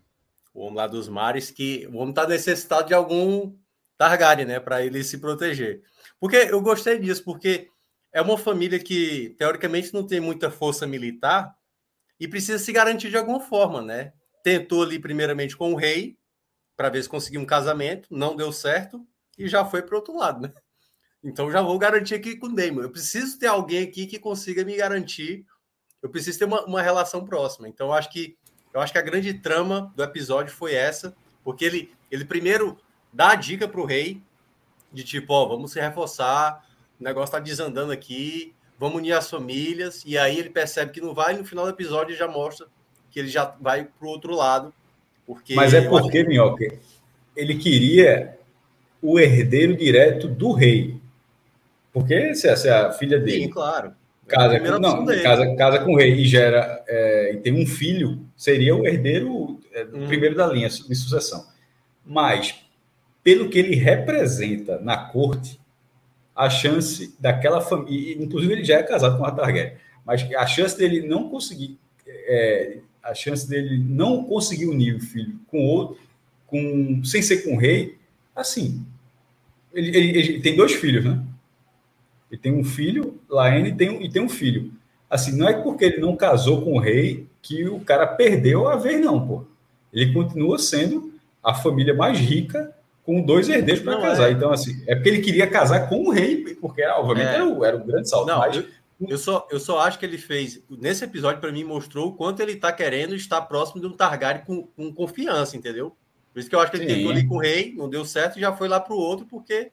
o 0.54 0.60
homem 0.60 0.76
lá 0.76 0.86
dos 0.86 1.08
mares, 1.08 1.50
que 1.50 1.86
o 1.88 1.96
homem 1.96 2.10
está 2.10 2.26
necessitado 2.26 2.88
de 2.88 2.94
algum 2.94 3.54
Targaryen, 3.98 4.46
né? 4.46 4.60
Para 4.60 4.82
ele 4.82 5.04
se 5.04 5.18
proteger. 5.18 5.82
Porque 6.20 6.36
eu 6.36 6.60
gostei 6.60 6.98
disso, 6.98 7.24
porque 7.24 7.68
é 8.12 8.20
uma 8.20 8.38
família 8.38 8.78
que, 8.78 9.34
teoricamente, 9.38 9.94
não 9.94 10.06
tem 10.06 10.20
muita 10.20 10.50
força 10.50 10.86
militar 10.86 11.56
e 12.18 12.26
precisa 12.26 12.58
se 12.58 12.72
garantir 12.72 13.10
de 13.10 13.16
alguma 13.16 13.40
forma, 13.40 13.80
né? 13.80 14.12
tentou 14.42 14.82
ali 14.82 14.98
primeiramente 14.98 15.56
com 15.56 15.72
o 15.72 15.76
rei 15.76 16.16
para 16.76 16.88
ver 16.88 17.02
se 17.02 17.08
conseguia 17.08 17.40
um 17.40 17.44
casamento, 17.44 18.08
não 18.10 18.36
deu 18.36 18.52
certo 18.52 19.06
e 19.36 19.48
já 19.48 19.64
foi 19.64 19.82
para 19.82 19.96
outro 19.96 20.16
lado, 20.16 20.40
né? 20.40 20.52
Então 21.22 21.50
já 21.50 21.60
vou 21.60 21.78
garantir 21.78 22.14
aqui 22.14 22.36
com 22.36 22.46
o 22.46 22.54
Damon. 22.54 22.82
Eu 22.82 22.90
preciso 22.90 23.38
ter 23.38 23.48
alguém 23.48 23.82
aqui 23.82 24.06
que 24.06 24.18
consiga 24.18 24.64
me 24.64 24.76
garantir. 24.76 25.44
Eu 26.00 26.08
preciso 26.08 26.38
ter 26.38 26.44
uma, 26.44 26.64
uma 26.64 26.80
relação 26.80 27.24
próxima. 27.24 27.68
Então 27.68 27.88
eu 27.88 27.92
acho 27.92 28.10
que 28.10 28.38
eu 28.72 28.80
acho 28.80 28.92
que 28.92 28.98
a 28.98 29.02
grande 29.02 29.34
trama 29.34 29.92
do 29.96 30.02
episódio 30.02 30.54
foi 30.54 30.74
essa, 30.74 31.14
porque 31.42 31.64
ele 31.64 31.92
ele 32.10 32.24
primeiro 32.24 32.78
dá 33.12 33.32
a 33.32 33.34
dica 33.34 33.68
para 33.68 33.80
o 33.80 33.84
rei 33.84 34.22
de 34.92 35.04
tipo, 35.04 35.32
ó, 35.32 35.46
vamos 35.46 35.72
se 35.72 35.80
reforçar, 35.80 36.64
o 37.00 37.04
negócio 37.04 37.32
tá 37.32 37.38
desandando 37.38 37.92
aqui, 37.92 38.54
vamos 38.78 38.96
unir 38.96 39.12
as 39.12 39.28
famílias, 39.28 40.02
e 40.06 40.16
aí 40.16 40.38
ele 40.38 40.50
percebe 40.50 40.92
que 40.92 41.00
não 41.00 41.14
vai, 41.14 41.34
e 41.34 41.38
no 41.38 41.44
final 41.44 41.64
do 41.64 41.70
episódio 41.70 42.16
já 42.16 42.28
mostra 42.28 42.66
que 43.10 43.18
ele 43.18 43.28
já 43.28 43.54
vai 43.60 43.84
para 43.84 44.06
o 44.06 44.10
outro 44.10 44.34
lado. 44.34 44.72
Porque 45.26 45.54
Mas 45.54 45.74
é 45.74 45.82
porque, 45.82 46.22
que... 46.22 46.28
Minhoca, 46.28 46.66
ele 47.36 47.56
queria 47.56 48.38
o 49.02 49.18
herdeiro 49.18 49.76
direto 49.76 50.28
do 50.28 50.52
rei. 50.52 51.00
Porque 51.92 52.34
se 52.34 52.48
essa 52.48 52.68
é 52.68 52.72
a 52.72 52.92
filha 52.92 53.18
dele. 53.18 53.44
Sim, 53.44 53.50
claro. 53.50 53.92
Casa 54.26 54.60
com, 54.60 54.78
não, 54.78 55.06
casa, 55.06 55.56
casa 55.56 55.78
com 55.78 55.92
o 55.94 55.96
rei 55.96 56.12
e 56.12 56.26
gera 56.26 56.84
é, 56.86 57.32
e 57.32 57.36
tem 57.38 57.52
um 57.52 57.66
filho, 57.66 58.26
seria 58.36 58.76
o 58.76 58.86
herdeiro 58.86 59.58
é, 59.72 59.84
hum. 59.84 60.06
primeiro 60.06 60.34
da 60.34 60.46
linha 60.46 60.68
de 60.68 60.94
sucessão. 60.94 61.46
Mas, 62.04 62.54
pelo 63.22 63.48
que 63.48 63.58
ele 63.58 63.74
representa 63.74 64.78
na 64.80 64.96
corte, 64.96 65.60
a 66.34 66.48
chance 66.48 67.14
daquela 67.18 67.60
família, 67.60 68.22
inclusive 68.22 68.52
ele 68.52 68.64
já 68.64 68.76
é 68.78 68.82
casado 68.82 69.18
com 69.18 69.24
a 69.24 69.30
Targaryen, 69.30 69.72
mas 70.06 70.22
a 70.34 70.46
chance 70.46 70.78
dele 70.78 71.06
não 71.06 71.28
conseguir 71.28 71.76
é, 72.06 72.78
a 73.02 73.14
chance 73.14 73.48
dele 73.48 73.78
não 73.78 74.24
conseguir 74.24 74.66
unir 74.66 74.96
o 74.96 75.00
filho 75.00 75.38
com 75.48 75.64
outro, 75.64 75.98
com, 76.46 77.02
sem 77.04 77.22
ser 77.22 77.38
com 77.38 77.54
o 77.54 77.58
rei, 77.58 77.96
assim, 78.36 78.84
ele, 79.72 79.96
ele, 79.96 80.18
ele 80.18 80.40
tem 80.40 80.56
dois 80.56 80.72
filhos, 80.74 81.04
né? 81.04 81.22
Ele 82.30 82.40
tem 82.40 82.52
um 82.52 82.64
filho, 82.64 83.18
Laene, 83.28 83.74
tem, 83.74 84.02
e 84.04 84.10
tem 84.10 84.22
um 84.22 84.28
filho. 84.28 84.72
Assim, 85.08 85.36
não 85.36 85.48
é 85.48 85.54
porque 85.54 85.86
ele 85.86 85.98
não 85.98 86.16
casou 86.16 86.62
com 86.62 86.74
o 86.74 86.78
rei 86.78 87.26
que 87.40 87.66
o 87.66 87.80
cara 87.80 88.06
perdeu 88.06 88.68
a 88.68 88.76
vez, 88.76 89.00
não, 89.00 89.26
pô. 89.26 89.44
Ele 89.92 90.12
continua 90.12 90.58
sendo 90.58 91.14
a 91.42 91.54
família 91.54 91.94
mais 91.94 92.18
rica 92.18 92.74
com 93.08 93.22
dois 93.22 93.48
herdeiros 93.48 93.82
para 93.82 93.98
casar. 93.98 94.28
É. 94.28 94.32
Então, 94.32 94.52
assim, 94.52 94.84
é 94.86 94.94
porque 94.94 95.08
ele 95.08 95.22
queria 95.22 95.46
casar 95.46 95.88
com 95.88 96.08
o 96.08 96.10
rei, 96.10 96.54
porque, 96.60 96.84
obviamente, 96.84 97.28
é. 97.28 97.34
era, 97.36 97.46
o, 97.46 97.64
era 97.64 97.74
o 97.74 97.82
grande 97.82 98.06
salto. 98.06 98.26
Não, 98.26 98.40
mas, 98.40 98.62
Eu 99.08 99.16
só, 99.16 99.48
eu 99.50 99.58
só 99.58 99.78
acho 99.78 99.98
que 99.98 100.04
ele 100.04 100.18
fez. 100.18 100.60
Nesse 100.68 101.04
episódio, 101.04 101.40
para 101.40 101.50
mim, 101.50 101.64
mostrou 101.64 102.08
o 102.08 102.12
quanto 102.12 102.40
ele 102.40 102.54
tá 102.54 102.70
querendo 102.70 103.14
estar 103.14 103.40
próximo 103.40 103.80
de 103.80 103.86
um 103.86 103.92
Targaryen 103.92 104.44
com, 104.44 104.64
com 104.64 104.92
confiança, 104.92 105.56
entendeu? 105.56 105.96
Por 106.34 106.40
isso 106.40 106.50
que 106.50 106.54
eu 106.54 106.60
acho 106.60 106.70
que 106.70 106.76
ele 106.76 106.86
Sim. 106.86 106.96
tentou 106.96 107.10
ali 107.12 107.26
com 107.26 107.36
o 107.36 107.40
rei, 107.40 107.74
não 107.74 107.88
deu 107.88 108.04
certo 108.04 108.36
e 108.36 108.42
já 108.42 108.52
foi 108.52 108.68
lá 108.68 108.78
pro 108.78 108.94
outro, 108.94 109.24
porque 109.24 109.72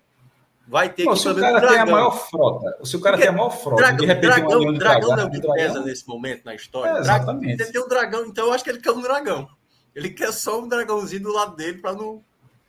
vai 0.66 0.88
ter 0.88 1.04
Pô, 1.04 1.12
que. 1.12 1.20
Se 1.20 1.28
o 1.28 1.36
cara 1.36 1.68
tem 1.68 1.78
a 1.78 1.86
maior 1.86 2.12
frota, 2.12 2.86
se 2.86 2.96
o 2.96 3.02
cara 3.02 3.18
porque 3.18 3.28
tem 3.28 3.36
a 3.36 3.38
maior 3.38 3.50
frota, 3.50 3.76
dragão, 3.76 3.98
de 3.98 4.06
repente 4.06 4.26
dragão, 4.28 4.62
um 4.62 4.74
dragão, 4.74 5.20
é 5.20 5.26
o 5.26 5.30
que 5.30 5.42
pesa 5.42 5.84
nesse 5.84 6.08
momento 6.08 6.46
na 6.46 6.56
história. 6.56 6.92
É, 6.92 7.00
exatamente. 7.02 7.62
Você 7.62 7.72
tem 7.74 7.82
um 7.82 7.88
dragão, 7.90 8.26
então 8.26 8.46
eu 8.46 8.54
acho 8.54 8.64
que 8.64 8.70
ele 8.70 8.80
quer 8.80 8.92
um 8.92 9.02
dragão. 9.02 9.46
Ele 9.94 10.10
quer 10.10 10.32
só 10.32 10.62
um 10.62 10.70
dragãozinho 10.70 11.24
do 11.24 11.34
lado 11.34 11.58
dele 11.58 11.80
para 11.80 11.92
não. 11.92 12.24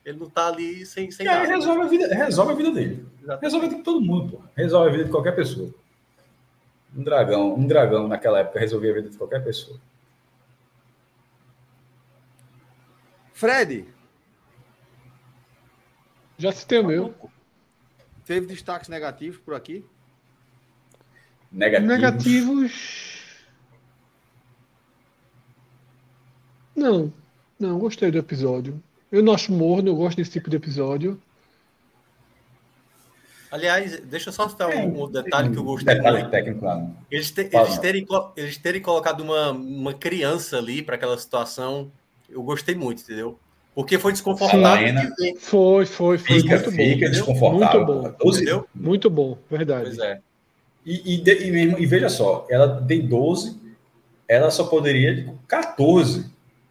Ele 0.07 0.20
não 0.20 0.30
tá 0.30 0.46
ali 0.46 0.86
sem, 0.86 1.11
sem 1.11 1.26
e 1.26 1.28
nada. 1.28 1.44
resolve 1.48 1.82
a 1.82 1.86
vida, 1.86 2.14
resolve 2.14 2.52
a 2.52 2.54
vida 2.54 2.70
dele. 2.70 3.04
Exatamente. 3.20 3.42
Resolve 3.42 3.66
a 3.66 3.68
vida 3.68 3.78
de 3.78 3.84
todo 3.84 4.00
mundo, 4.00 4.36
pô. 4.36 4.42
Resolve 4.57 4.88
a 4.88 4.92
vida 4.92 5.04
de 5.04 5.11
qualquer 5.11 5.34
pessoa. 5.34 5.74
Um 6.96 7.02
dragão, 7.02 7.54
um 7.54 7.66
dragão 7.66 8.07
naquela 8.07 8.38
época 8.38 8.61
resolvia 8.61 8.92
a 8.92 8.94
vida 8.94 9.11
de 9.11 9.18
qualquer 9.18 9.42
pessoa. 9.42 9.80
Fred. 13.32 13.88
Já 16.38 16.52
citei 16.52 16.78
o 16.78 16.86
meu. 16.86 17.12
Teve 18.24 18.46
destaques 18.46 18.88
negativos 18.88 19.38
por 19.40 19.54
aqui? 19.54 19.84
Negativos. 21.50 21.88
Negativos. 21.88 23.26
Não, 26.76 27.12
não, 27.59 27.78
gostei 27.78 28.12
do 28.12 28.18
episódio. 28.18 28.80
Eu 29.11 29.22
não 29.22 29.32
acho 29.32 29.52
morno, 29.52 29.88
eu 29.88 29.96
gosto 29.96 30.16
desse 30.16 30.30
tipo 30.30 30.50
de 30.50 30.57
episódio. 30.57 31.20
Aliás, 33.50 34.00
deixa 34.00 34.28
eu 34.28 34.32
só 34.32 34.48
citar 34.48 34.68
um, 34.68 35.04
um 35.04 35.11
detalhe 35.11 35.50
que 35.50 35.57
eu 35.57 35.64
gostei 35.64 35.94
detalhe 35.94 36.18
muito. 36.18 36.30
Técnico, 36.30 36.61
claro. 36.61 36.90
eles, 37.11 37.30
te, 37.30 37.48
eles, 37.52 37.78
terem, 37.78 38.07
eles 38.36 38.59
terem 38.59 38.82
colocado 38.82 39.20
uma, 39.20 39.52
uma 39.52 39.94
criança 39.94 40.59
ali 40.59 40.82
para 40.82 40.96
aquela 40.96 41.16
situação, 41.16 41.90
eu 42.28 42.42
gostei 42.42 42.74
muito, 42.74 43.02
entendeu? 43.02 43.38
Porque 43.74 43.98
foi 43.98 44.12
desconfortável. 44.12 44.94
De 45.16 45.38
foi, 45.38 45.86
foi, 45.86 46.18
foi. 46.18 46.40
Fica, 46.40 46.57
muito 46.57 46.70
fica 46.72 47.07
bom, 47.07 47.12
desconfortável. 47.12 47.86
Muito 47.86 48.16
bom. 48.18 48.30
entendeu? 48.30 48.66
Muito 48.74 49.11
bom, 49.11 49.38
verdade. 49.50 49.84
Pois 49.84 49.98
é. 49.98 50.20
E, 50.84 51.14
e, 51.14 51.46
e, 51.46 51.50
mesmo, 51.50 51.78
e 51.78 51.86
veja 51.86 52.09
só, 52.09 52.46
ela 52.48 52.80
tem 52.82 53.07
12, 53.07 53.61
ela 54.28 54.50
só 54.50 54.64
poderia 54.64 55.24
com 55.24 55.36
14, 55.46 56.26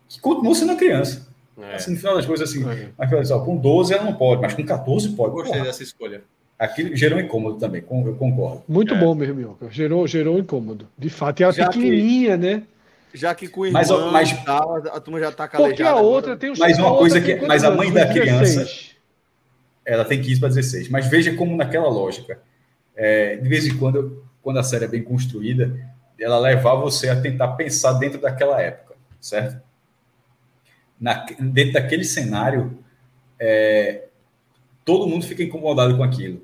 que 0.07 0.19
continua 0.19 0.55
sendo 0.55 0.75
criança. 0.75 1.24
É. 1.61 1.75
Assim, 1.75 1.91
no 1.91 1.97
final 1.97 2.15
das 2.15 2.25
coisas, 2.25 2.49
assim, 2.49 2.67
é. 2.69 2.89
mas, 2.97 3.27
só, 3.27 3.39
com 3.39 3.55
12 3.55 3.93
ela 3.93 4.03
não 4.03 4.15
pode, 4.15 4.41
mas 4.41 4.53
com 4.53 4.63
14 4.63 5.09
pode. 5.09 5.33
Gostei 5.33 5.53
Porra. 5.53 5.65
dessa 5.65 5.83
escolha. 5.83 6.21
Aquilo 6.57 6.95
gerou 6.95 7.19
incômodo 7.19 7.57
também, 7.57 7.81
eu 7.81 8.15
concordo. 8.15 8.63
Muito 8.67 8.93
é. 8.93 8.97
bom 8.97 9.13
mesmo, 9.13 9.35
Minhoca. 9.35 9.67
Gerou, 9.69 10.07
gerou 10.07 10.39
incômodo. 10.39 10.87
De 10.97 11.09
fato, 11.09 11.41
e 11.41 11.43
ela 11.43 11.51
já 11.51 11.67
pequenininha, 11.67 12.37
que, 12.37 12.43
né? 12.43 12.63
Já 13.13 13.35
que 13.35 13.47
com 13.47 13.61
o 13.61 13.65
irmão 13.65 13.81
mas, 13.81 14.11
mas, 14.11 14.43
tal, 14.43 14.75
a 14.75 14.99
turma 14.99 15.19
já 15.19 15.31
tá 15.31 15.47
calejada. 15.47 15.75
Porque 15.75 15.83
a 15.83 15.95
outra 15.95 16.31
agora. 16.31 16.39
tem 16.39 16.51
os 16.51 16.59
Mas 16.59 16.77
uma 16.77 16.97
coisa 16.97 17.21
que. 17.21 17.35
Mas 17.45 17.63
a 17.63 17.71
mãe 17.71 17.91
da 17.91 18.05
criança. 18.07 18.59
16. 18.59 18.95
Ela 19.85 20.03
tem 20.03 20.21
15 20.21 20.39
para 20.39 20.49
16. 20.49 20.89
Mas 20.89 21.07
veja 21.07 21.33
como 21.35 21.55
naquela 21.55 21.87
lógica. 21.87 22.39
É, 22.95 23.35
de 23.35 23.47
vez 23.47 23.65
em 23.65 23.77
quando, 23.77 24.23
quando 24.41 24.57
a 24.57 24.63
série 24.63 24.85
é 24.85 24.87
bem 24.87 25.03
construída, 25.03 25.77
ela 26.19 26.39
levar 26.39 26.75
você 26.75 27.09
a 27.09 27.19
tentar 27.19 27.49
pensar 27.49 27.93
dentro 27.93 28.19
daquela 28.19 28.61
época, 28.61 28.95
certo? 29.19 29.61
Na, 30.99 31.25
dentro 31.39 31.73
daquele 31.73 32.03
cenário, 32.03 32.79
é, 33.39 34.05
todo 34.83 35.07
mundo 35.07 35.25
fica 35.25 35.43
incomodado 35.43 35.97
com 35.97 36.03
aquilo. 36.03 36.41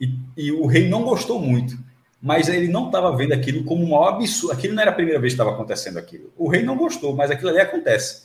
E, 0.00 0.18
e 0.36 0.52
o 0.52 0.66
rei 0.66 0.88
não 0.88 1.04
gostou 1.04 1.40
muito, 1.40 1.78
mas 2.20 2.48
ele 2.48 2.68
não 2.68 2.86
estava 2.86 3.14
vendo 3.16 3.32
aquilo 3.32 3.64
como 3.64 3.84
um 3.84 4.02
absurdo. 4.02 4.52
Aquilo 4.52 4.74
não 4.74 4.82
era 4.82 4.90
a 4.90 4.94
primeira 4.94 5.20
vez 5.20 5.32
que 5.32 5.40
estava 5.40 5.54
acontecendo 5.54 5.98
aquilo. 5.98 6.32
O 6.36 6.48
rei 6.48 6.62
não 6.62 6.76
gostou, 6.76 7.14
mas 7.14 7.30
aquilo 7.30 7.50
ali 7.50 7.60
acontece. 7.60 8.24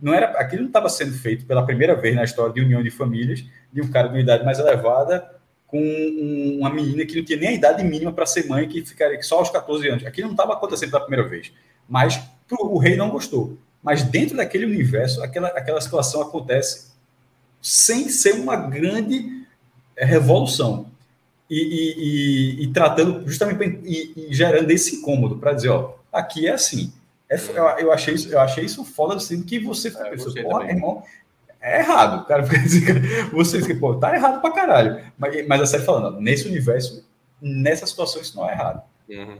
Não 0.00 0.12
era, 0.12 0.26
aquilo 0.38 0.62
não 0.62 0.68
estava 0.68 0.88
sendo 0.88 1.12
feito 1.12 1.46
pela 1.46 1.64
primeira 1.64 1.94
vez 1.94 2.14
na 2.14 2.24
história 2.24 2.52
de 2.52 2.60
união 2.60 2.82
de 2.82 2.90
famílias, 2.90 3.44
de 3.72 3.80
um 3.80 3.88
cara 3.88 4.08
de 4.08 4.14
uma 4.14 4.20
idade 4.20 4.44
mais 4.44 4.58
elevada 4.58 5.36
com 5.66 5.80
um, 5.80 6.58
uma 6.60 6.70
menina 6.70 7.04
que 7.04 7.16
não 7.16 7.24
tinha 7.24 7.38
nem 7.38 7.48
a 7.48 7.52
idade 7.52 7.82
mínima 7.82 8.12
para 8.12 8.24
ser 8.24 8.46
mãe, 8.46 8.68
que 8.68 8.84
ficaria 8.84 9.20
só 9.22 9.38
aos 9.38 9.50
14 9.50 9.88
anos. 9.88 10.06
Aquilo 10.06 10.28
não 10.28 10.34
estava 10.34 10.52
acontecendo 10.52 10.90
pela 10.90 11.04
primeira 11.04 11.28
vez. 11.28 11.52
Mas 11.88 12.18
pro, 12.46 12.72
o 12.72 12.78
rei 12.78 12.96
não 12.96 13.10
gostou. 13.10 13.58
Mas 13.86 14.02
dentro 14.02 14.36
daquele 14.36 14.64
universo, 14.66 15.22
aquela, 15.22 15.46
aquela 15.46 15.80
situação 15.80 16.20
acontece 16.20 16.88
sem 17.62 18.08
ser 18.08 18.32
uma 18.32 18.56
grande 18.56 19.46
é, 19.94 20.04
revolução. 20.04 20.86
E, 21.48 21.54
e, 21.54 21.94
e, 21.98 22.64
e 22.64 22.72
tratando 22.72 23.24
justamente 23.28 23.78
e, 23.84 24.26
gerando 24.34 24.68
esse 24.72 24.96
incômodo 24.96 25.38
para 25.38 25.52
dizer, 25.52 25.68
ó, 25.68 25.94
aqui 26.12 26.48
é 26.48 26.54
assim. 26.54 26.92
É, 27.30 27.38
eu, 27.78 27.92
achei 27.92 28.14
isso, 28.14 28.28
eu 28.28 28.40
achei 28.40 28.64
isso 28.64 28.84
foda 28.84 29.14
assim, 29.14 29.44
que 29.44 29.60
você 29.60 29.86
é, 29.86 30.10
pensando, 30.10 30.42
porra, 30.42 30.68
irmão, 30.68 31.04
é 31.60 31.78
errado. 31.78 32.22
O 32.22 32.24
cara 32.24 32.44
fica 32.44 32.58
dizendo, 32.66 33.30
você 33.30 33.62
fica, 33.62 33.78
pô, 33.78 33.94
tá 33.94 34.12
errado 34.16 34.40
pra 34.40 34.50
caralho. 34.50 35.00
Mas, 35.16 35.46
mas 35.46 35.60
a 35.60 35.66
série 35.66 35.84
falando, 35.84 36.20
nesse 36.20 36.48
universo, 36.48 37.06
nessa 37.40 37.86
situação, 37.86 38.20
isso 38.20 38.36
não 38.36 38.50
é 38.50 38.52
errado. 38.52 38.82
Uhum. 39.08 39.38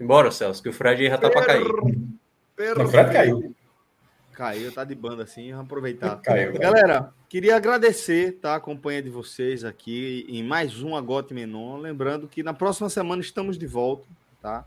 Embora, 0.00 0.30
Celso, 0.30 0.62
que 0.62 0.68
o 0.68 0.72
Fred 0.72 1.06
já 1.06 1.18
tá 1.18 1.30
para 1.30 1.44
cair. 1.44 1.66
O 1.66 2.88
Fred 2.88 3.12
caiu. 3.12 3.54
Caiu, 4.32 4.72
tá 4.72 4.84
de 4.84 4.94
banda 4.94 5.24
assim, 5.24 5.50
vamos 5.50 5.66
aproveitar. 5.66 6.20
Caiu, 6.22 6.52
Galera, 6.52 7.12
queria 7.28 7.56
agradecer 7.56 8.38
tá, 8.40 8.54
a 8.54 8.60
companhia 8.60 9.02
de 9.02 9.10
vocês 9.10 9.64
aqui 9.64 10.24
em 10.28 10.44
mais 10.44 10.80
um 10.80 10.94
Agote 10.94 11.34
Menon. 11.34 11.78
Lembrando 11.78 12.28
que 12.28 12.42
na 12.42 12.54
próxima 12.54 12.88
semana 12.88 13.20
estamos 13.20 13.58
de 13.58 13.66
volta, 13.66 14.06
tá? 14.40 14.64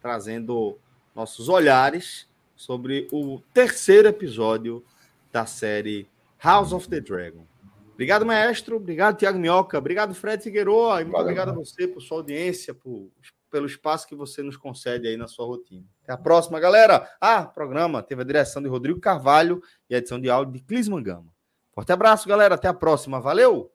Trazendo 0.00 0.76
nossos 1.14 1.48
olhares 1.48 2.28
sobre 2.56 3.06
o 3.12 3.40
terceiro 3.54 4.08
episódio 4.08 4.84
da 5.30 5.46
série 5.46 6.08
House 6.38 6.72
of 6.72 6.88
the 6.88 7.00
Dragon. 7.00 7.46
Obrigado, 7.94 8.26
maestro. 8.26 8.76
Obrigado, 8.76 9.16
Tiago 9.16 9.38
Minhoca. 9.38 9.78
Obrigado, 9.78 10.14
Fred 10.14 10.42
Figueiredo. 10.42 11.04
Muito 11.04 11.16
obrigado 11.16 11.50
a 11.50 11.54
você 11.54 11.86
por 11.86 12.02
sua 12.02 12.18
audiência, 12.18 12.74
por 12.74 13.08
pelo 13.52 13.66
espaço 13.66 14.08
que 14.08 14.16
você 14.16 14.42
nos 14.42 14.56
concede 14.56 15.06
aí 15.06 15.16
na 15.16 15.28
sua 15.28 15.46
rotina. 15.46 15.86
Até 16.02 16.12
a 16.14 16.16
próxima, 16.16 16.58
galera. 16.58 17.08
Ah, 17.20 17.44
programa 17.44 18.02
teve 18.02 18.22
a 18.22 18.24
direção 18.24 18.62
de 18.62 18.68
Rodrigo 18.68 18.98
Carvalho 18.98 19.62
e 19.88 19.94
a 19.94 19.98
edição 19.98 20.18
de 20.18 20.30
áudio 20.30 20.54
de 20.54 20.60
Clis 20.60 20.88
Mangama. 20.88 21.30
Forte 21.72 21.92
abraço, 21.92 22.26
galera. 22.26 22.54
Até 22.54 22.68
a 22.68 22.74
próxima. 22.74 23.20
Valeu! 23.20 23.70